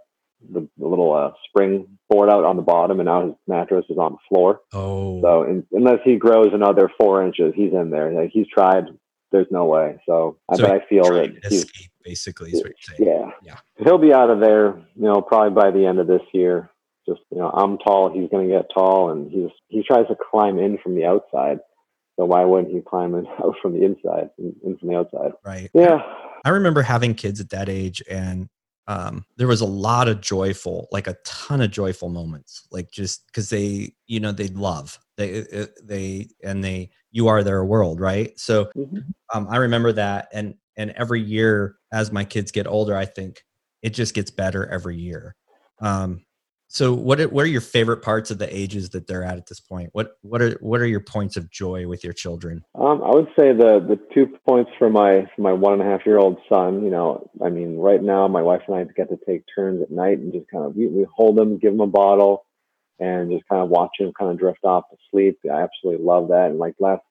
the, 0.52 0.68
little 0.78 1.14
uh, 1.14 1.32
spring 1.48 1.98
board 2.08 2.30
out 2.30 2.44
on 2.44 2.56
the 2.56 2.62
bottom, 2.62 3.00
and 3.00 3.06
now 3.06 3.26
his 3.26 3.34
mattress 3.46 3.86
is 3.90 3.98
on 3.98 4.12
the 4.12 4.18
floor. 4.28 4.60
Oh, 4.72 5.20
so 5.20 5.42
in, 5.42 5.66
unless 5.72 5.98
he 6.04 6.16
grows 6.16 6.50
another 6.52 6.90
four 6.98 7.24
inches, 7.24 7.52
he's 7.56 7.72
in 7.72 7.90
there. 7.90 8.12
Like, 8.12 8.30
he's 8.32 8.46
tried 8.46 8.86
there's 9.30 9.46
no 9.50 9.66
way. 9.66 10.00
So, 10.06 10.38
so 10.54 10.66
I, 10.66 10.76
I 10.76 10.86
feel 10.88 11.04
that 11.04 11.44
he's 11.48 11.66
basically 12.02 12.50
is 12.52 12.62
what 12.62 12.66
you're 12.66 12.96
saying. 12.96 13.10
Yeah, 13.10 13.30
yeah. 13.44 13.84
He'll 13.84 13.98
be 13.98 14.12
out 14.12 14.30
of 14.30 14.40
there. 14.40 14.78
You 14.96 15.04
know, 15.04 15.20
probably 15.20 15.54
by 15.54 15.70
the 15.70 15.86
end 15.86 15.98
of 15.98 16.06
this 16.06 16.22
year. 16.32 16.70
Just 17.08 17.20
you 17.30 17.38
know, 17.38 17.50
I'm 17.50 17.78
tall. 17.78 18.12
He's 18.12 18.28
going 18.30 18.48
to 18.48 18.54
get 18.54 18.66
tall, 18.72 19.10
and 19.10 19.30
he's 19.30 19.50
he 19.68 19.82
tries 19.82 20.06
to 20.08 20.16
climb 20.30 20.58
in 20.58 20.78
from 20.82 20.94
the 20.94 21.04
outside. 21.04 21.58
So 22.18 22.26
why 22.26 22.44
wouldn't 22.44 22.74
he 22.74 22.80
climb 22.80 23.14
in 23.14 23.26
out 23.42 23.54
from 23.62 23.72
the 23.72 23.84
inside, 23.84 24.30
in 24.38 24.76
from 24.78 24.88
the 24.88 24.96
outside? 24.96 25.32
Right. 25.44 25.70
Yeah. 25.74 25.98
I 26.44 26.50
remember 26.50 26.82
having 26.82 27.14
kids 27.14 27.40
at 27.40 27.50
that 27.50 27.68
age, 27.68 28.02
and 28.08 28.48
um, 28.86 29.24
there 29.36 29.48
was 29.48 29.60
a 29.60 29.66
lot 29.66 30.08
of 30.08 30.20
joyful, 30.20 30.88
like 30.92 31.06
a 31.06 31.16
ton 31.24 31.60
of 31.60 31.70
joyful 31.70 32.08
moments, 32.08 32.66
like 32.70 32.90
just 32.90 33.26
because 33.26 33.50
they, 33.50 33.94
you 34.06 34.20
know, 34.20 34.32
they 34.32 34.48
love 34.48 34.98
they, 35.18 35.40
uh, 35.40 35.66
they, 35.82 36.28
and 36.42 36.64
they, 36.64 36.90
you 37.10 37.28
are 37.28 37.42
their 37.42 37.64
world, 37.64 38.00
right? 38.00 38.38
So 38.38 38.66
mm-hmm. 38.76 38.98
um, 39.34 39.48
I 39.50 39.56
remember 39.56 39.92
that, 39.92 40.28
and 40.32 40.54
and 40.76 40.92
every 40.92 41.20
year 41.20 41.74
as 41.92 42.12
my 42.12 42.24
kids 42.24 42.52
get 42.52 42.68
older, 42.68 42.96
I 42.96 43.04
think 43.04 43.42
it 43.82 43.90
just 43.90 44.14
gets 44.14 44.30
better 44.30 44.66
every 44.66 44.96
year. 44.96 45.34
Um, 45.80 46.24
so 46.70 46.92
what 46.92 47.18
are, 47.18 47.28
what 47.28 47.46
are 47.46 47.48
your 47.48 47.62
favorite 47.62 48.02
parts 48.02 48.30
of 48.30 48.38
the 48.38 48.54
ages 48.54 48.90
that 48.90 49.06
they're 49.06 49.24
at 49.24 49.38
at 49.38 49.46
this 49.46 49.58
point? 49.58 49.88
What 49.94 50.18
what 50.20 50.42
are 50.42 50.50
what 50.60 50.82
are 50.82 50.86
your 50.86 51.00
points 51.00 51.38
of 51.38 51.50
joy 51.50 51.88
with 51.88 52.04
your 52.04 52.12
children? 52.12 52.62
Um, 52.74 53.02
I 53.02 53.10
would 53.10 53.28
say 53.38 53.54
the 53.54 53.80
the 53.80 53.98
two 54.12 54.26
points 54.46 54.70
for 54.78 54.90
my 54.90 55.26
for 55.34 55.40
my 55.40 55.52
one 55.54 55.72
and 55.72 55.82
a 55.82 55.86
half 55.86 56.04
year 56.04 56.18
old 56.18 56.36
son. 56.46 56.84
You 56.84 56.90
know, 56.90 57.30
I 57.42 57.48
mean, 57.48 57.78
right 57.78 58.02
now 58.02 58.28
my 58.28 58.42
wife 58.42 58.60
and 58.68 58.76
I 58.76 58.84
get 58.84 59.08
to 59.08 59.18
take 59.26 59.44
turns 59.54 59.82
at 59.82 59.90
night 59.90 60.18
and 60.18 60.30
just 60.30 60.50
kind 60.50 60.64
of 60.64 60.76
we, 60.76 60.86
we 60.88 61.06
hold 61.10 61.38
him, 61.38 61.56
give 61.56 61.72
him 61.72 61.80
a 61.80 61.86
bottle, 61.86 62.44
and 62.98 63.30
just 63.30 63.48
kind 63.48 63.62
of 63.62 63.70
watch 63.70 63.92
him 63.98 64.12
kind 64.18 64.30
of 64.30 64.38
drift 64.38 64.64
off 64.64 64.84
to 64.90 64.96
sleep. 65.10 65.38
I 65.50 65.62
absolutely 65.62 66.04
love 66.04 66.28
that. 66.28 66.50
And 66.50 66.58
like 66.58 66.74
last 66.78 67.02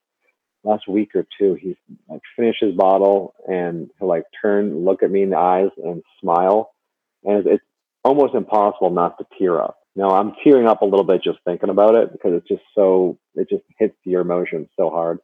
last 0.64 0.88
week 0.88 1.16
or 1.16 1.26
two, 1.40 1.56
he's 1.56 1.78
like 2.08 2.22
finished 2.36 2.62
his 2.62 2.76
bottle 2.76 3.34
and 3.48 3.90
he'll 3.98 4.08
like 4.08 4.26
turn, 4.40 4.86
look 4.86 5.02
at 5.02 5.10
me 5.10 5.24
in 5.24 5.32
the 5.32 5.38
eyes, 5.38 5.72
and 5.84 6.04
smile, 6.22 6.76
and 7.24 7.48
it's 7.48 7.64
almost 8.04 8.36
impossible 8.36 8.90
not 8.90 9.18
to 9.18 9.26
tear 9.38 9.62
up. 9.62 9.78
Now 9.96 10.12
I'm 10.12 10.34
tearing 10.44 10.68
up 10.68 10.82
a 10.82 10.86
little 10.86 11.04
bit 11.04 11.24
just 11.24 11.40
thinking 11.44 11.70
about 11.70 11.96
it 11.96 12.12
because 12.12 12.34
it's 12.34 12.48
just 12.48 12.62
so 12.76 13.18
it 13.36 13.50
just 13.50 13.64
hits 13.80 13.96
your 14.06 14.22
emotions 14.22 14.68
so 14.78 14.90
hard. 14.90 15.20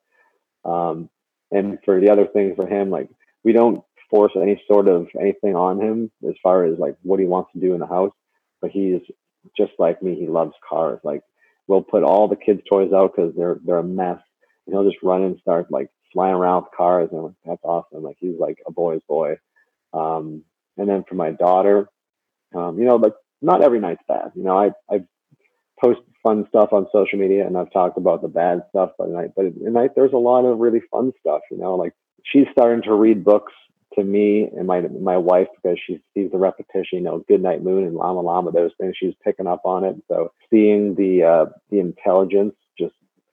Um, 0.65 1.09
and 1.51 1.77
for 1.85 1.99
the 1.99 2.09
other 2.09 2.25
thing 2.25 2.55
for 2.55 2.67
him, 2.67 2.89
like 2.89 3.09
we 3.43 3.53
don't 3.53 3.83
force 4.09 4.31
any 4.35 4.61
sort 4.67 4.87
of 4.87 5.07
anything 5.19 5.55
on 5.55 5.79
him 5.79 6.11
as 6.27 6.35
far 6.41 6.65
as 6.65 6.79
like 6.79 6.95
what 7.03 7.19
he 7.19 7.25
wants 7.25 7.51
to 7.53 7.59
do 7.59 7.73
in 7.73 7.79
the 7.79 7.87
house. 7.87 8.13
But 8.61 8.71
he's 8.71 9.01
just 9.55 9.73
like 9.77 10.01
me. 10.01 10.15
He 10.15 10.27
loves 10.27 10.53
cars. 10.67 10.99
Like 11.03 11.21
we'll 11.67 11.83
put 11.83 12.03
all 12.03 12.27
the 12.27 12.35
kids' 12.35 12.61
toys 12.69 12.91
out 12.93 13.13
because 13.15 13.33
they're 13.35 13.59
they're 13.63 13.77
a 13.77 13.83
mess. 13.83 14.19
And 14.65 14.73
he'll 14.73 14.89
just 14.89 15.03
run 15.03 15.23
and 15.23 15.37
start 15.39 15.71
like 15.71 15.89
flying 16.13 16.35
around 16.35 16.63
with 16.63 16.71
cars, 16.77 17.09
and 17.11 17.23
like, 17.23 17.33
that's 17.45 17.63
awesome. 17.63 18.03
Like 18.03 18.17
he's 18.19 18.39
like 18.39 18.57
a 18.65 18.71
boy's 18.71 19.01
boy. 19.07 19.35
Um, 19.93 20.43
and 20.77 20.89
then 20.89 21.03
for 21.07 21.15
my 21.15 21.31
daughter, 21.31 21.89
um, 22.55 22.77
you 22.77 22.85
know, 22.85 22.95
like 22.95 23.13
not 23.41 23.61
every 23.61 23.79
night's 23.79 24.03
bad. 24.07 24.31
You 24.35 24.43
know, 24.43 24.57
I 24.57 24.71
I 24.93 25.03
post 25.83 25.99
fun 26.21 26.45
stuff 26.47 26.69
on 26.71 26.87
social 26.91 27.19
media, 27.19 27.45
and 27.45 27.57
I've 27.57 27.71
talked 27.71 27.97
about 27.97 28.21
the 28.21 28.27
bad 28.27 28.61
stuff 28.69 28.91
at 28.99 29.09
night. 29.09 29.31
But 29.35 29.47
at 29.47 29.55
night, 29.57 29.91
there's 29.95 30.13
a 30.13 30.17
lot 30.17 30.45
of 30.45 30.59
really 30.59 30.81
fun 30.91 31.11
stuff. 31.19 31.41
You 31.51 31.57
know, 31.57 31.75
like 31.75 31.93
she's 32.23 32.47
starting 32.51 32.83
to 32.83 32.93
read 32.93 33.23
books 33.23 33.53
to 33.95 34.03
me 34.03 34.49
and 34.57 34.67
my 34.67 34.81
my 34.81 35.17
wife 35.17 35.47
because 35.61 35.77
she 35.85 36.01
sees 36.13 36.31
the 36.31 36.37
repetition, 36.37 36.99
you 36.99 37.01
know, 37.01 37.23
Good 37.27 37.41
Night 37.41 37.63
Moon 37.63 37.85
and 37.85 37.95
Llama 37.95 38.21
Llama, 38.21 38.51
those 38.51 38.71
things. 38.79 38.95
She's 38.97 39.13
picking 39.23 39.47
up 39.47 39.61
on 39.65 39.83
it. 39.83 39.95
So 40.07 40.31
seeing 40.49 40.95
the 40.95 41.23
uh, 41.23 41.45
the 41.69 41.79
intelligence 41.79 42.55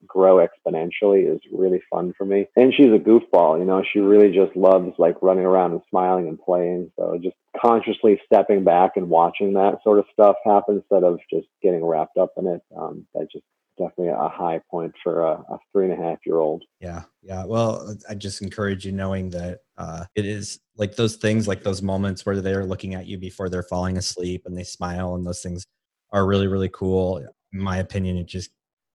grow 0.07 0.37
exponentially 0.37 1.33
is 1.33 1.41
really 1.53 1.83
fun 1.91 2.13
for 2.17 2.25
me. 2.25 2.47
And 2.57 2.73
she's 2.75 2.93
a 2.93 2.99
goofball, 2.99 3.59
you 3.59 3.65
know, 3.65 3.83
she 3.93 4.01
really 4.01 4.35
just 4.35 4.57
loves 4.57 4.93
like 4.99 5.23
running 5.23 5.45
around 5.45 5.73
and 5.73 5.83
smiling 5.91 6.29
and 6.29 6.41
playing. 6.41 6.91
So 6.99 7.19
just 7.23 7.37
consciously 7.61 8.21
stepping 8.27 8.65
back 8.65 8.93
and 8.97 9.09
watching 9.09 9.55
that 9.55 9.79
sort 9.83 9.99
of 9.99 10.07
stuff 10.13 10.37
happen 10.45 10.77
instead 10.77 11.05
of 11.05 11.19
just 11.31 11.47
getting 11.63 11.85
wrapped 11.85 12.17
up 12.17 12.33
in 12.37 12.47
it. 12.47 12.63
Um, 12.77 13.07
that 13.15 13.31
just 13.31 13.45
definitely 13.79 14.09
a 14.09 14.29
high 14.29 14.61
point 14.71 14.93
for 15.03 15.23
a, 15.23 15.33
a, 15.33 15.59
three 15.73 15.91
and 15.91 15.99
a 15.99 16.05
half 16.05 16.19
year 16.27 16.37
old. 16.37 16.63
Yeah. 16.81 17.03
Yeah. 17.23 17.45
Well, 17.47 17.97
I 18.09 18.15
just 18.15 18.43
encourage 18.43 18.85
you 18.85 18.93
knowing 18.93 19.31
that 19.31 19.61
uh, 19.79 20.05
it 20.15 20.27
is 20.27 20.61
like 20.77 20.97
those 20.97 21.17
things, 21.17 21.49
like 21.49 21.63
those 21.63 21.83
moments 21.83 22.27
where 22.27 22.41
they're 22.41 22.67
looking 22.67 22.95
at 22.95 23.07
you 23.07 23.19
before 23.19 23.49
they're 23.49 23.63
falling 23.63 23.97
asleep 23.97 24.43
and 24.45 24.57
they 24.57 24.65
smile 24.65 25.15
and 25.15 25.27
those 25.27 25.41
things 25.41 25.65
are 26.13 26.27
really, 26.27 26.47
really 26.47 26.69
cool. 26.69 27.19
In 27.19 27.61
my 27.61 27.79
opinion, 27.79 28.17
it 28.17 28.27
just 28.27 28.51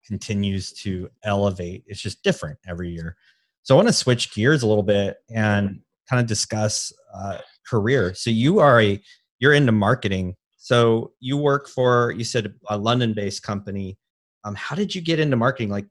continues 0.06 0.72
to 0.74 1.10
elevate. 1.24 1.84
It's 1.88 2.02
just 2.02 2.24
different 2.24 2.60
every 2.68 2.90
year. 2.90 3.16
So 3.64 3.76
I 3.76 3.78
want 3.78 3.88
to 3.88 3.94
switch 3.94 4.34
gears 4.34 4.64
a 4.64 4.68
little 4.68 4.84
bit 4.84 5.18
and 5.30 5.80
kind 6.10 6.20
of 6.20 6.28
discuss 6.28 6.94
uh, 7.14 7.40
career. 7.68 8.14
So 8.14 8.30
you 8.30 8.60
are 8.60 8.82
a, 8.82 9.02
you're 9.40 9.54
into 9.54 9.72
marketing. 9.72 10.36
So 10.58 11.14
you 11.20 11.38
work 11.38 11.68
for, 11.68 12.12
you 12.12 12.24
said 12.24 12.54
a 12.70 12.78
London 12.78 13.14
based 13.14 13.44
company 13.44 13.98
um, 14.46 14.54
how 14.56 14.76
did 14.76 14.94
you 14.94 15.02
get 15.02 15.20
into 15.20 15.36
marketing? 15.36 15.70
Like, 15.70 15.88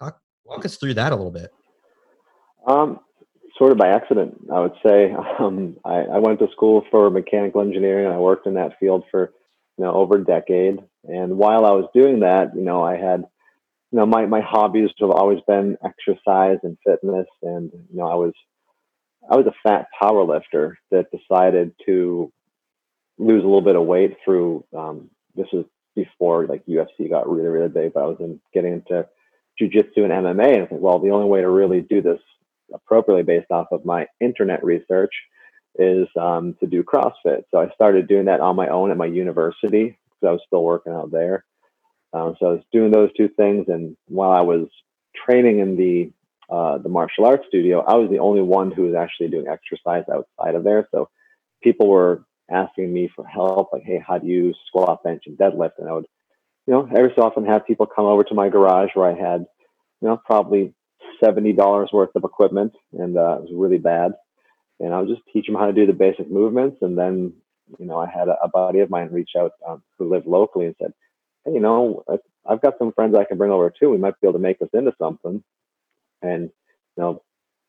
talk, 0.00 0.18
walk 0.44 0.64
us 0.64 0.76
through 0.76 0.94
that 0.94 1.12
a 1.12 1.16
little 1.16 1.30
bit. 1.30 1.52
Um, 2.66 3.00
sort 3.58 3.72
of 3.72 3.78
by 3.78 3.88
accident, 3.88 4.36
I 4.52 4.60
would 4.60 4.74
say. 4.84 5.14
Um, 5.40 5.78
I, 5.86 6.00
I 6.00 6.18
went 6.18 6.38
to 6.40 6.48
school 6.52 6.84
for 6.90 7.08
mechanical 7.08 7.62
engineering, 7.62 8.04
and 8.04 8.14
I 8.14 8.18
worked 8.18 8.46
in 8.46 8.54
that 8.54 8.78
field 8.78 9.04
for 9.10 9.32
you 9.78 9.84
know 9.84 9.92
over 9.92 10.16
a 10.16 10.24
decade. 10.24 10.80
And 11.04 11.38
while 11.38 11.64
I 11.64 11.70
was 11.70 11.86
doing 11.94 12.20
that, 12.20 12.54
you 12.54 12.60
know, 12.60 12.82
I 12.82 12.98
had 12.98 13.24
you 13.92 13.98
know 13.98 14.06
my 14.06 14.26
my 14.26 14.40
hobbies 14.40 14.90
have 15.00 15.10
always 15.10 15.40
been 15.46 15.76
exercise 15.84 16.58
and 16.62 16.76
fitness, 16.86 17.26
and 17.42 17.70
you 17.72 17.98
know, 17.98 18.06
I 18.06 18.14
was 18.14 18.32
I 19.30 19.36
was 19.36 19.46
a 19.46 19.68
fat 19.68 19.86
power 20.00 20.24
lifter 20.24 20.78
that 20.90 21.10
decided 21.10 21.72
to 21.86 22.32
lose 23.18 23.42
a 23.42 23.46
little 23.46 23.60
bit 23.60 23.76
of 23.76 23.86
weight 23.86 24.16
through 24.24 24.64
um, 24.76 25.10
this 25.34 25.48
is 25.52 25.64
before 25.94 26.46
like 26.46 26.64
UFC 26.66 27.08
got 27.08 27.28
really, 27.28 27.48
really 27.48 27.68
big, 27.68 27.92
but 27.92 28.02
I 28.02 28.06
was 28.06 28.16
in 28.20 28.40
getting 28.54 28.74
into 28.74 29.06
jujitsu 29.60 29.98
and 29.98 30.12
MMA. 30.12 30.54
And 30.54 30.62
I 30.62 30.66
think, 30.66 30.80
well, 30.80 30.98
the 30.98 31.10
only 31.10 31.28
way 31.28 31.40
to 31.40 31.50
really 31.50 31.80
do 31.80 32.00
this 32.00 32.20
appropriately 32.72 33.24
based 33.24 33.50
off 33.50 33.66
of 33.72 33.84
my 33.84 34.06
internet 34.20 34.64
research 34.64 35.12
is 35.78 36.08
um, 36.18 36.56
to 36.60 36.66
do 36.66 36.82
CrossFit. 36.82 37.42
So 37.50 37.58
I 37.58 37.70
started 37.74 38.08
doing 38.08 38.26
that 38.26 38.40
on 38.40 38.56
my 38.56 38.68
own 38.68 38.90
at 38.90 38.96
my 38.96 39.06
university 39.06 39.98
because 40.08 40.28
I 40.28 40.32
was 40.32 40.40
still 40.46 40.64
working 40.64 40.92
out 40.92 41.10
there. 41.10 41.44
Um, 42.12 42.36
so 42.38 42.46
I 42.46 42.52
was 42.52 42.62
doing 42.72 42.90
those 42.90 43.10
two 43.16 43.28
things, 43.28 43.66
and 43.68 43.96
while 44.08 44.32
I 44.32 44.40
was 44.40 44.66
training 45.24 45.60
in 45.60 45.76
the 45.76 46.12
uh, 46.52 46.78
the 46.78 46.88
martial 46.88 47.26
arts 47.26 47.44
studio, 47.46 47.84
I 47.86 47.94
was 47.94 48.10
the 48.10 48.18
only 48.18 48.42
one 48.42 48.72
who 48.72 48.82
was 48.82 48.96
actually 48.96 49.28
doing 49.28 49.46
exercise 49.46 50.04
outside 50.12 50.56
of 50.56 50.64
there. 50.64 50.88
So 50.90 51.08
people 51.62 51.88
were 51.88 52.24
asking 52.50 52.92
me 52.92 53.08
for 53.14 53.24
help, 53.24 53.72
like, 53.72 53.84
hey, 53.84 54.02
how 54.04 54.18
do 54.18 54.26
you 54.26 54.52
squat, 54.66 55.04
bench, 55.04 55.22
and 55.26 55.38
deadlift? 55.38 55.78
And 55.78 55.88
I 55.88 55.92
would, 55.92 56.06
you 56.66 56.74
know, 56.74 56.88
every 56.96 57.12
so 57.14 57.22
often 57.22 57.46
have 57.46 57.66
people 57.66 57.86
come 57.86 58.06
over 58.06 58.24
to 58.24 58.34
my 58.34 58.48
garage 58.48 58.90
where 58.94 59.08
I 59.08 59.14
had, 59.14 59.46
you 60.00 60.08
know, 60.08 60.16
probably 60.16 60.74
seventy 61.22 61.52
dollars 61.52 61.90
worth 61.92 62.10
of 62.16 62.24
equipment, 62.24 62.72
and 62.92 63.16
uh, 63.16 63.36
it 63.36 63.42
was 63.42 63.50
really 63.54 63.78
bad. 63.78 64.12
And 64.80 64.92
I 64.92 65.00
would 65.00 65.08
just 65.08 65.22
teach 65.32 65.46
them 65.46 65.54
how 65.54 65.66
to 65.66 65.72
do 65.72 65.86
the 65.86 65.92
basic 65.92 66.28
movements, 66.28 66.78
and 66.80 66.98
then, 66.98 67.34
you 67.78 67.86
know, 67.86 67.98
I 67.98 68.08
had 68.10 68.26
a, 68.28 68.36
a 68.42 68.48
buddy 68.48 68.80
of 68.80 68.90
mine 68.90 69.10
reach 69.12 69.32
out 69.38 69.52
um, 69.68 69.82
who 69.96 70.10
lived 70.10 70.26
locally 70.26 70.66
and 70.66 70.74
said, 70.80 70.92
hey, 71.44 71.52
you 71.52 71.60
know, 71.60 72.04
I've 72.48 72.60
got 72.60 72.78
some 72.78 72.92
friends 72.92 73.14
I 73.14 73.24
can 73.24 73.38
bring 73.38 73.52
over 73.52 73.70
too. 73.70 73.90
We 73.90 73.98
might 73.98 74.20
be 74.20 74.26
able 74.26 74.38
to 74.38 74.42
make 74.42 74.58
this 74.58 74.70
into 74.72 74.92
something. 74.98 75.42
And 76.22 76.50
you 76.96 77.02
know, 77.02 77.22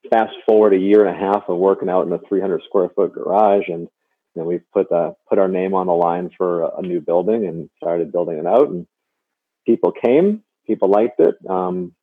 fast 0.09 0.33
forward 0.45 0.73
a 0.73 0.79
year 0.79 1.05
and 1.05 1.15
a 1.15 1.19
half 1.19 1.43
of 1.47 1.57
working 1.57 1.89
out 1.89 2.05
in 2.05 2.13
a 2.13 2.19
300 2.19 2.63
square 2.65 2.89
foot 2.89 3.13
garage 3.13 3.67
and 3.67 3.87
you 4.35 4.41
know, 4.41 4.47
we 4.47 4.59
put 4.73 4.91
uh, 4.91 5.11
put 5.27 5.39
our 5.39 5.49
name 5.49 5.73
on 5.73 5.87
the 5.87 5.93
line 5.93 6.29
for 6.37 6.63
a, 6.77 6.81
new 6.81 7.01
building 7.01 7.45
and 7.45 7.69
started 7.75 8.13
building 8.13 8.37
it 8.37 8.45
out. 8.45 8.69
And 8.69 8.87
people 9.65 9.91
came, 9.91 10.43
people 10.65 10.89
liked 10.89 11.19
it. 11.19 11.35
Um, 11.49 11.93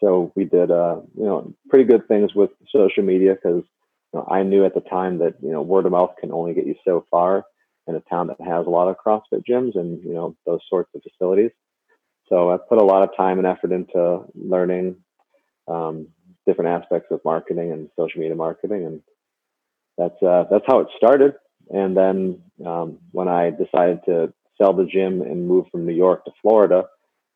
so 0.00 0.32
we 0.36 0.44
did, 0.44 0.70
uh, 0.70 1.00
you 1.16 1.24
know, 1.24 1.52
pretty 1.68 1.84
good 1.84 2.06
things 2.06 2.32
with 2.32 2.50
social 2.70 3.02
media 3.02 3.34
because 3.34 3.64
you 4.12 4.20
know, 4.20 4.28
I 4.30 4.44
knew 4.44 4.64
at 4.64 4.74
the 4.74 4.80
time 4.80 5.18
that 5.18 5.34
you 5.42 5.50
know 5.50 5.62
word 5.62 5.86
of 5.86 5.92
mouth 5.92 6.14
can 6.20 6.32
only 6.32 6.54
get 6.54 6.66
you 6.66 6.76
so 6.84 7.04
far 7.10 7.44
in 7.86 7.96
a 7.96 8.00
town 8.00 8.28
that 8.28 8.40
has 8.40 8.66
a 8.66 8.70
lot 8.70 8.88
of 8.88 8.96
CrossFit 8.96 9.44
gyms 9.48 9.76
and 9.76 10.02
you 10.04 10.14
know 10.14 10.36
those 10.46 10.60
sorts 10.68 10.90
of 10.94 11.02
facilities. 11.02 11.50
So 12.28 12.50
I 12.50 12.56
put 12.56 12.78
a 12.78 12.84
lot 12.84 13.02
of 13.02 13.16
time 13.16 13.38
and 13.38 13.46
effort 13.46 13.72
into 13.72 14.24
learning 14.34 14.96
um, 15.68 16.08
different 16.46 16.82
aspects 16.82 17.08
of 17.10 17.20
marketing 17.24 17.72
and 17.72 17.88
social 17.98 18.20
media 18.20 18.36
marketing, 18.36 18.84
and 18.84 19.02
that's 19.98 20.22
uh, 20.22 20.44
that's 20.50 20.64
how 20.66 20.80
it 20.80 20.88
started. 20.96 21.34
And 21.70 21.96
then 21.96 22.42
um, 22.66 22.98
when 23.12 23.28
I 23.28 23.50
decided 23.50 24.00
to 24.06 24.32
sell 24.60 24.72
the 24.72 24.84
gym 24.84 25.22
and 25.22 25.46
move 25.46 25.66
from 25.70 25.86
New 25.86 25.94
York 25.94 26.24
to 26.24 26.32
Florida, 26.40 26.86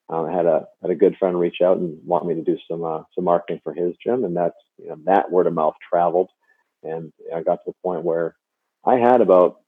um, 0.08 0.26
I 0.26 0.32
had 0.32 0.46
a 0.46 0.66
had 0.82 0.90
a 0.90 0.96
good 0.96 1.16
friend 1.18 1.38
reach 1.38 1.60
out 1.62 1.78
and 1.78 1.98
want 2.04 2.26
me 2.26 2.34
to 2.34 2.42
do 2.42 2.56
some 2.70 2.84
uh, 2.84 3.02
some 3.14 3.24
marketing 3.24 3.60
for 3.64 3.74
his 3.74 3.94
gym, 4.04 4.24
and 4.24 4.36
that's 4.36 4.56
you 4.78 4.88
know 4.88 4.96
that 5.04 5.30
word 5.30 5.46
of 5.46 5.52
mouth 5.52 5.74
traveled, 5.90 6.30
and 6.82 7.12
I 7.34 7.42
got 7.42 7.56
to 7.56 7.62
the 7.66 7.74
point 7.82 8.04
where 8.04 8.36
I 8.84 8.98
had 8.98 9.20
about 9.20 9.60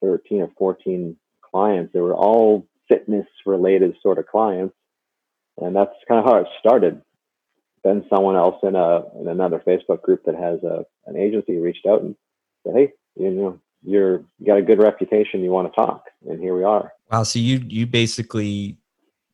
thirteen 0.00 0.42
or 0.42 0.50
fourteen 0.56 1.16
clients. 1.42 1.92
They 1.92 2.00
were 2.00 2.14
all 2.14 2.66
fitness 2.88 3.26
related 3.44 3.96
sort 4.02 4.18
of 4.18 4.26
clients, 4.26 4.74
and 5.58 5.74
that's 5.74 5.92
kind 6.08 6.20
of 6.20 6.30
how 6.30 6.40
it 6.40 6.46
started. 6.60 7.02
Then 7.84 8.04
someone 8.10 8.36
else 8.36 8.56
in 8.62 8.74
a 8.74 9.02
in 9.20 9.28
another 9.28 9.62
Facebook 9.66 10.02
group 10.02 10.24
that 10.24 10.34
has 10.34 10.62
a 10.62 10.84
an 11.06 11.16
agency 11.16 11.56
reached 11.56 11.86
out 11.86 12.02
and 12.02 12.16
said, 12.64 12.74
"Hey, 12.74 12.92
you 13.16 13.30
know, 13.30 13.60
you're 13.82 14.24
you 14.38 14.46
got 14.46 14.58
a 14.58 14.62
good 14.62 14.78
reputation. 14.78 15.42
You 15.42 15.50
want 15.50 15.72
to 15.72 15.76
talk?" 15.76 16.04
And 16.28 16.40
here 16.40 16.56
we 16.56 16.64
are. 16.64 16.92
Wow. 17.10 17.22
So 17.22 17.38
you 17.38 17.64
you 17.68 17.86
basically 17.86 18.78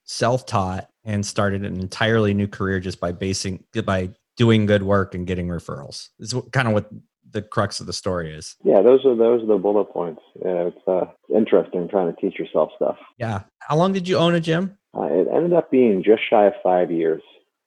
self-taught 0.05 0.89
and 1.05 1.25
started 1.25 1.65
an 1.65 1.81
entirely 1.81 2.35
new 2.35 2.47
career 2.47 2.81
just 2.81 3.01
by 3.01 3.13
basing 3.13 3.65
by 3.85 4.11
doing 4.37 4.67
good 4.67 4.83
work 4.83 5.15
and 5.15 5.27
getting 5.27 5.49
referrals. 5.49 6.11
Is 6.19 6.35
kind 6.53 6.69
of 6.69 6.75
what 6.75 6.91
the 7.33 7.43
crux 7.43 7.81
of 7.81 7.87
the 7.87 7.93
story 7.93 8.35
is. 8.35 8.57
Yeah, 8.65 8.83
those 8.83 9.05
are 9.05 9.17
those 9.17 9.43
are 9.43 9.47
the 9.47 9.59
bullet 9.59 9.87
points. 9.87 10.23
Yeah, 10.37 10.69
it's 10.69 10.89
uh, 10.89 11.07
interesting 11.35 11.89
trying 11.89 12.15
to 12.15 12.21
teach 12.21 12.39
yourself 12.39 12.71
stuff. 12.77 12.97
Yeah. 13.19 13.43
How 13.61 13.77
long 13.77 13.93
did 13.93 14.09
you 14.09 14.17
own 14.17 14.35
a 14.35 14.41
gym? 14.41 14.79
Uh, 14.97 15.05
it 15.05 15.29
ended 15.35 15.53
up 15.53 15.71
being 15.71 16.03
just 16.05 16.23
shy 16.29 16.47
of 16.47 16.53
five 16.63 16.91
years. 16.91 17.23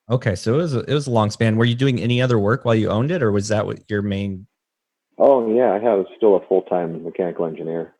Okay, 0.10 0.36
so 0.36 0.54
it 0.54 0.58
was 0.58 0.76
a, 0.76 0.80
it 0.82 0.94
was 0.94 1.08
a 1.08 1.12
long 1.12 1.32
span. 1.32 1.56
Were 1.56 1.66
you 1.66 1.74
doing 1.74 2.00
any 2.00 2.22
other 2.22 2.38
work 2.38 2.64
while 2.64 2.76
you 2.76 2.90
owned 2.90 3.12
it, 3.12 3.24
or 3.24 3.32
was 3.32 3.48
that 3.48 3.66
what 3.66 3.80
your 3.90 4.02
main 4.02 4.46
Oh 5.18 5.54
yeah, 5.54 5.74
I 5.74 5.80
have 5.80 6.06
still 6.18 6.36
a 6.36 6.46
full 6.48 6.64
time 6.64 7.04
mechanical 7.04 7.46
engineer. 7.46 7.96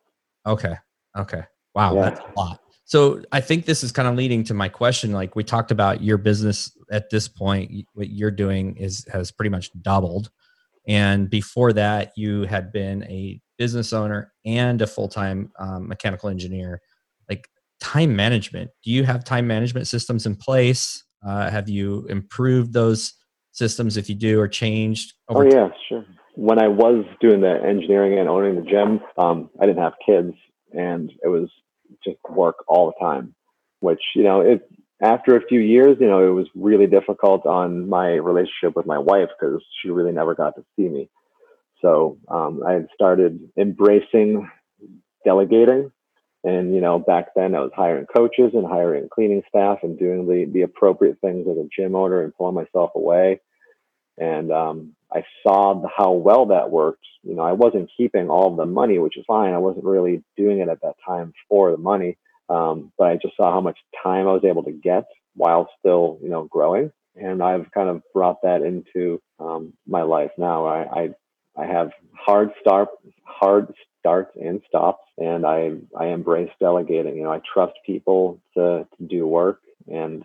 Okay. 0.46 0.74
Okay. 1.16 1.42
Wow, 1.74 1.94
yeah. 1.94 2.02
that's 2.02 2.20
a 2.20 2.38
lot. 2.38 2.60
So 2.84 3.22
I 3.32 3.40
think 3.40 3.64
this 3.64 3.82
is 3.82 3.90
kind 3.90 4.06
of 4.06 4.14
leading 4.14 4.44
to 4.44 4.54
my 4.54 4.68
question. 4.68 5.12
Like 5.12 5.34
we 5.34 5.42
talked 5.42 5.70
about 5.70 6.02
your 6.02 6.18
business 6.18 6.70
at 6.90 7.10
this 7.10 7.26
point, 7.26 7.86
what 7.94 8.10
you're 8.10 8.30
doing 8.30 8.76
is 8.76 9.04
has 9.12 9.32
pretty 9.32 9.50
much 9.50 9.70
doubled. 9.82 10.30
And 10.86 11.28
before 11.28 11.72
that, 11.72 12.12
you 12.16 12.42
had 12.42 12.72
been 12.72 13.02
a 13.04 13.40
business 13.58 13.92
owner 13.92 14.32
and 14.44 14.80
a 14.82 14.86
full 14.86 15.08
time 15.08 15.50
um, 15.58 15.88
mechanical 15.88 16.28
engineer. 16.28 16.80
Like 17.28 17.48
time 17.80 18.14
management, 18.14 18.70
do 18.84 18.90
you 18.90 19.04
have 19.04 19.24
time 19.24 19.46
management 19.46 19.88
systems 19.88 20.26
in 20.26 20.36
place? 20.36 21.04
Uh, 21.26 21.50
have 21.50 21.68
you 21.68 22.06
improved 22.08 22.72
those 22.72 23.14
systems 23.52 23.96
if 23.96 24.08
you 24.08 24.14
do 24.14 24.38
or 24.38 24.48
changed? 24.48 25.14
oh 25.28 25.42
yeah, 25.42 25.68
sure 25.88 26.04
when 26.36 26.58
I 26.62 26.68
was 26.68 27.04
doing 27.20 27.40
the 27.40 27.58
engineering 27.66 28.18
and 28.18 28.28
owning 28.28 28.56
the 28.56 28.70
gym, 28.70 29.00
um, 29.16 29.50
I 29.60 29.66
didn't 29.66 29.82
have 29.82 29.94
kids, 30.04 30.34
and 30.72 31.10
it 31.24 31.28
was 31.28 31.48
just 32.04 32.18
work 32.28 32.56
all 32.68 32.86
the 32.86 33.04
time. 33.04 33.34
Which 33.80 34.00
you 34.14 34.22
know, 34.22 34.42
it 34.42 34.68
after 35.00 35.36
a 35.36 35.46
few 35.46 35.60
years, 35.60 35.96
you 36.00 36.06
know, 36.06 36.26
it 36.26 36.30
was 36.30 36.46
really 36.54 36.86
difficult 36.86 37.46
on 37.46 37.88
my 37.88 38.12
relationship 38.14 38.74
with 38.74 38.86
my 38.86 38.98
wife 38.98 39.28
because 39.38 39.62
she 39.82 39.90
really 39.90 40.12
never 40.12 40.34
got 40.34 40.54
to 40.56 40.64
see 40.76 40.88
me. 40.88 41.10
So 41.82 42.18
um, 42.28 42.62
I 42.66 42.72
had 42.72 42.88
started 42.94 43.50
embracing 43.58 44.48
delegating. 45.24 45.92
And, 46.44 46.72
you 46.72 46.80
know, 46.80 47.00
back 47.00 47.34
then 47.34 47.56
I 47.56 47.60
was 47.60 47.72
hiring 47.74 48.06
coaches 48.06 48.52
and 48.54 48.64
hiring 48.64 49.08
cleaning 49.12 49.42
staff 49.48 49.78
and 49.82 49.98
doing 49.98 50.26
the, 50.26 50.48
the 50.50 50.62
appropriate 50.62 51.18
things 51.20 51.46
as 51.50 51.56
a 51.56 51.68
gym 51.74 51.96
owner 51.96 52.22
and 52.22 52.34
pulling 52.34 52.54
myself 52.54 52.92
away. 52.94 53.40
And 54.16 54.52
um, 54.52 54.94
I 55.12 55.24
saw 55.42 55.82
how 55.94 56.12
well 56.12 56.46
that 56.46 56.70
worked. 56.70 57.04
You 57.22 57.34
know, 57.34 57.42
I 57.42 57.52
wasn't 57.52 57.90
keeping 57.96 58.30
all 58.30 58.54
the 58.54 58.64
money, 58.64 58.98
which 58.98 59.16
is 59.18 59.24
fine. 59.26 59.52
I 59.52 59.58
wasn't 59.58 59.84
really 59.84 60.22
doing 60.36 60.60
it 60.60 60.68
at 60.68 60.80
that 60.82 60.94
time 61.04 61.34
for 61.48 61.72
the 61.72 61.78
money. 61.78 62.16
Um, 62.48 62.92
but 62.98 63.08
I 63.08 63.16
just 63.16 63.36
saw 63.36 63.52
how 63.52 63.60
much 63.60 63.78
time 64.02 64.28
I 64.28 64.32
was 64.32 64.44
able 64.44 64.62
to 64.64 64.72
get 64.72 65.06
while 65.34 65.68
still, 65.78 66.18
you 66.22 66.28
know, 66.28 66.44
growing. 66.44 66.92
And 67.16 67.42
I've 67.42 67.70
kind 67.72 67.88
of 67.88 68.02
brought 68.12 68.42
that 68.42 68.62
into 68.62 69.20
um, 69.38 69.72
my 69.86 70.02
life 70.02 70.30
now. 70.38 70.66
I, 70.66 71.00
I, 71.00 71.08
I 71.56 71.66
have 71.66 71.90
hard 72.14 72.50
start, 72.60 72.88
hard 73.24 73.72
starts 74.00 74.36
and 74.36 74.60
stops, 74.68 75.02
and 75.18 75.46
I 75.46 75.72
I 75.98 76.06
embrace 76.08 76.50
delegating. 76.60 77.16
You 77.16 77.24
know, 77.24 77.32
I 77.32 77.40
trust 77.52 77.74
people 77.84 78.40
to 78.54 78.86
to 78.98 79.04
do 79.06 79.26
work, 79.26 79.60
and 79.90 80.24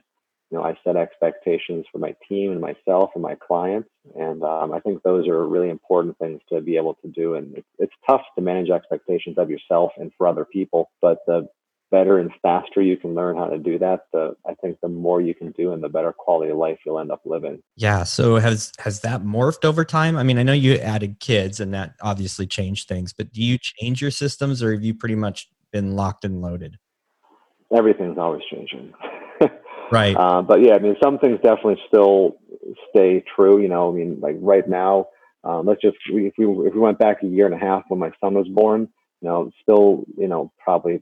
you 0.51 0.57
know, 0.57 0.63
I 0.63 0.77
set 0.83 0.97
expectations 0.97 1.85
for 1.91 1.97
my 1.97 2.13
team 2.27 2.51
and 2.51 2.59
myself 2.59 3.11
and 3.15 3.23
my 3.23 3.35
clients, 3.35 3.89
and 4.15 4.43
um, 4.43 4.73
I 4.73 4.81
think 4.81 5.01
those 5.01 5.27
are 5.27 5.47
really 5.47 5.69
important 5.69 6.17
things 6.17 6.41
to 6.51 6.59
be 6.59 6.75
able 6.75 6.95
to 6.95 7.07
do. 7.07 7.35
And 7.35 7.57
it's, 7.57 7.67
it's 7.79 7.93
tough 8.07 8.21
to 8.35 8.41
manage 8.43 8.69
expectations 8.69 9.37
of 9.37 9.49
yourself 9.49 9.93
and 9.97 10.11
for 10.17 10.27
other 10.27 10.45
people, 10.45 10.91
but 11.01 11.19
the 11.25 11.47
better 11.91 12.17
and 12.17 12.31
faster 12.41 12.81
you 12.81 12.97
can 12.97 13.13
learn 13.13 13.35
how 13.35 13.45
to 13.45 13.57
do 13.57 13.77
that, 13.77 14.05
the 14.13 14.35
I 14.47 14.55
think 14.55 14.79
the 14.81 14.87
more 14.87 15.21
you 15.21 15.35
can 15.35 15.51
do 15.51 15.73
and 15.73 15.83
the 15.83 15.89
better 15.89 16.13
quality 16.13 16.51
of 16.51 16.57
life 16.57 16.79
you'll 16.85 16.99
end 16.99 17.11
up 17.11 17.21
living. 17.25 17.61
Yeah. 17.75 18.03
So 18.03 18.37
has 18.37 18.71
has 18.79 19.01
that 19.01 19.21
morphed 19.23 19.65
over 19.65 19.85
time? 19.85 20.17
I 20.17 20.23
mean, 20.23 20.37
I 20.37 20.43
know 20.43 20.53
you 20.53 20.75
added 20.75 21.19
kids 21.19 21.59
and 21.59 21.73
that 21.73 21.95
obviously 22.01 22.47
changed 22.47 22.87
things, 22.87 23.13
but 23.13 23.31
do 23.31 23.43
you 23.43 23.57
change 23.57 24.01
your 24.01 24.11
systems 24.11 24.63
or 24.63 24.71
have 24.73 24.83
you 24.83 24.95
pretty 24.95 25.15
much 25.15 25.49
been 25.71 25.95
locked 25.95 26.25
and 26.25 26.41
loaded? 26.41 26.77
Everything's 27.73 28.17
always 28.17 28.41
changing. 28.51 28.93
right. 29.91 30.15
Uh, 30.15 30.41
but 30.41 30.61
yeah, 30.61 30.73
I 30.73 30.79
mean, 30.79 30.95
some 31.03 31.19
things 31.19 31.39
definitely 31.43 31.79
still 31.87 32.37
stay 32.89 33.23
true. 33.35 33.61
You 33.61 33.67
know, 33.67 33.91
I 33.91 33.95
mean, 33.95 34.19
like 34.19 34.37
right 34.39 34.67
now, 34.67 35.07
um, 35.43 35.65
let's 35.65 35.81
just 35.81 35.97
if 36.07 36.33
we 36.37 36.45
if 36.67 36.73
we 36.73 36.79
went 36.79 36.99
back 36.99 37.23
a 37.23 37.27
year 37.27 37.45
and 37.45 37.55
a 37.55 37.57
half 37.57 37.83
when 37.89 37.99
my 37.99 38.11
son 38.21 38.35
was 38.35 38.47
born, 38.47 38.87
you 39.21 39.29
know, 39.29 39.51
still, 39.61 40.03
you 40.17 40.27
know, 40.27 40.51
probably 40.63 41.01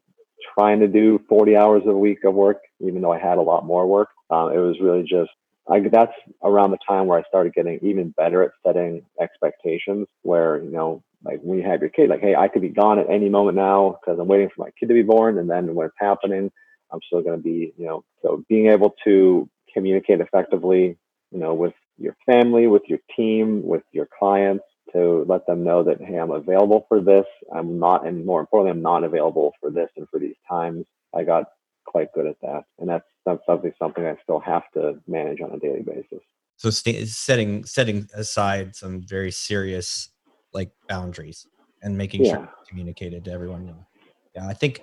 trying 0.60 0.80
to 0.82 0.88
do 0.88 1.20
40 1.30 1.56
hours 1.56 1.84
a 1.86 1.94
week 1.94 2.26
of 2.26 2.34
work, 2.34 2.58
even 2.82 3.02
though 3.02 3.14
I 3.14 3.20
had 3.20 3.38
a 3.38 3.42
lot 3.42 3.66
more 3.66 3.88
work. 3.88 4.10
Um, 4.30 4.52
it 4.52 4.58
was 4.58 4.78
really 4.82 5.04
just, 5.04 5.32
I, 5.70 5.80
that's 5.80 6.12
around 6.44 6.72
the 6.72 6.78
time 6.88 7.08
where 7.08 7.18
I 7.18 7.24
started 7.30 7.54
getting 7.54 7.80
even 7.82 8.10
better 8.10 8.44
at 8.44 8.52
setting 8.66 9.04
expectations 9.22 10.08
where, 10.24 10.62
you 10.62 10.72
know, 10.72 11.02
like 11.24 11.40
when 11.42 11.60
you 11.60 11.64
have 11.66 11.80
your 11.80 11.90
kid, 11.90 12.10
like, 12.10 12.22
hey, 12.22 12.36
I 12.36 12.50
could 12.50 12.62
be 12.62 12.70
gone 12.70 13.00
at 13.00 13.10
any 13.10 13.30
moment 13.30 13.56
now 13.56 14.00
because 14.02 14.20
I'm 14.20 14.28
waiting 14.28 14.50
for 14.54 14.64
my 14.64 14.72
kid 14.78 14.88
to 14.90 14.94
be 14.94 15.02
born. 15.02 15.38
And 15.38 15.50
then 15.50 15.76
when 15.76 15.88
it's 15.88 15.96
happening, 15.98 16.52
I'm 16.92 17.00
still 17.06 17.22
going 17.22 17.38
to 17.38 17.44
be, 17.44 17.74
you 17.78 17.86
know, 17.86 18.04
so 18.22 18.44
being 18.50 18.68
able 18.68 18.96
to 19.06 19.50
communicate 19.74 20.20
effectively, 20.20 20.98
you 21.32 21.40
know, 21.40 21.54
with 21.54 21.74
your 21.98 22.18
family, 22.26 22.68
with 22.68 22.84
your 22.88 23.00
team, 23.16 23.66
with 23.66 23.84
your 23.94 24.10
clients, 24.18 24.66
to 24.94 25.26
let 25.28 25.46
them 25.46 25.64
know 25.64 25.84
that 25.84 26.02
hey 26.02 26.18
i'm 26.18 26.32
available 26.32 26.86
for 26.88 27.02
this. 27.02 27.26
I'm 27.54 27.80
not 27.80 28.08
and 28.08 28.26
more 28.26 28.40
importantly 28.40 28.72
i'm 28.72 28.82
not 28.82 29.04
available 29.04 29.54
for 29.60 29.70
this 29.70 29.90
and 29.98 30.08
for 30.10 30.20
these 30.20 30.36
times. 30.48 30.86
I 31.16 31.24
got 31.24 31.46
quite 31.86 32.14
good 32.14 32.28
at 32.28 32.38
that. 32.42 32.66
And 32.80 32.90
that's 32.90 33.06
that's 33.26 33.46
something 33.46 33.74
something 33.80 34.06
i 34.06 34.16
still 34.24 34.40
have 34.40 34.64
to 34.74 35.00
manage 35.08 35.42
on 35.42 35.52
a 35.52 35.60
daily 35.60 35.82
basis. 35.82 36.24
So 36.58 36.70
st- 36.70 37.08
setting 37.08 37.64
setting 37.66 38.08
aside 38.14 38.76
some 38.76 39.02
very 39.02 39.32
serious 39.32 40.10
like 40.54 40.72
boundaries 40.88 41.48
and 41.82 41.98
making 41.98 42.26
yeah. 42.26 42.34
sure 42.34 42.50
communicated 42.68 43.26
to 43.26 43.32
everyone. 43.32 43.68
Yeah 43.68 44.48
i 44.48 44.54
think 44.54 44.82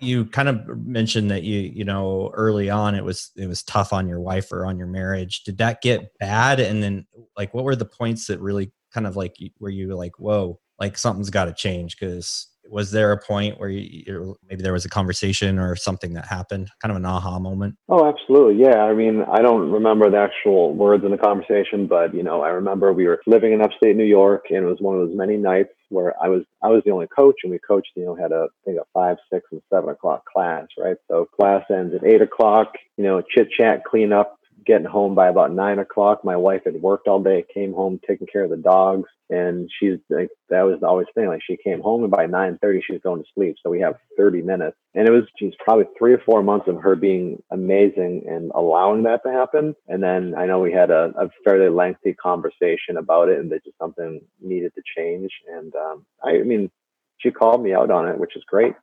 you 0.00 0.26
kind 0.26 0.48
of 0.48 0.66
mentioned 0.84 1.30
that 1.30 1.42
you 1.42 1.60
you 1.60 1.84
know 1.84 2.30
early 2.34 2.68
on 2.68 2.94
it 2.94 3.04
was 3.04 3.30
it 3.36 3.46
was 3.46 3.62
tough 3.62 3.92
on 3.92 4.08
your 4.08 4.20
wife 4.20 4.52
or 4.52 4.66
on 4.66 4.78
your 4.78 4.86
marriage. 4.86 5.44
Did 5.44 5.58
that 5.58 5.80
get 5.80 6.16
bad? 6.18 6.60
And 6.60 6.82
then 6.82 7.06
like 7.36 7.54
what 7.54 7.64
were 7.64 7.76
the 7.76 7.84
points 7.84 8.26
that 8.26 8.40
really 8.40 8.72
kind 8.92 9.06
of 9.06 9.16
like 9.16 9.36
where 9.58 9.70
you 9.70 9.88
were 9.88 9.94
like, 9.94 10.18
whoa, 10.18 10.58
like 10.78 10.98
something's 10.98 11.30
got 11.30 11.46
to 11.46 11.54
change? 11.54 11.98
Because 11.98 12.48
was 12.70 12.90
there 12.90 13.12
a 13.12 13.18
point 13.18 13.58
where 13.58 13.68
you, 13.68 14.36
maybe 14.48 14.62
there 14.62 14.72
was 14.72 14.84
a 14.84 14.88
conversation 14.88 15.58
or 15.58 15.76
something 15.76 16.14
that 16.14 16.26
happened, 16.26 16.70
kind 16.80 16.90
of 16.90 16.96
an 16.96 17.04
aha 17.04 17.38
moment? 17.38 17.76
Oh, 17.88 18.06
absolutely. 18.06 18.62
Yeah. 18.62 18.82
I 18.82 18.94
mean, 18.94 19.24
I 19.30 19.42
don't 19.42 19.70
remember 19.70 20.10
the 20.10 20.18
actual 20.18 20.74
words 20.74 21.04
in 21.04 21.10
the 21.10 21.18
conversation, 21.18 21.86
but 21.86 22.14
you 22.14 22.22
know, 22.22 22.42
I 22.42 22.48
remember 22.48 22.92
we 22.92 23.06
were 23.06 23.20
living 23.26 23.52
in 23.52 23.62
upstate 23.62 23.96
New 23.96 24.04
York, 24.04 24.46
and 24.50 24.64
it 24.64 24.68
was 24.68 24.78
one 24.80 24.96
of 24.96 25.06
those 25.06 25.16
many 25.16 25.36
nights 25.36 25.70
where 25.88 26.14
I 26.22 26.28
was 26.28 26.42
I 26.62 26.68
was 26.68 26.82
the 26.84 26.90
only 26.90 27.06
coach, 27.06 27.36
and 27.42 27.52
we 27.52 27.58
coached, 27.58 27.90
you 27.94 28.04
know, 28.04 28.16
had 28.16 28.32
a 28.32 28.46
I 28.50 28.64
think 28.64 28.78
a 28.78 28.84
five, 28.92 29.16
six, 29.32 29.46
and 29.52 29.62
seven 29.72 29.90
o'clock 29.90 30.24
class, 30.24 30.66
right? 30.78 30.96
So 31.08 31.26
class 31.26 31.64
ends 31.70 31.94
at 31.94 32.04
eight 32.04 32.22
o'clock. 32.22 32.72
You 32.96 33.04
know, 33.04 33.22
chit 33.22 33.50
chat, 33.50 33.84
clean 33.84 34.12
up, 34.12 34.35
getting 34.66 34.86
home 34.86 35.14
by 35.14 35.28
about 35.28 35.52
nine 35.52 35.78
o'clock. 35.78 36.24
My 36.24 36.36
wife 36.36 36.62
had 36.64 36.74
worked 36.74 37.08
all 37.08 37.22
day, 37.22 37.44
came 37.52 37.72
home 37.72 38.00
taking 38.06 38.26
care 38.26 38.44
of 38.44 38.50
the 38.50 38.56
dogs, 38.56 39.08
and 39.30 39.70
she's 39.78 39.98
like 40.10 40.28
that 40.50 40.62
was 40.62 40.82
always 40.82 41.06
thing. 41.14 41.28
Like 41.28 41.42
she 41.46 41.56
came 41.56 41.80
home 41.80 42.02
and 42.02 42.10
by 42.10 42.26
nine 42.26 42.58
thirty 42.60 42.82
she's 42.84 43.00
going 43.00 43.22
to 43.22 43.28
sleep. 43.34 43.56
So 43.62 43.70
we 43.70 43.80
have 43.80 43.94
thirty 44.16 44.42
minutes, 44.42 44.76
and 44.94 45.08
it 45.08 45.12
was 45.12 45.24
she's 45.38 45.54
probably 45.64 45.86
three 45.98 46.12
or 46.12 46.22
four 46.26 46.42
months 46.42 46.68
of 46.68 46.82
her 46.82 46.96
being 46.96 47.42
amazing 47.50 48.24
and 48.28 48.50
allowing 48.54 49.04
that 49.04 49.22
to 49.24 49.32
happen. 49.32 49.74
And 49.88 50.02
then 50.02 50.34
I 50.36 50.46
know 50.46 50.60
we 50.60 50.72
had 50.72 50.90
a, 50.90 51.12
a 51.16 51.30
fairly 51.44 51.70
lengthy 51.70 52.14
conversation 52.14 52.96
about 52.98 53.28
it, 53.28 53.38
and 53.38 53.50
that 53.52 53.64
just 53.64 53.78
something 53.78 54.20
needed 54.40 54.72
to 54.74 54.82
change. 54.96 55.30
And 55.48 55.74
um, 55.76 56.06
I, 56.22 56.40
I 56.40 56.42
mean, 56.42 56.70
she 57.18 57.30
called 57.30 57.62
me 57.62 57.72
out 57.72 57.90
on 57.90 58.08
it, 58.08 58.18
which 58.18 58.36
is 58.36 58.44
great. 58.46 58.74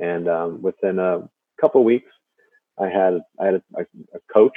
And 0.00 0.28
um, 0.28 0.62
within 0.62 0.98
a 0.98 1.28
couple 1.60 1.82
weeks, 1.84 2.10
I 2.78 2.88
had 2.88 3.20
I 3.40 3.46
had 3.46 3.54
a, 3.54 3.80
a 4.14 4.20
coach 4.32 4.56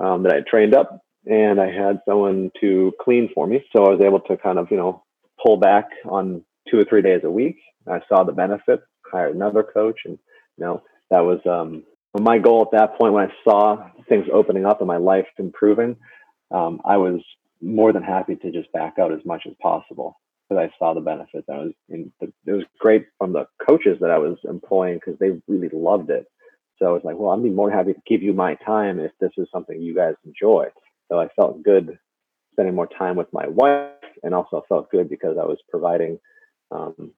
um, 0.00 0.22
that 0.24 0.32
I 0.32 0.40
trained 0.48 0.74
up, 0.74 1.00
and 1.26 1.60
I 1.60 1.70
had 1.70 2.00
someone 2.08 2.50
to 2.60 2.92
clean 3.00 3.28
for 3.34 3.46
me. 3.46 3.64
So 3.74 3.84
I 3.84 3.90
was 3.90 4.00
able 4.00 4.20
to 4.20 4.36
kind 4.36 4.58
of, 4.58 4.68
you 4.70 4.76
know, 4.76 5.04
pull 5.44 5.58
back 5.58 5.86
on 6.08 6.42
two 6.70 6.78
or 6.78 6.84
three 6.84 7.02
days 7.02 7.20
a 7.24 7.30
week. 7.30 7.56
I 7.88 8.00
saw 8.08 8.24
the 8.24 8.32
benefit, 8.32 8.80
hired 9.10 9.34
another 9.34 9.62
coach, 9.62 10.00
and 10.04 10.18
you 10.56 10.64
know 10.64 10.82
that 11.10 11.20
was 11.20 11.40
um, 11.46 11.84
my 12.18 12.38
goal 12.38 12.62
at 12.62 12.78
that 12.78 12.98
point. 12.98 13.12
When 13.14 13.28
I 13.28 13.32
saw 13.44 13.88
things 14.08 14.26
opening 14.32 14.66
up 14.66 14.80
and 14.80 14.88
my 14.88 14.98
life 14.98 15.26
improving, 15.38 15.96
um, 16.50 16.80
I 16.84 16.96
was 16.96 17.20
more 17.62 17.92
than 17.92 18.02
happy 18.02 18.36
to 18.36 18.50
just 18.50 18.72
back 18.72 18.94
out 18.98 19.12
as 19.12 19.20
much 19.24 19.42
as 19.46 19.54
possible 19.60 20.18
because 20.48 20.68
I 20.68 20.78
saw 20.78 20.94
the 20.94 21.00
benefits. 21.00 21.46
I 21.50 21.58
was 21.58 21.72
in, 21.88 22.12
it 22.20 22.32
was 22.46 22.64
great 22.78 23.06
from 23.18 23.32
the 23.32 23.46
coaches 23.66 23.98
that 24.00 24.10
I 24.10 24.18
was 24.18 24.38
employing 24.44 24.94
because 24.94 25.18
they 25.18 25.40
really 25.46 25.70
loved 25.72 26.10
it. 26.10 26.26
So 26.80 26.88
I 26.88 26.92
was 26.92 27.02
like, 27.04 27.16
well, 27.16 27.30
I'd 27.30 27.42
be 27.42 27.50
more 27.50 27.70
happy 27.70 27.92
to 27.92 28.00
give 28.06 28.22
you 28.22 28.32
my 28.32 28.54
time 28.66 28.98
if 29.00 29.12
this 29.20 29.32
is 29.36 29.46
something 29.52 29.80
you 29.80 29.94
guys 29.94 30.14
enjoy. 30.24 30.68
So 31.08 31.20
I 31.20 31.28
felt 31.36 31.62
good 31.62 31.98
spending 32.52 32.74
more 32.74 32.88
time 32.98 33.16
with 33.16 33.28
my 33.32 33.46
wife 33.48 33.90
and 34.22 34.34
also 34.34 34.64
felt 34.68 34.90
good 34.90 35.08
because 35.08 35.36
I 35.38 35.44
was 35.44 35.58
providing, 35.68 36.18
um, 36.70 37.12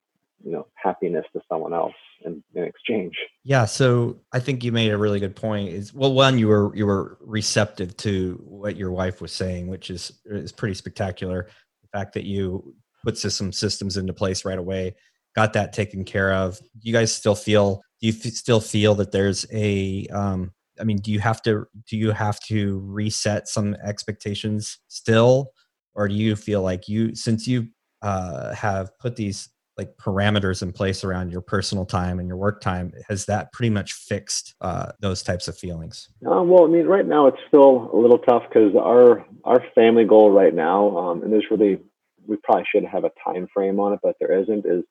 you 0.44 0.52
know, 0.52 0.66
happiness 0.74 1.24
to 1.32 1.40
someone 1.48 1.72
else 1.72 1.94
in, 2.24 2.42
in 2.54 2.64
exchange. 2.64 3.14
Yeah. 3.44 3.64
So 3.64 4.18
I 4.32 4.40
think 4.40 4.64
you 4.64 4.72
made 4.72 4.90
a 4.90 4.98
really 4.98 5.20
good 5.20 5.36
point 5.36 5.68
is 5.68 5.94
well, 5.94 6.12
one, 6.12 6.38
you 6.38 6.48
were, 6.48 6.74
you 6.74 6.86
were 6.86 7.18
receptive 7.20 7.96
to 7.98 8.42
what 8.44 8.76
your 8.76 8.90
wife 8.90 9.20
was 9.20 9.32
saying, 9.32 9.68
which 9.68 9.90
is, 9.90 10.12
is 10.24 10.50
pretty 10.50 10.74
spectacular. 10.74 11.46
The 11.82 11.98
fact 11.98 12.14
that 12.14 12.24
you 12.24 12.74
put 13.04 13.16
some 13.16 13.52
systems 13.52 13.96
into 13.96 14.12
place 14.12 14.44
right 14.44 14.58
away, 14.58 14.96
got 15.36 15.52
that 15.52 15.72
taken 15.72 16.04
care 16.04 16.32
of. 16.32 16.58
You 16.80 16.92
guys 16.92 17.14
still 17.14 17.34
feel 17.34 17.82
do 18.02 18.08
you 18.08 18.14
f- 18.14 18.32
still 18.32 18.60
feel 18.60 18.94
that 18.96 19.12
there's 19.12 19.46
a 19.52 20.06
um, 20.08 20.52
I 20.80 20.84
mean, 20.84 20.98
do 20.98 21.12
you 21.12 21.20
have 21.20 21.40
to 21.42 21.66
do 21.88 21.96
you 21.96 22.10
have 22.10 22.40
to 22.40 22.80
reset 22.84 23.48
some 23.48 23.74
expectations 23.76 24.78
still, 24.88 25.52
or 25.94 26.08
do 26.08 26.14
you 26.14 26.34
feel 26.36 26.62
like 26.62 26.88
you 26.88 27.14
since 27.14 27.46
you 27.46 27.68
uh, 28.02 28.54
have 28.54 28.90
put 28.98 29.16
these 29.16 29.48
like 29.78 29.96
parameters 29.96 30.62
in 30.62 30.70
place 30.70 31.02
around 31.02 31.30
your 31.30 31.40
personal 31.40 31.86
time 31.86 32.18
and 32.18 32.28
your 32.28 32.36
work 32.36 32.60
time 32.60 32.92
has 33.08 33.24
that 33.24 33.52
pretty 33.52 33.70
much 33.70 33.94
fixed 33.94 34.54
uh, 34.60 34.92
those 35.00 35.22
types 35.22 35.48
of 35.48 35.56
feelings? 35.56 36.08
Uh, 36.26 36.42
well 36.42 36.64
i 36.64 36.66
mean 36.66 36.86
right 36.86 37.06
now 37.06 37.26
it's 37.26 37.38
still 37.48 37.88
a 37.92 37.96
little 37.96 38.18
tough 38.18 38.42
because 38.48 38.74
our 38.76 39.24
our 39.44 39.64
family 39.74 40.04
goal 40.04 40.30
right 40.30 40.54
now 40.54 40.96
um, 40.98 41.22
and 41.22 41.32
there's 41.32 41.46
really 41.50 41.78
we 42.26 42.36
probably 42.42 42.64
should 42.70 42.84
have 42.84 43.04
a 43.04 43.10
time 43.24 43.48
frame 43.54 43.80
on 43.80 43.94
it 43.94 44.00
but 44.02 44.14
there 44.20 44.38
isn't 44.42 44.66
is 44.66 44.84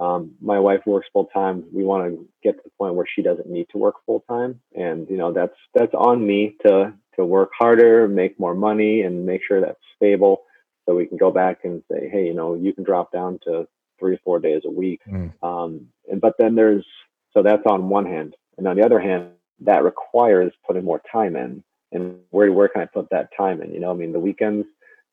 um, 0.00 0.32
my 0.40 0.58
wife 0.58 0.80
works 0.86 1.08
full 1.12 1.26
time. 1.26 1.64
We 1.72 1.84
want 1.84 2.10
to 2.10 2.28
get 2.42 2.56
to 2.56 2.62
the 2.64 2.70
point 2.78 2.94
where 2.94 3.06
she 3.06 3.22
doesn't 3.22 3.50
need 3.50 3.66
to 3.72 3.78
work 3.78 3.96
full 4.06 4.24
time, 4.28 4.60
and 4.74 5.08
you 5.10 5.18
know 5.18 5.32
that's 5.32 5.56
that's 5.74 5.94
on 5.94 6.26
me 6.26 6.56
to 6.66 6.94
to 7.16 7.24
work 7.24 7.50
harder, 7.56 8.08
make 8.08 8.40
more 8.40 8.54
money, 8.54 9.02
and 9.02 9.26
make 9.26 9.42
sure 9.46 9.60
that's 9.60 9.78
stable, 9.96 10.42
so 10.86 10.94
we 10.94 11.06
can 11.06 11.18
go 11.18 11.30
back 11.30 11.58
and 11.64 11.82
say, 11.90 12.08
hey, 12.08 12.24
you 12.24 12.32
know, 12.32 12.54
you 12.54 12.72
can 12.72 12.82
drop 12.82 13.12
down 13.12 13.38
to 13.44 13.68
three 13.98 14.14
or 14.14 14.20
four 14.24 14.40
days 14.40 14.62
a 14.64 14.70
week. 14.70 15.02
Mm. 15.06 15.32
Um, 15.42 15.88
and 16.10 16.20
but 16.20 16.34
then 16.38 16.54
there's 16.54 16.86
so 17.34 17.42
that's 17.42 17.66
on 17.66 17.90
one 17.90 18.06
hand, 18.06 18.34
and 18.56 18.66
on 18.66 18.76
the 18.76 18.84
other 18.84 19.00
hand, 19.00 19.28
that 19.60 19.84
requires 19.84 20.52
putting 20.66 20.84
more 20.84 21.02
time 21.12 21.36
in. 21.36 21.62
And 21.92 22.20
where 22.30 22.50
where 22.52 22.68
can 22.68 22.80
I 22.80 22.86
put 22.86 23.10
that 23.10 23.28
time 23.36 23.60
in? 23.60 23.74
You 23.74 23.80
know, 23.80 23.90
I 23.90 23.94
mean, 23.94 24.12
the 24.12 24.18
weekends 24.18 24.66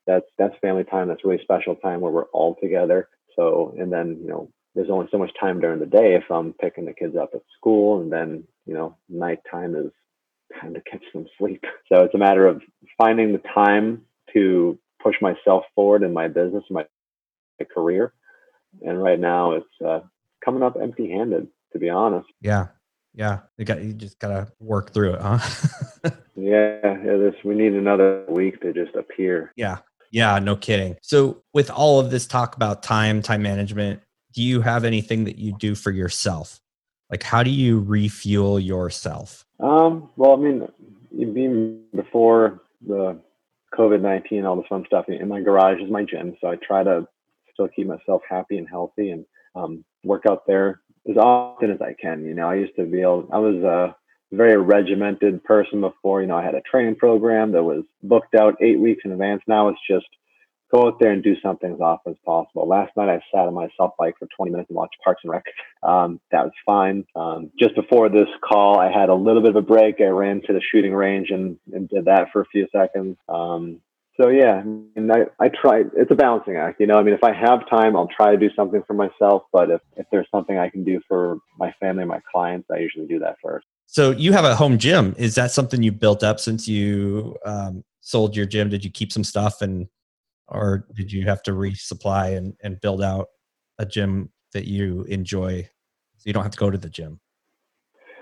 that's 0.06 0.26
that's 0.38 0.54
family 0.62 0.84
time. 0.84 1.08
That's 1.08 1.24
really 1.24 1.42
special 1.42 1.74
time 1.76 2.00
where 2.00 2.12
we're 2.12 2.30
all 2.32 2.56
together. 2.62 3.08
So 3.36 3.74
and 3.78 3.92
then 3.92 4.18
you 4.22 4.28
know 4.28 4.50
there's 4.78 4.90
only 4.90 5.08
so 5.10 5.18
much 5.18 5.32
time 5.40 5.60
during 5.60 5.80
the 5.80 5.86
day 5.86 6.14
if 6.14 6.30
I'm 6.30 6.52
picking 6.52 6.84
the 6.84 6.92
kids 6.92 7.16
up 7.16 7.30
at 7.34 7.42
school, 7.56 8.00
and 8.00 8.12
then 8.12 8.44
you 8.64 8.74
know 8.74 8.96
nighttime 9.08 9.74
is 9.74 9.90
time 10.60 10.72
to 10.72 10.80
catch 10.80 11.02
some 11.12 11.26
sleep. 11.36 11.64
So 11.88 12.04
it's 12.04 12.14
a 12.14 12.18
matter 12.18 12.46
of 12.46 12.60
finding 12.98 13.32
the 13.32 13.40
time 13.54 14.02
to 14.34 14.78
push 15.02 15.14
myself 15.22 15.64
forward 15.74 16.02
in 16.02 16.12
my 16.12 16.28
business, 16.28 16.62
my, 16.68 16.84
my 17.58 17.64
career. 17.64 18.12
And 18.82 19.02
right 19.02 19.18
now 19.18 19.52
it's 19.52 19.66
uh, 19.82 20.00
coming 20.44 20.62
up 20.62 20.76
empty 20.78 21.10
handed, 21.10 21.48
to 21.72 21.78
be 21.78 21.88
honest. 21.88 22.28
Yeah. 22.42 22.66
Yeah. 23.14 23.38
You 23.56 23.64
got, 23.64 23.82
you 23.82 23.94
just 23.94 24.18
got 24.18 24.28
to 24.28 24.52
work 24.60 24.92
through 24.92 25.14
it, 25.14 25.22
huh? 25.22 25.38
yeah. 26.36 26.78
yeah 26.82 27.16
this, 27.16 27.34
we 27.42 27.54
need 27.54 27.72
another 27.72 28.26
week 28.28 28.60
to 28.60 28.74
just 28.74 28.94
appear. 28.94 29.54
Yeah. 29.56 29.78
Yeah. 30.12 30.38
No 30.38 30.54
kidding. 30.54 30.96
So 31.00 31.42
with 31.54 31.70
all 31.70 32.00
of 32.00 32.10
this 32.10 32.26
talk 32.26 32.54
about 32.54 32.82
time, 32.82 33.22
time 33.22 33.40
management, 33.40 34.02
do 34.32 34.42
you 34.42 34.60
have 34.60 34.84
anything 34.84 35.24
that 35.24 35.38
you 35.38 35.56
do 35.58 35.74
for 35.74 35.90
yourself? 35.90 36.60
Like, 37.10 37.22
how 37.22 37.42
do 37.42 37.50
you 37.50 37.80
refuel 37.80 38.60
yourself? 38.60 39.44
Um, 39.60 40.10
well, 40.16 40.32
I 40.32 40.36
mean, 40.36 40.68
even 41.16 41.84
before 41.94 42.60
the 42.86 43.18
COVID 43.74 44.00
19, 44.00 44.44
all 44.44 44.56
the 44.56 44.62
fun 44.68 44.84
stuff 44.86 45.06
in 45.08 45.28
my 45.28 45.40
garage 45.40 45.80
is 45.80 45.90
my 45.90 46.04
gym. 46.04 46.36
So 46.40 46.48
I 46.48 46.56
try 46.56 46.84
to 46.84 47.06
still 47.52 47.68
keep 47.68 47.86
myself 47.86 48.22
happy 48.28 48.58
and 48.58 48.68
healthy 48.68 49.10
and 49.10 49.24
um, 49.54 49.84
work 50.04 50.24
out 50.28 50.46
there 50.46 50.80
as 51.08 51.16
often 51.16 51.70
as 51.70 51.80
I 51.80 51.94
can. 52.00 52.24
You 52.24 52.34
know, 52.34 52.48
I 52.48 52.56
used 52.56 52.76
to 52.76 52.84
be 52.84 53.00
able, 53.00 53.28
I 53.32 53.38
was 53.38 53.56
a 53.62 53.96
very 54.36 54.56
regimented 54.56 55.42
person 55.44 55.80
before. 55.80 56.20
You 56.20 56.28
know, 56.28 56.36
I 56.36 56.44
had 56.44 56.54
a 56.54 56.62
training 56.62 56.96
program 56.96 57.52
that 57.52 57.64
was 57.64 57.84
booked 58.02 58.34
out 58.34 58.56
eight 58.60 58.78
weeks 58.78 59.02
in 59.04 59.12
advance. 59.12 59.42
Now 59.46 59.68
it's 59.68 59.80
just 59.88 60.06
go 60.70 60.86
out 60.86 60.98
there 61.00 61.12
and 61.12 61.22
do 61.22 61.34
something 61.40 61.72
as 61.72 61.80
often 61.80 62.12
as 62.12 62.18
possible. 62.24 62.68
Last 62.68 62.96
night 62.96 63.08
I 63.08 63.20
sat 63.34 63.46
on 63.46 63.54
my 63.54 63.66
assault 63.66 63.94
bike 63.98 64.14
for 64.18 64.28
20 64.36 64.52
minutes 64.52 64.70
and 64.70 64.76
watched 64.76 64.96
Parks 65.02 65.22
and 65.24 65.32
Rec. 65.32 65.44
Um, 65.82 66.20
that 66.30 66.44
was 66.44 66.52
fine. 66.66 67.04
Um, 67.16 67.50
just 67.58 67.74
before 67.74 68.08
this 68.08 68.28
call, 68.46 68.78
I 68.78 68.90
had 68.90 69.08
a 69.08 69.14
little 69.14 69.42
bit 69.42 69.50
of 69.50 69.56
a 69.56 69.62
break. 69.62 69.96
I 70.00 70.04
ran 70.04 70.42
to 70.46 70.52
the 70.52 70.60
shooting 70.60 70.94
range 70.94 71.30
and, 71.30 71.58
and 71.72 71.88
did 71.88 72.04
that 72.06 72.28
for 72.32 72.42
a 72.42 72.46
few 72.46 72.66
seconds. 72.72 73.16
Um, 73.28 73.80
so 74.20 74.28
yeah, 74.30 74.60
and 74.96 75.12
I, 75.12 75.26
I 75.38 75.48
try, 75.48 75.84
it's 75.96 76.10
a 76.10 76.16
balancing 76.16 76.56
act, 76.56 76.80
you 76.80 76.88
know, 76.88 76.98
I 76.98 77.04
mean, 77.04 77.14
if 77.14 77.22
I 77.22 77.32
have 77.32 77.68
time, 77.70 77.94
I'll 77.94 78.08
try 78.08 78.32
to 78.32 78.36
do 78.36 78.50
something 78.56 78.82
for 78.84 78.94
myself, 78.94 79.44
but 79.52 79.70
if, 79.70 79.80
if 79.96 80.06
there's 80.10 80.26
something 80.34 80.58
I 80.58 80.70
can 80.70 80.82
do 80.82 81.00
for 81.06 81.38
my 81.56 81.72
family, 81.78 82.04
my 82.04 82.20
clients, 82.32 82.68
I 82.68 82.78
usually 82.78 83.06
do 83.06 83.20
that 83.20 83.36
first. 83.40 83.64
So 83.86 84.10
you 84.10 84.32
have 84.32 84.44
a 84.44 84.56
home 84.56 84.76
gym. 84.76 85.14
Is 85.16 85.36
that 85.36 85.52
something 85.52 85.84
you 85.84 85.92
built 85.92 86.24
up 86.24 86.40
since 86.40 86.66
you 86.66 87.36
um, 87.46 87.84
sold 88.00 88.34
your 88.34 88.44
gym? 88.44 88.68
Did 88.68 88.84
you 88.84 88.90
keep 88.90 89.12
some 89.12 89.24
stuff 89.24 89.62
and 89.62 89.86
or 90.48 90.86
did 90.94 91.12
you 91.12 91.26
have 91.26 91.42
to 91.44 91.52
resupply 91.52 92.36
and, 92.36 92.54
and 92.62 92.80
build 92.80 93.02
out 93.02 93.28
a 93.78 93.86
gym 93.86 94.30
that 94.52 94.66
you 94.66 95.04
enjoy 95.04 95.62
so 96.16 96.22
you 96.24 96.32
don't 96.32 96.42
have 96.42 96.52
to 96.52 96.58
go 96.58 96.70
to 96.70 96.78
the 96.78 96.90
gym? 96.90 97.20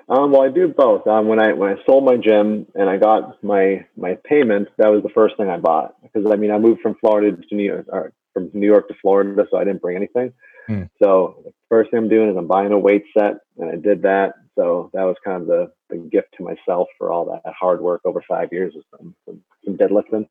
Um, 0.08 0.30
well, 0.30 0.42
I 0.42 0.50
do 0.50 0.68
both. 0.68 1.06
Um, 1.06 1.26
when 1.26 1.40
I 1.40 1.52
when 1.52 1.70
I 1.70 1.82
sold 1.84 2.04
my 2.04 2.16
gym 2.16 2.66
and 2.74 2.88
I 2.88 2.96
got 2.96 3.42
my 3.42 3.86
my 3.96 4.16
payment, 4.24 4.68
that 4.78 4.88
was 4.88 5.02
the 5.02 5.08
first 5.08 5.36
thing 5.36 5.48
I 5.48 5.58
bought 5.58 5.94
because 6.00 6.30
I 6.30 6.36
mean 6.36 6.52
I 6.52 6.58
moved 6.58 6.80
from 6.80 6.94
Florida 7.00 7.36
to 7.36 7.54
New 7.54 7.64
York, 7.64 7.86
or 7.88 8.12
from 8.32 8.50
New 8.54 8.66
York 8.66 8.86
to 8.88 8.94
Florida, 9.02 9.44
so 9.50 9.56
I 9.56 9.64
didn't 9.64 9.82
bring 9.82 9.96
anything. 9.96 10.32
Hmm. 10.68 10.84
So 11.02 11.42
the 11.44 11.52
first 11.68 11.90
thing 11.90 11.98
I'm 11.98 12.08
doing 12.08 12.30
is 12.30 12.36
I'm 12.36 12.46
buying 12.46 12.72
a 12.72 12.78
weight 12.78 13.04
set, 13.16 13.34
and 13.58 13.70
I 13.70 13.76
did 13.76 14.02
that. 14.02 14.34
So 14.56 14.90
that 14.94 15.02
was 15.02 15.16
kind 15.24 15.42
of 15.42 15.48
the, 15.48 15.72
the 15.90 15.96
gift 15.96 16.28
to 16.38 16.44
myself 16.44 16.88
for 16.98 17.12
all 17.12 17.26
that 17.26 17.52
hard 17.52 17.80
work 17.80 18.00
over 18.04 18.22
five 18.26 18.48
years 18.52 18.74
of 18.76 18.82
some, 18.90 19.14
some, 19.26 19.42
some 19.64 19.76
deadlifting. 19.76 20.28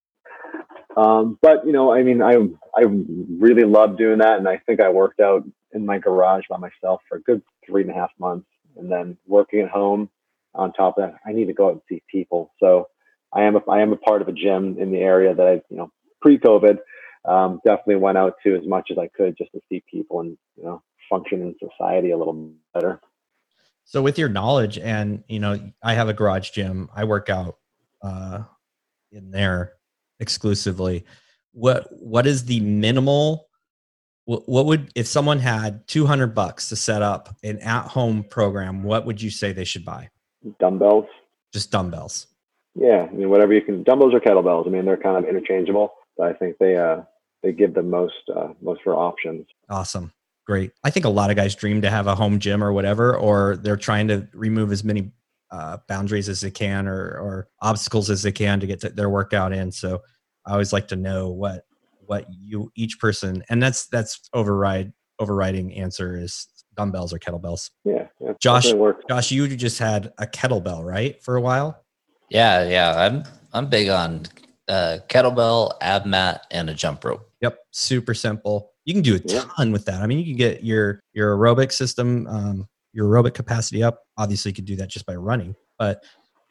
Um, 0.96 1.38
but 1.42 1.66
you 1.66 1.74
know, 1.74 1.92
I 1.92 2.04
mean, 2.04 2.22
I 2.22 2.36
I 2.76 2.84
really 2.86 3.64
love 3.64 3.98
doing 3.98 4.20
that, 4.20 4.38
and 4.38 4.48
I 4.48 4.58
think 4.66 4.82
I 4.82 4.90
worked 4.90 5.20
out 5.20 5.44
in 5.74 5.86
my 5.86 5.98
garage 6.00 6.46
by 6.50 6.58
myself 6.58 7.02
for 7.10 7.18
a 7.18 7.22
good 7.22 7.42
three 7.66 7.82
and 7.82 7.92
a 7.92 7.94
half 7.94 8.12
months, 8.18 8.48
and 8.78 8.92
then 8.92 9.18
working 9.28 9.62
at 9.62 9.70
home. 9.70 10.10
On 10.54 10.72
top 10.72 10.98
of 10.98 11.04
that, 11.04 11.20
I 11.28 11.34
need 11.34 11.48
to 11.48 11.54
go 11.54 11.68
out 11.68 11.74
and 11.74 11.82
see 11.90 12.02
people. 12.10 12.54
So 12.62 12.88
I 13.34 13.44
am 13.44 13.58
a, 13.58 13.70
I 13.70 13.82
am 13.82 13.92
a 13.92 13.98
part 13.98 14.22
of 14.22 14.30
a 14.30 14.32
gym 14.32 14.78
in 14.80 14.92
the 14.92 15.00
area 15.00 15.36
that 15.36 15.46
I 15.46 15.54
you 15.70 15.78
know 15.78 15.92
pre-COVID 16.22 16.78
um, 17.26 17.60
definitely 17.66 17.98
went 17.98 18.18
out 18.18 18.36
to 18.44 18.56
as 18.56 18.66
much 18.66 18.90
as 18.90 18.98
I 18.98 19.08
could 19.08 19.38
just 19.38 19.52
to 19.52 19.60
see 19.68 19.84
people 19.92 20.22
and 20.22 20.38
you 20.56 20.64
know 20.64 20.82
function 21.10 21.42
in 21.42 21.56
society 21.60 22.12
a 22.12 22.18
little 22.18 22.54
better. 22.74 23.02
So 23.84 24.02
with 24.02 24.18
your 24.18 24.30
knowledge, 24.30 24.80
and 24.80 25.24
you 25.28 25.40
know, 25.40 25.60
I 25.84 25.94
have 25.94 26.08
a 26.08 26.14
garage 26.14 26.52
gym. 26.52 26.90
I 26.96 27.04
work 27.04 27.30
out 27.30 27.58
uh, 28.02 28.44
in 29.12 29.32
there 29.32 29.75
exclusively. 30.20 31.06
What 31.54 31.88
what 31.92 32.28
is 32.28 32.46
the 32.46 32.60
minimal 32.60 33.48
what, 34.26 34.50
what 34.50 34.66
would 34.66 34.92
if 34.96 35.08
someone 35.08 35.40
had 35.40 35.88
200 35.88 36.34
bucks 36.34 36.70
to 36.70 36.76
set 36.76 37.02
up 37.02 37.36
an 37.44 37.60
at-home 37.60 38.24
program 38.24 38.84
what 38.84 39.06
would 39.06 39.22
you 39.22 39.30
say 39.30 39.54
they 39.54 39.64
should 39.64 39.86
buy? 39.86 40.10
Dumbbells. 40.60 41.06
Just 41.54 41.72
dumbbells. 41.72 42.28
Yeah 42.76 43.08
i 43.10 43.14
mean 43.14 43.30
whatever 43.30 43.54
you 43.54 43.62
can 43.62 43.84
dumbbells 43.84 44.14
or 44.14 44.20
kettlebells 44.20 44.68
i 44.68 44.70
mean 44.70 44.86
they're 44.86 44.98
kind 44.98 45.18
of 45.18 45.30
interchangeable 45.30 45.94
but 46.18 46.28
i 46.28 46.34
think 46.34 46.58
they 46.60 46.76
uh 46.76 47.02
they 47.44 47.54
give 47.54 47.74
the 47.74 47.84
most 47.84 48.30
uh 48.36 48.50
most 48.62 48.82
for 48.84 48.96
options. 48.96 49.46
Awesome. 49.70 50.12
Great. 50.46 50.72
I 50.84 50.90
think 50.92 51.06
a 51.06 51.10
lot 51.10 51.30
of 51.30 51.36
guys 51.36 51.56
dream 51.56 51.82
to 51.82 51.90
have 51.90 52.08
a 52.08 52.16
home 52.16 52.40
gym 52.40 52.64
or 52.64 52.74
whatever 52.74 53.16
or 53.16 53.56
they're 53.56 53.78
trying 53.78 54.08
to 54.10 54.28
remove 54.34 54.72
as 54.72 54.84
many 54.84 55.12
uh, 55.52 55.78
boundaries 55.88 56.30
as 56.30 56.42
they 56.42 56.52
can 56.52 56.88
or, 56.88 57.00
or 57.00 57.48
obstacles 57.62 58.10
as 58.10 58.24
they 58.24 58.32
can 58.32 58.60
to 58.60 58.68
get 58.68 58.80
to 58.82 58.90
their 58.90 59.10
workout 59.10 59.54
in. 59.54 59.72
So 59.72 60.02
I 60.46 60.52
always 60.52 60.74
like 60.74 60.88
to 60.90 60.96
know 60.96 61.30
what 61.30 61.66
what 62.08 62.28
you 62.30 62.72
each 62.76 63.00
person 63.00 63.44
and 63.50 63.64
that's 63.64 63.88
that's 63.88 64.30
override 64.32 64.94
overriding 65.20 65.74
answer 65.74 66.18
is 66.18 66.48
dumbbells 66.76 67.14
or 67.14 67.20
kettlebells. 67.20 67.72
Yeah, 67.84 68.08
yeah 68.20 68.34
Josh, 68.40 68.74
Josh, 69.10 69.32
you 69.32 69.48
just 69.56 69.80
had 69.80 70.14
a 70.18 70.28
kettlebell, 70.28 70.84
right, 70.84 71.22
for 71.24 71.36
a 71.36 71.42
while? 71.42 71.84
Yeah, 72.30 72.68
yeah. 72.68 72.94
I'm 72.96 73.24
I'm 73.54 73.70
big 73.70 73.90
on 73.90 74.24
uh, 74.68 75.00
kettlebell, 75.10 75.74
ab 75.82 76.06
mat, 76.06 76.46
and 76.52 76.70
a 76.70 76.74
jump 76.74 77.04
rope. 77.04 77.30
Yep, 77.42 77.58
super 77.72 78.14
simple. 78.14 78.72
You 78.86 78.94
can 78.94 79.04
do 79.04 79.16
a 79.16 79.20
ton 79.20 79.68
yeah. 79.68 79.74
with 79.74 79.86
that. 79.86 80.02
I 80.02 80.08
mean, 80.08 80.20
you 80.20 80.26
can 80.26 80.36
get 80.36 80.64
your 80.64 81.00
your 81.14 81.36
aerobic 81.38 81.72
system 81.72 82.28
um, 82.28 82.68
your 82.96 83.08
aerobic 83.08 83.34
capacity 83.34 83.84
up. 83.84 84.06
Obviously, 84.18 84.50
you 84.50 84.56
could 84.56 84.66
do 84.66 84.78
that 84.78 84.90
just 84.90 85.06
by 85.06 85.16
running, 85.16 85.56
but 85.78 86.04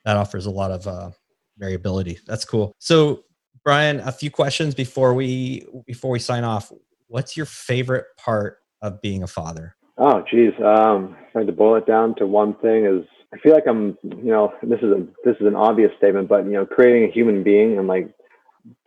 that 0.04 0.16
offers 0.16 0.46
a 0.46 0.50
lot 0.50 0.70
of 0.70 0.86
uh, 0.86 1.10
variability. 1.58 2.18
That's 2.26 2.44
cool. 2.44 2.74
So, 2.78 3.24
Brian, 3.64 4.00
a 4.00 4.12
few 4.12 4.30
questions 4.30 4.74
before 4.74 5.14
we 5.14 5.66
before 5.86 6.10
we 6.10 6.18
sign 6.18 6.44
off. 6.44 6.70
What's 7.08 7.36
your 7.36 7.46
favorite 7.46 8.06
part 8.18 8.58
of 8.82 9.00
being 9.00 9.22
a 9.22 9.26
father? 9.26 9.74
Oh, 9.96 10.22
geez. 10.30 10.52
Um, 10.62 11.16
trying 11.32 11.46
to 11.46 11.52
boil 11.52 11.76
it 11.76 11.86
down 11.86 12.14
to 12.16 12.26
one 12.26 12.54
thing 12.54 12.84
is 12.84 13.06
I 13.32 13.38
feel 13.38 13.54
like 13.54 13.66
I'm, 13.66 13.96
you 14.02 14.30
know, 14.30 14.52
this 14.62 14.80
is 14.80 14.90
a 14.90 15.06
this 15.24 15.36
is 15.40 15.46
an 15.46 15.56
obvious 15.56 15.92
statement, 15.96 16.28
but 16.28 16.44
you 16.44 16.52
know, 16.52 16.66
creating 16.66 17.08
a 17.08 17.12
human 17.12 17.42
being 17.42 17.78
and 17.78 17.88
like 17.88 18.12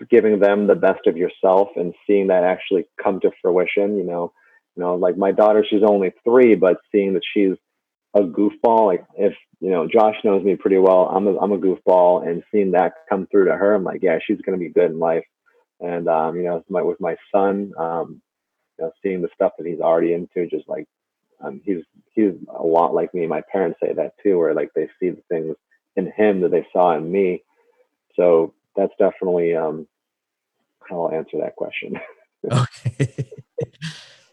giving 0.09 0.39
them 0.39 0.67
the 0.67 0.75
best 0.75 1.07
of 1.07 1.17
yourself 1.17 1.69
and 1.75 1.93
seeing 2.05 2.27
that 2.27 2.43
actually 2.43 2.85
come 3.01 3.19
to 3.21 3.31
fruition. 3.41 3.97
You 3.97 4.03
know, 4.03 4.33
you 4.77 4.83
know, 4.83 4.95
like 4.95 5.17
my 5.17 5.31
daughter, 5.31 5.65
she's 5.67 5.81
only 5.83 6.13
three, 6.23 6.53
but 6.53 6.77
seeing 6.91 7.13
that 7.13 7.23
she's 7.33 7.55
a 8.13 8.21
goofball, 8.21 8.85
like 8.85 9.03
if 9.17 9.33
you 9.59 9.71
know, 9.71 9.87
Josh 9.87 10.15
knows 10.23 10.43
me 10.43 10.55
pretty 10.55 10.77
well. 10.77 11.07
I'm 11.07 11.27
a 11.27 11.35
I'm 11.39 11.51
a 11.51 11.57
goofball, 11.57 12.27
and 12.27 12.43
seeing 12.51 12.71
that 12.71 12.93
come 13.09 13.25
through 13.25 13.45
to 13.45 13.55
her, 13.55 13.73
I'm 13.73 13.83
like, 13.83 14.03
yeah, 14.03 14.19
she's 14.25 14.39
gonna 14.41 14.59
be 14.59 14.69
good 14.69 14.91
in 14.91 14.99
life. 14.99 15.25
And 15.79 16.07
um, 16.07 16.35
you 16.35 16.43
know, 16.43 16.63
my, 16.69 16.83
with 16.83 17.01
my 17.01 17.15
son, 17.33 17.73
um, 17.77 18.21
you 18.77 18.85
know, 18.85 18.91
seeing 19.01 19.23
the 19.23 19.29
stuff 19.33 19.53
that 19.57 19.65
he's 19.65 19.79
already 19.79 20.13
into, 20.13 20.47
just 20.47 20.69
like 20.69 20.85
um, 21.43 21.59
he's 21.63 21.83
he's 22.13 22.33
a 22.55 22.63
lot 22.63 22.93
like 22.93 23.15
me. 23.15 23.25
My 23.25 23.41
parents 23.51 23.79
say 23.81 23.93
that 23.93 24.13
too, 24.21 24.37
where 24.37 24.53
like 24.53 24.69
they 24.75 24.89
see 24.99 25.09
the 25.09 25.23
things 25.27 25.55
in 25.95 26.11
him 26.15 26.41
that 26.41 26.51
they 26.51 26.67
saw 26.71 26.95
in 26.95 27.11
me. 27.11 27.41
So 28.15 28.53
that's 28.75 28.93
definitely 28.99 29.55
um, 29.55 29.87
how 30.87 31.05
I'll 31.05 31.11
answer 31.11 31.39
that 31.39 31.55
question. 31.55 31.99
okay 32.51 33.16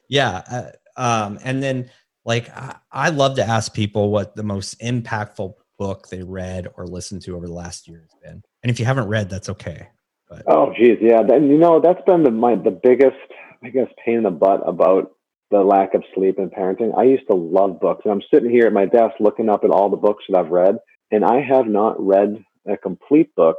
yeah 0.08 0.42
uh, 0.50 0.70
um, 0.96 1.38
and 1.44 1.62
then 1.62 1.90
like 2.24 2.48
I, 2.50 2.76
I, 2.90 3.10
love 3.10 3.36
to 3.36 3.44
ask 3.44 3.72
people 3.74 4.10
what 4.10 4.34
the 4.34 4.42
most 4.42 4.80
impactful 4.80 5.54
book 5.78 6.08
they 6.08 6.22
read 6.22 6.68
or 6.76 6.86
listened 6.86 7.22
to 7.22 7.36
over 7.36 7.46
the 7.46 7.52
last 7.52 7.88
year 7.88 8.00
has 8.00 8.14
been 8.22 8.42
and 8.62 8.70
if 8.70 8.78
you 8.78 8.86
haven't 8.86 9.08
read 9.08 9.28
that's 9.28 9.48
okay 9.48 9.88
but. 10.28 10.42
oh 10.46 10.72
geez 10.76 10.98
yeah 11.00 11.22
then 11.22 11.48
you 11.48 11.58
know 11.58 11.80
that's 11.80 12.02
been 12.06 12.22
the 12.22 12.30
my 12.30 12.54
the 12.54 12.70
biggest 12.70 13.16
i 13.62 13.68
guess 13.68 13.88
pain 14.04 14.18
in 14.18 14.22
the 14.22 14.30
butt 14.30 14.62
about 14.66 15.12
the 15.50 15.58
lack 15.58 15.94
of 15.94 16.04
sleep 16.14 16.38
and 16.38 16.52
parenting 16.52 16.96
i 16.96 17.02
used 17.02 17.26
to 17.26 17.34
love 17.34 17.80
books 17.80 18.02
and 18.04 18.12
i'm 18.12 18.22
sitting 18.32 18.50
here 18.50 18.66
at 18.66 18.72
my 18.72 18.86
desk 18.86 19.14
looking 19.20 19.48
up 19.48 19.64
at 19.64 19.70
all 19.70 19.90
the 19.90 19.96
books 19.96 20.24
that 20.28 20.38
i've 20.38 20.50
read 20.50 20.78
and 21.10 21.24
i 21.24 21.40
have 21.40 21.66
not 21.66 22.00
read 22.04 22.42
a 22.68 22.76
complete 22.76 23.34
book 23.34 23.56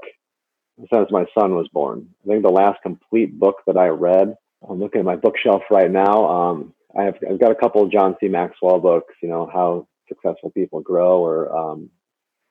since 0.94 1.12
my 1.12 1.26
son 1.38 1.54
was 1.54 1.68
born 1.74 2.08
i 2.24 2.28
think 2.28 2.44
the 2.44 2.50
last 2.50 2.82
complete 2.82 3.38
book 3.38 3.58
that 3.68 3.78
i 3.78 3.88
read 3.88 4.36
I'm 4.70 4.80
looking 4.80 5.00
at 5.00 5.06
my 5.06 5.16
bookshelf 5.16 5.64
right 5.70 5.92
now. 5.92 6.28
Um, 6.28 6.74
I 6.98 7.04
have 7.04 7.16
I've 7.30 7.40
got 7.40 7.52
a 7.52 7.56
couple 7.56 7.84
of 7.84 7.92
John 7.92 8.16
C. 8.20 8.28
Maxwell 8.28 8.80
books. 8.80 9.14
You 9.22 9.30
know 9.30 9.50
how 9.52 9.88
successful 10.08 10.52
people 10.52 10.82
grow, 10.82 11.24
or 11.24 11.56
um, 11.56 11.90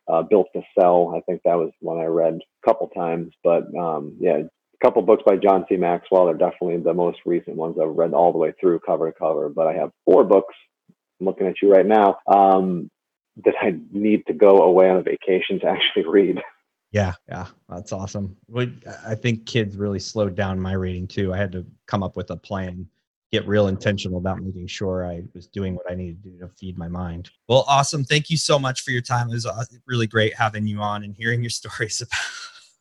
uh, 0.08 0.22
Built 0.22 0.48
to 0.54 0.62
Sell. 0.78 1.14
I 1.16 1.20
think 1.20 1.42
that 1.44 1.56
was 1.56 1.70
one 1.80 1.98
I 1.98 2.04
read 2.04 2.34
a 2.34 2.66
couple 2.66 2.88
times. 2.88 3.32
But 3.42 3.64
um, 3.76 4.16
yeah, 4.20 4.38
a 4.38 4.84
couple 4.84 5.02
books 5.02 5.22
by 5.26 5.36
John 5.36 5.64
C. 5.68 5.76
Maxwell. 5.76 6.26
They're 6.26 6.34
definitely 6.34 6.78
the 6.78 6.94
most 6.94 7.18
recent 7.24 7.56
ones 7.56 7.76
I've 7.80 7.88
read 7.88 8.12
all 8.12 8.32
the 8.32 8.38
way 8.38 8.52
through 8.60 8.80
cover 8.80 9.10
to 9.10 9.18
cover. 9.18 9.48
But 9.48 9.66
I 9.66 9.74
have 9.74 9.90
four 10.04 10.24
books. 10.24 10.54
I'm 11.20 11.26
looking 11.26 11.46
at 11.46 11.62
you 11.62 11.70
right 11.70 11.86
now. 11.86 12.18
Um, 12.26 12.90
that 13.44 13.54
I 13.60 13.74
need 13.90 14.26
to 14.26 14.32
go 14.32 14.58
away 14.58 14.88
on 14.88 14.98
a 14.98 15.02
vacation 15.02 15.60
to 15.60 15.66
actually 15.66 16.06
read. 16.06 16.40
Yeah, 16.95 17.14
yeah, 17.28 17.49
that's 17.68 17.90
awesome. 17.90 18.36
I 19.05 19.16
think 19.16 19.47
kids 19.47 19.76
really 19.76 19.99
slowed 19.99 20.36
down 20.36 20.61
my 20.61 20.74
reading 20.74 21.09
too. 21.09 21.34
I 21.34 21.36
had 21.36 21.51
to 21.51 21.66
come 21.88 22.05
up 22.05 22.16
with 22.16 22.30
a 22.30 22.36
plan, 22.36 22.86
get 23.32 23.49
real 23.49 23.66
intentional 23.66 24.16
about 24.18 24.40
making 24.40 24.68
sure 24.68 25.05
I 25.05 25.24
was 25.34 25.49
doing 25.49 25.74
what 25.74 25.90
I 25.90 25.97
needed 25.97 26.22
to 26.22 26.28
do 26.30 26.38
to 26.38 26.49
feed 26.51 26.78
my 26.78 26.86
mind. 26.86 27.30
Well, 27.49 27.64
awesome. 27.66 28.05
Thank 28.05 28.30
you 28.30 28.36
so 28.36 28.61
much 28.61 28.82
for 28.82 28.92
your 28.92 29.03
time. 29.03 29.28
It 29.28 29.32
was 29.32 29.45
uh, 29.45 29.64
really 29.88 30.07
great 30.07 30.34
having 30.36 30.68
you 30.68 30.78
on 30.82 31.03
and 31.03 31.16
hearing 31.16 31.42
your 31.42 31.51
stories 31.61 32.01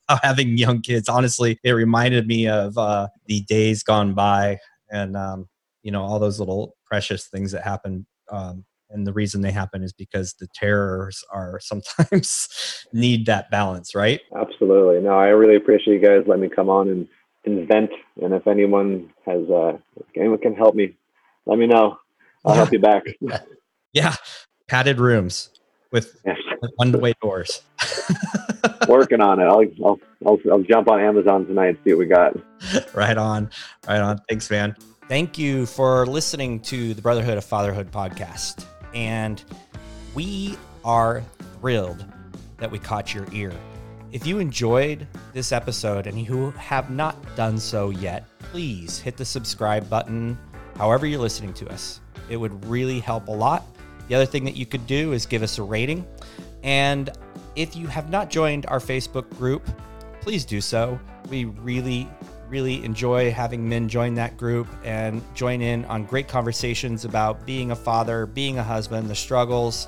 about 0.08 0.24
having 0.24 0.60
young 0.60 0.82
kids. 0.84 1.10
Honestly, 1.10 1.58
it 1.64 1.72
reminded 1.72 2.28
me 2.28 2.48
of 2.48 2.78
uh, 2.78 3.08
the 3.26 3.42
days 3.42 3.82
gone 3.82 4.14
by 4.14 4.60
and 4.92 5.18
um, 5.18 5.50
you 5.82 5.92
know 5.92 6.04
all 6.04 6.20
those 6.20 6.38
little 6.38 6.76
precious 6.86 7.30
things 7.30 7.52
that 7.52 7.64
happen 7.64 8.06
um, 8.30 8.64
and 8.94 9.06
the 9.06 9.14
reason 9.14 9.42
they 9.42 9.52
happen 9.52 9.84
is 9.84 9.92
because 9.92 10.36
the 10.40 10.48
terrors 10.54 11.24
are 11.32 11.60
sometimes 11.62 12.86
need 12.94 13.26
that 13.26 13.52
balance 13.52 13.96
right? 13.96 14.22
Absolutely. 14.36 15.02
No 15.02 15.18
i 15.18 15.28
really 15.28 15.56
appreciate 15.56 15.96
you 15.96 16.00
guys 16.00 16.24
letting 16.28 16.44
me 16.44 16.50
come 16.50 16.70
on 16.70 16.90
and 16.90 17.08
invent 17.46 17.90
and 18.22 18.34
if 18.34 18.48
anyone 18.48 19.12
has 19.26 19.50
uh 19.50 19.74
if 19.98 20.06
anyone 20.16 20.40
can 20.40 20.56
help 20.56 20.76
me 20.76 20.96
let 21.46 21.60
me 21.60 21.68
know. 21.68 21.98
I'll 22.46 22.54
yeah. 22.54 22.58
help 22.58 22.72
you 22.72 22.80
back. 22.80 23.04
Yeah. 23.96 24.16
Padded 24.68 25.00
rooms 25.00 25.52
with, 25.92 26.20
yes. 26.26 26.38
one-way 26.78 27.14
doors. 27.22 27.62
Working 28.88 29.22
on 29.22 29.40
it. 29.40 29.44
I'll, 29.44 29.64
I'll 29.86 30.00
i'll 30.26 30.40
i'll 30.52 30.64
jump 30.64 30.88
on 30.88 31.00
amazon 31.00 31.46
tonight 31.46 31.68
and 31.68 31.78
see 31.84 31.94
what 31.94 32.00
we 32.00 32.06
got. 32.08 32.34
Right 32.96 33.16
on. 33.16 33.52
Right 33.88 34.00
on. 34.00 34.20
Thanks 34.28 34.50
man. 34.50 34.76
Thank 35.08 35.38
you 35.38 35.68
for 35.68 36.08
listening 36.08 36.60
to 36.62 36.96
the 36.96 37.04
Brotherhood 37.04 37.38
of 37.38 37.46
Fatherhood 37.46 37.92
podcast. 37.92 38.66
And 38.94 39.44
we 40.14 40.58
are 40.86 41.24
thrilled 41.60 42.06
that 42.58 42.70
we 42.70 42.80
caught 42.80 43.14
your 43.14 43.26
ear. 43.32 43.52
If 44.12 44.28
you 44.28 44.38
enjoyed 44.40 45.08
this 45.34 45.52
episode 45.52 46.06
and 46.06 46.20
you 46.20 46.52
have 46.52 46.90
not 46.92 47.18
done 47.36 47.58
so 47.58 47.90
yet, 47.90 48.26
please 48.40 49.00
hit 49.00 49.18
the 49.18 49.26
subscribe 49.26 49.90
button 49.90 50.38
however 50.78 51.08
you're 51.08 51.20
listening 51.20 51.54
to 51.56 51.70
us. 51.70 52.00
It 52.30 52.38
would 52.38 52.66
really 52.66 53.00
help 53.00 53.28
a 53.28 53.32
lot. 53.32 53.66
The 54.08 54.16
other 54.16 54.26
thing 54.26 54.44
that 54.46 54.56
you 54.56 54.66
could 54.66 54.86
do 54.86 55.14
is 55.14 55.26
give 55.26 55.42
us 55.42 55.58
a 55.58 55.64
rating. 55.64 56.06
And 56.64 57.10
if 57.56 57.76
you 57.76 57.88
have 57.88 58.10
not 58.10 58.30
joined 58.30 58.66
our 58.68 58.80
Facebook 58.80 59.30
group, 59.38 59.68
please 60.22 60.46
do 60.46 60.62
so. 60.62 61.00
We 61.30 61.46
really 61.46 62.08
really 62.54 62.86
enjoy 62.86 63.32
having 63.32 63.68
men 63.68 63.90
join 63.90 64.14
that 64.14 64.38
group 64.38 64.68
and 64.84 65.24
join 65.34 65.60
in 65.60 65.84
on 65.86 66.06
great 66.06 66.28
conversations 66.28 67.04
about 67.04 67.48
being 67.48 67.72
a 67.72 67.76
father, 67.76 68.28
being 68.28 68.60
a 68.60 68.64
husband, 68.64 69.10
the 69.10 69.16
struggles, 69.16 69.88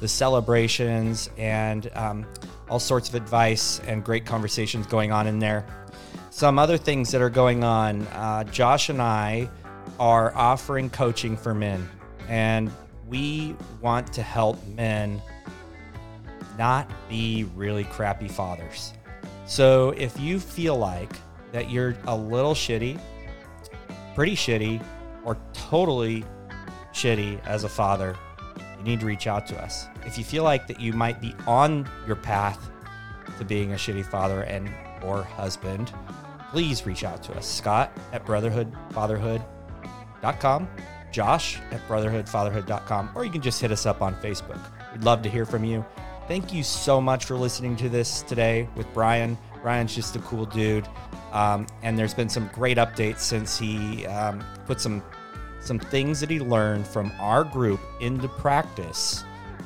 the 0.00 0.08
celebrations, 0.08 1.28
and 1.36 1.90
um, 1.94 2.26
all 2.70 2.78
sorts 2.78 3.10
of 3.10 3.14
advice 3.16 3.80
and 3.80 4.02
great 4.02 4.24
conversations 4.24 4.86
going 4.86 5.12
on 5.12 5.26
in 5.26 5.38
there. 5.40 5.66
Some 6.30 6.58
other 6.58 6.78
things 6.78 7.10
that 7.10 7.20
are 7.20 7.28
going 7.28 7.62
on 7.62 8.06
uh, 8.06 8.44
Josh 8.44 8.88
and 8.88 9.02
I 9.02 9.50
are 10.00 10.34
offering 10.34 10.88
coaching 10.88 11.36
for 11.36 11.52
men, 11.52 11.86
and 12.28 12.72
we 13.06 13.54
want 13.82 14.10
to 14.14 14.22
help 14.22 14.56
men 14.68 15.20
not 16.56 16.90
be 17.10 17.44
really 17.54 17.84
crappy 17.84 18.28
fathers. 18.28 18.94
So 19.44 19.90
if 19.90 20.18
you 20.18 20.40
feel 20.40 20.76
like 20.76 21.12
that 21.52 21.70
you're 21.70 21.96
a 22.06 22.16
little 22.16 22.54
shitty, 22.54 22.98
pretty 24.14 24.36
shitty, 24.36 24.82
or 25.24 25.36
totally 25.52 26.24
shitty 26.92 27.44
as 27.46 27.64
a 27.64 27.68
father, 27.68 28.16
you 28.78 28.84
need 28.84 29.00
to 29.00 29.06
reach 29.06 29.26
out 29.26 29.46
to 29.48 29.60
us. 29.62 29.86
If 30.04 30.18
you 30.18 30.24
feel 30.24 30.44
like 30.44 30.66
that 30.66 30.80
you 30.80 30.92
might 30.92 31.20
be 31.20 31.34
on 31.46 31.88
your 32.06 32.16
path 32.16 32.70
to 33.38 33.44
being 33.44 33.72
a 33.72 33.76
shitty 33.76 34.04
father 34.04 34.42
and 34.42 34.68
or 35.02 35.22
husband, 35.22 35.92
please 36.50 36.86
reach 36.86 37.04
out 37.04 37.22
to 37.24 37.36
us. 37.36 37.46
Scott 37.46 37.92
at 38.12 38.24
brotherhoodfatherhood.com, 38.24 40.68
Josh 41.12 41.58
at 41.70 41.86
brotherhoodfatherhood.com, 41.88 43.10
or 43.14 43.24
you 43.24 43.30
can 43.30 43.42
just 43.42 43.60
hit 43.60 43.70
us 43.70 43.86
up 43.86 44.02
on 44.02 44.14
Facebook. 44.16 44.58
We'd 44.92 45.04
love 45.04 45.22
to 45.22 45.28
hear 45.28 45.44
from 45.44 45.64
you. 45.64 45.84
Thank 46.28 46.52
you 46.52 46.62
so 46.62 47.00
much 47.00 47.24
for 47.24 47.36
listening 47.36 47.76
to 47.76 47.88
this 47.88 48.22
today 48.22 48.68
with 48.74 48.92
Brian. 48.92 49.38
Brian's 49.62 49.94
just 49.94 50.16
a 50.16 50.18
cool 50.20 50.46
dude. 50.46 50.88
Um, 51.36 51.66
and 51.82 51.98
there's 51.98 52.14
been 52.14 52.30
some 52.30 52.48
great 52.54 52.78
updates 52.78 53.18
since 53.18 53.58
he 53.58 54.06
um, 54.06 54.42
put 54.64 54.80
some 54.80 55.02
some 55.60 55.78
things 55.78 56.18
that 56.20 56.30
he 56.30 56.40
learned 56.40 56.86
from 56.86 57.12
our 57.18 57.44
group 57.44 57.80
into 58.00 58.26
practice, 58.26 59.22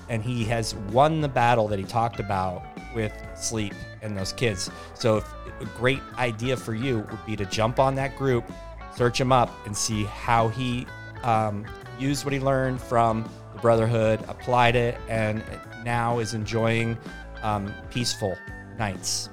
and 0.08 0.20
he 0.20 0.44
has 0.46 0.74
won 0.74 1.20
the 1.20 1.28
battle 1.28 1.68
that 1.68 1.78
he 1.78 1.84
talked 1.84 2.18
about 2.18 2.64
with 2.92 3.12
sleep 3.36 3.74
and 4.02 4.16
those 4.16 4.32
kids. 4.32 4.68
So, 4.94 5.18
if, 5.18 5.32
a 5.60 5.64
great 5.76 6.00
idea 6.16 6.56
for 6.56 6.74
you 6.74 7.06
would 7.10 7.26
be 7.26 7.36
to 7.36 7.44
jump 7.44 7.78
on 7.78 7.94
that 7.96 8.16
group, 8.16 8.50
search 8.96 9.20
him 9.20 9.30
up, 9.30 9.50
and 9.64 9.76
see 9.76 10.04
how 10.04 10.48
he 10.48 10.86
um, 11.22 11.66
used 12.00 12.24
what 12.24 12.32
he 12.32 12.40
learned 12.40 12.80
from 12.80 13.30
the 13.52 13.60
Brotherhood, 13.60 14.24
applied 14.26 14.74
it, 14.74 14.98
and 15.08 15.44
now 15.84 16.18
is 16.18 16.34
enjoying 16.34 16.98
um, 17.42 17.72
peaceful 17.90 18.36
nights 18.76 19.28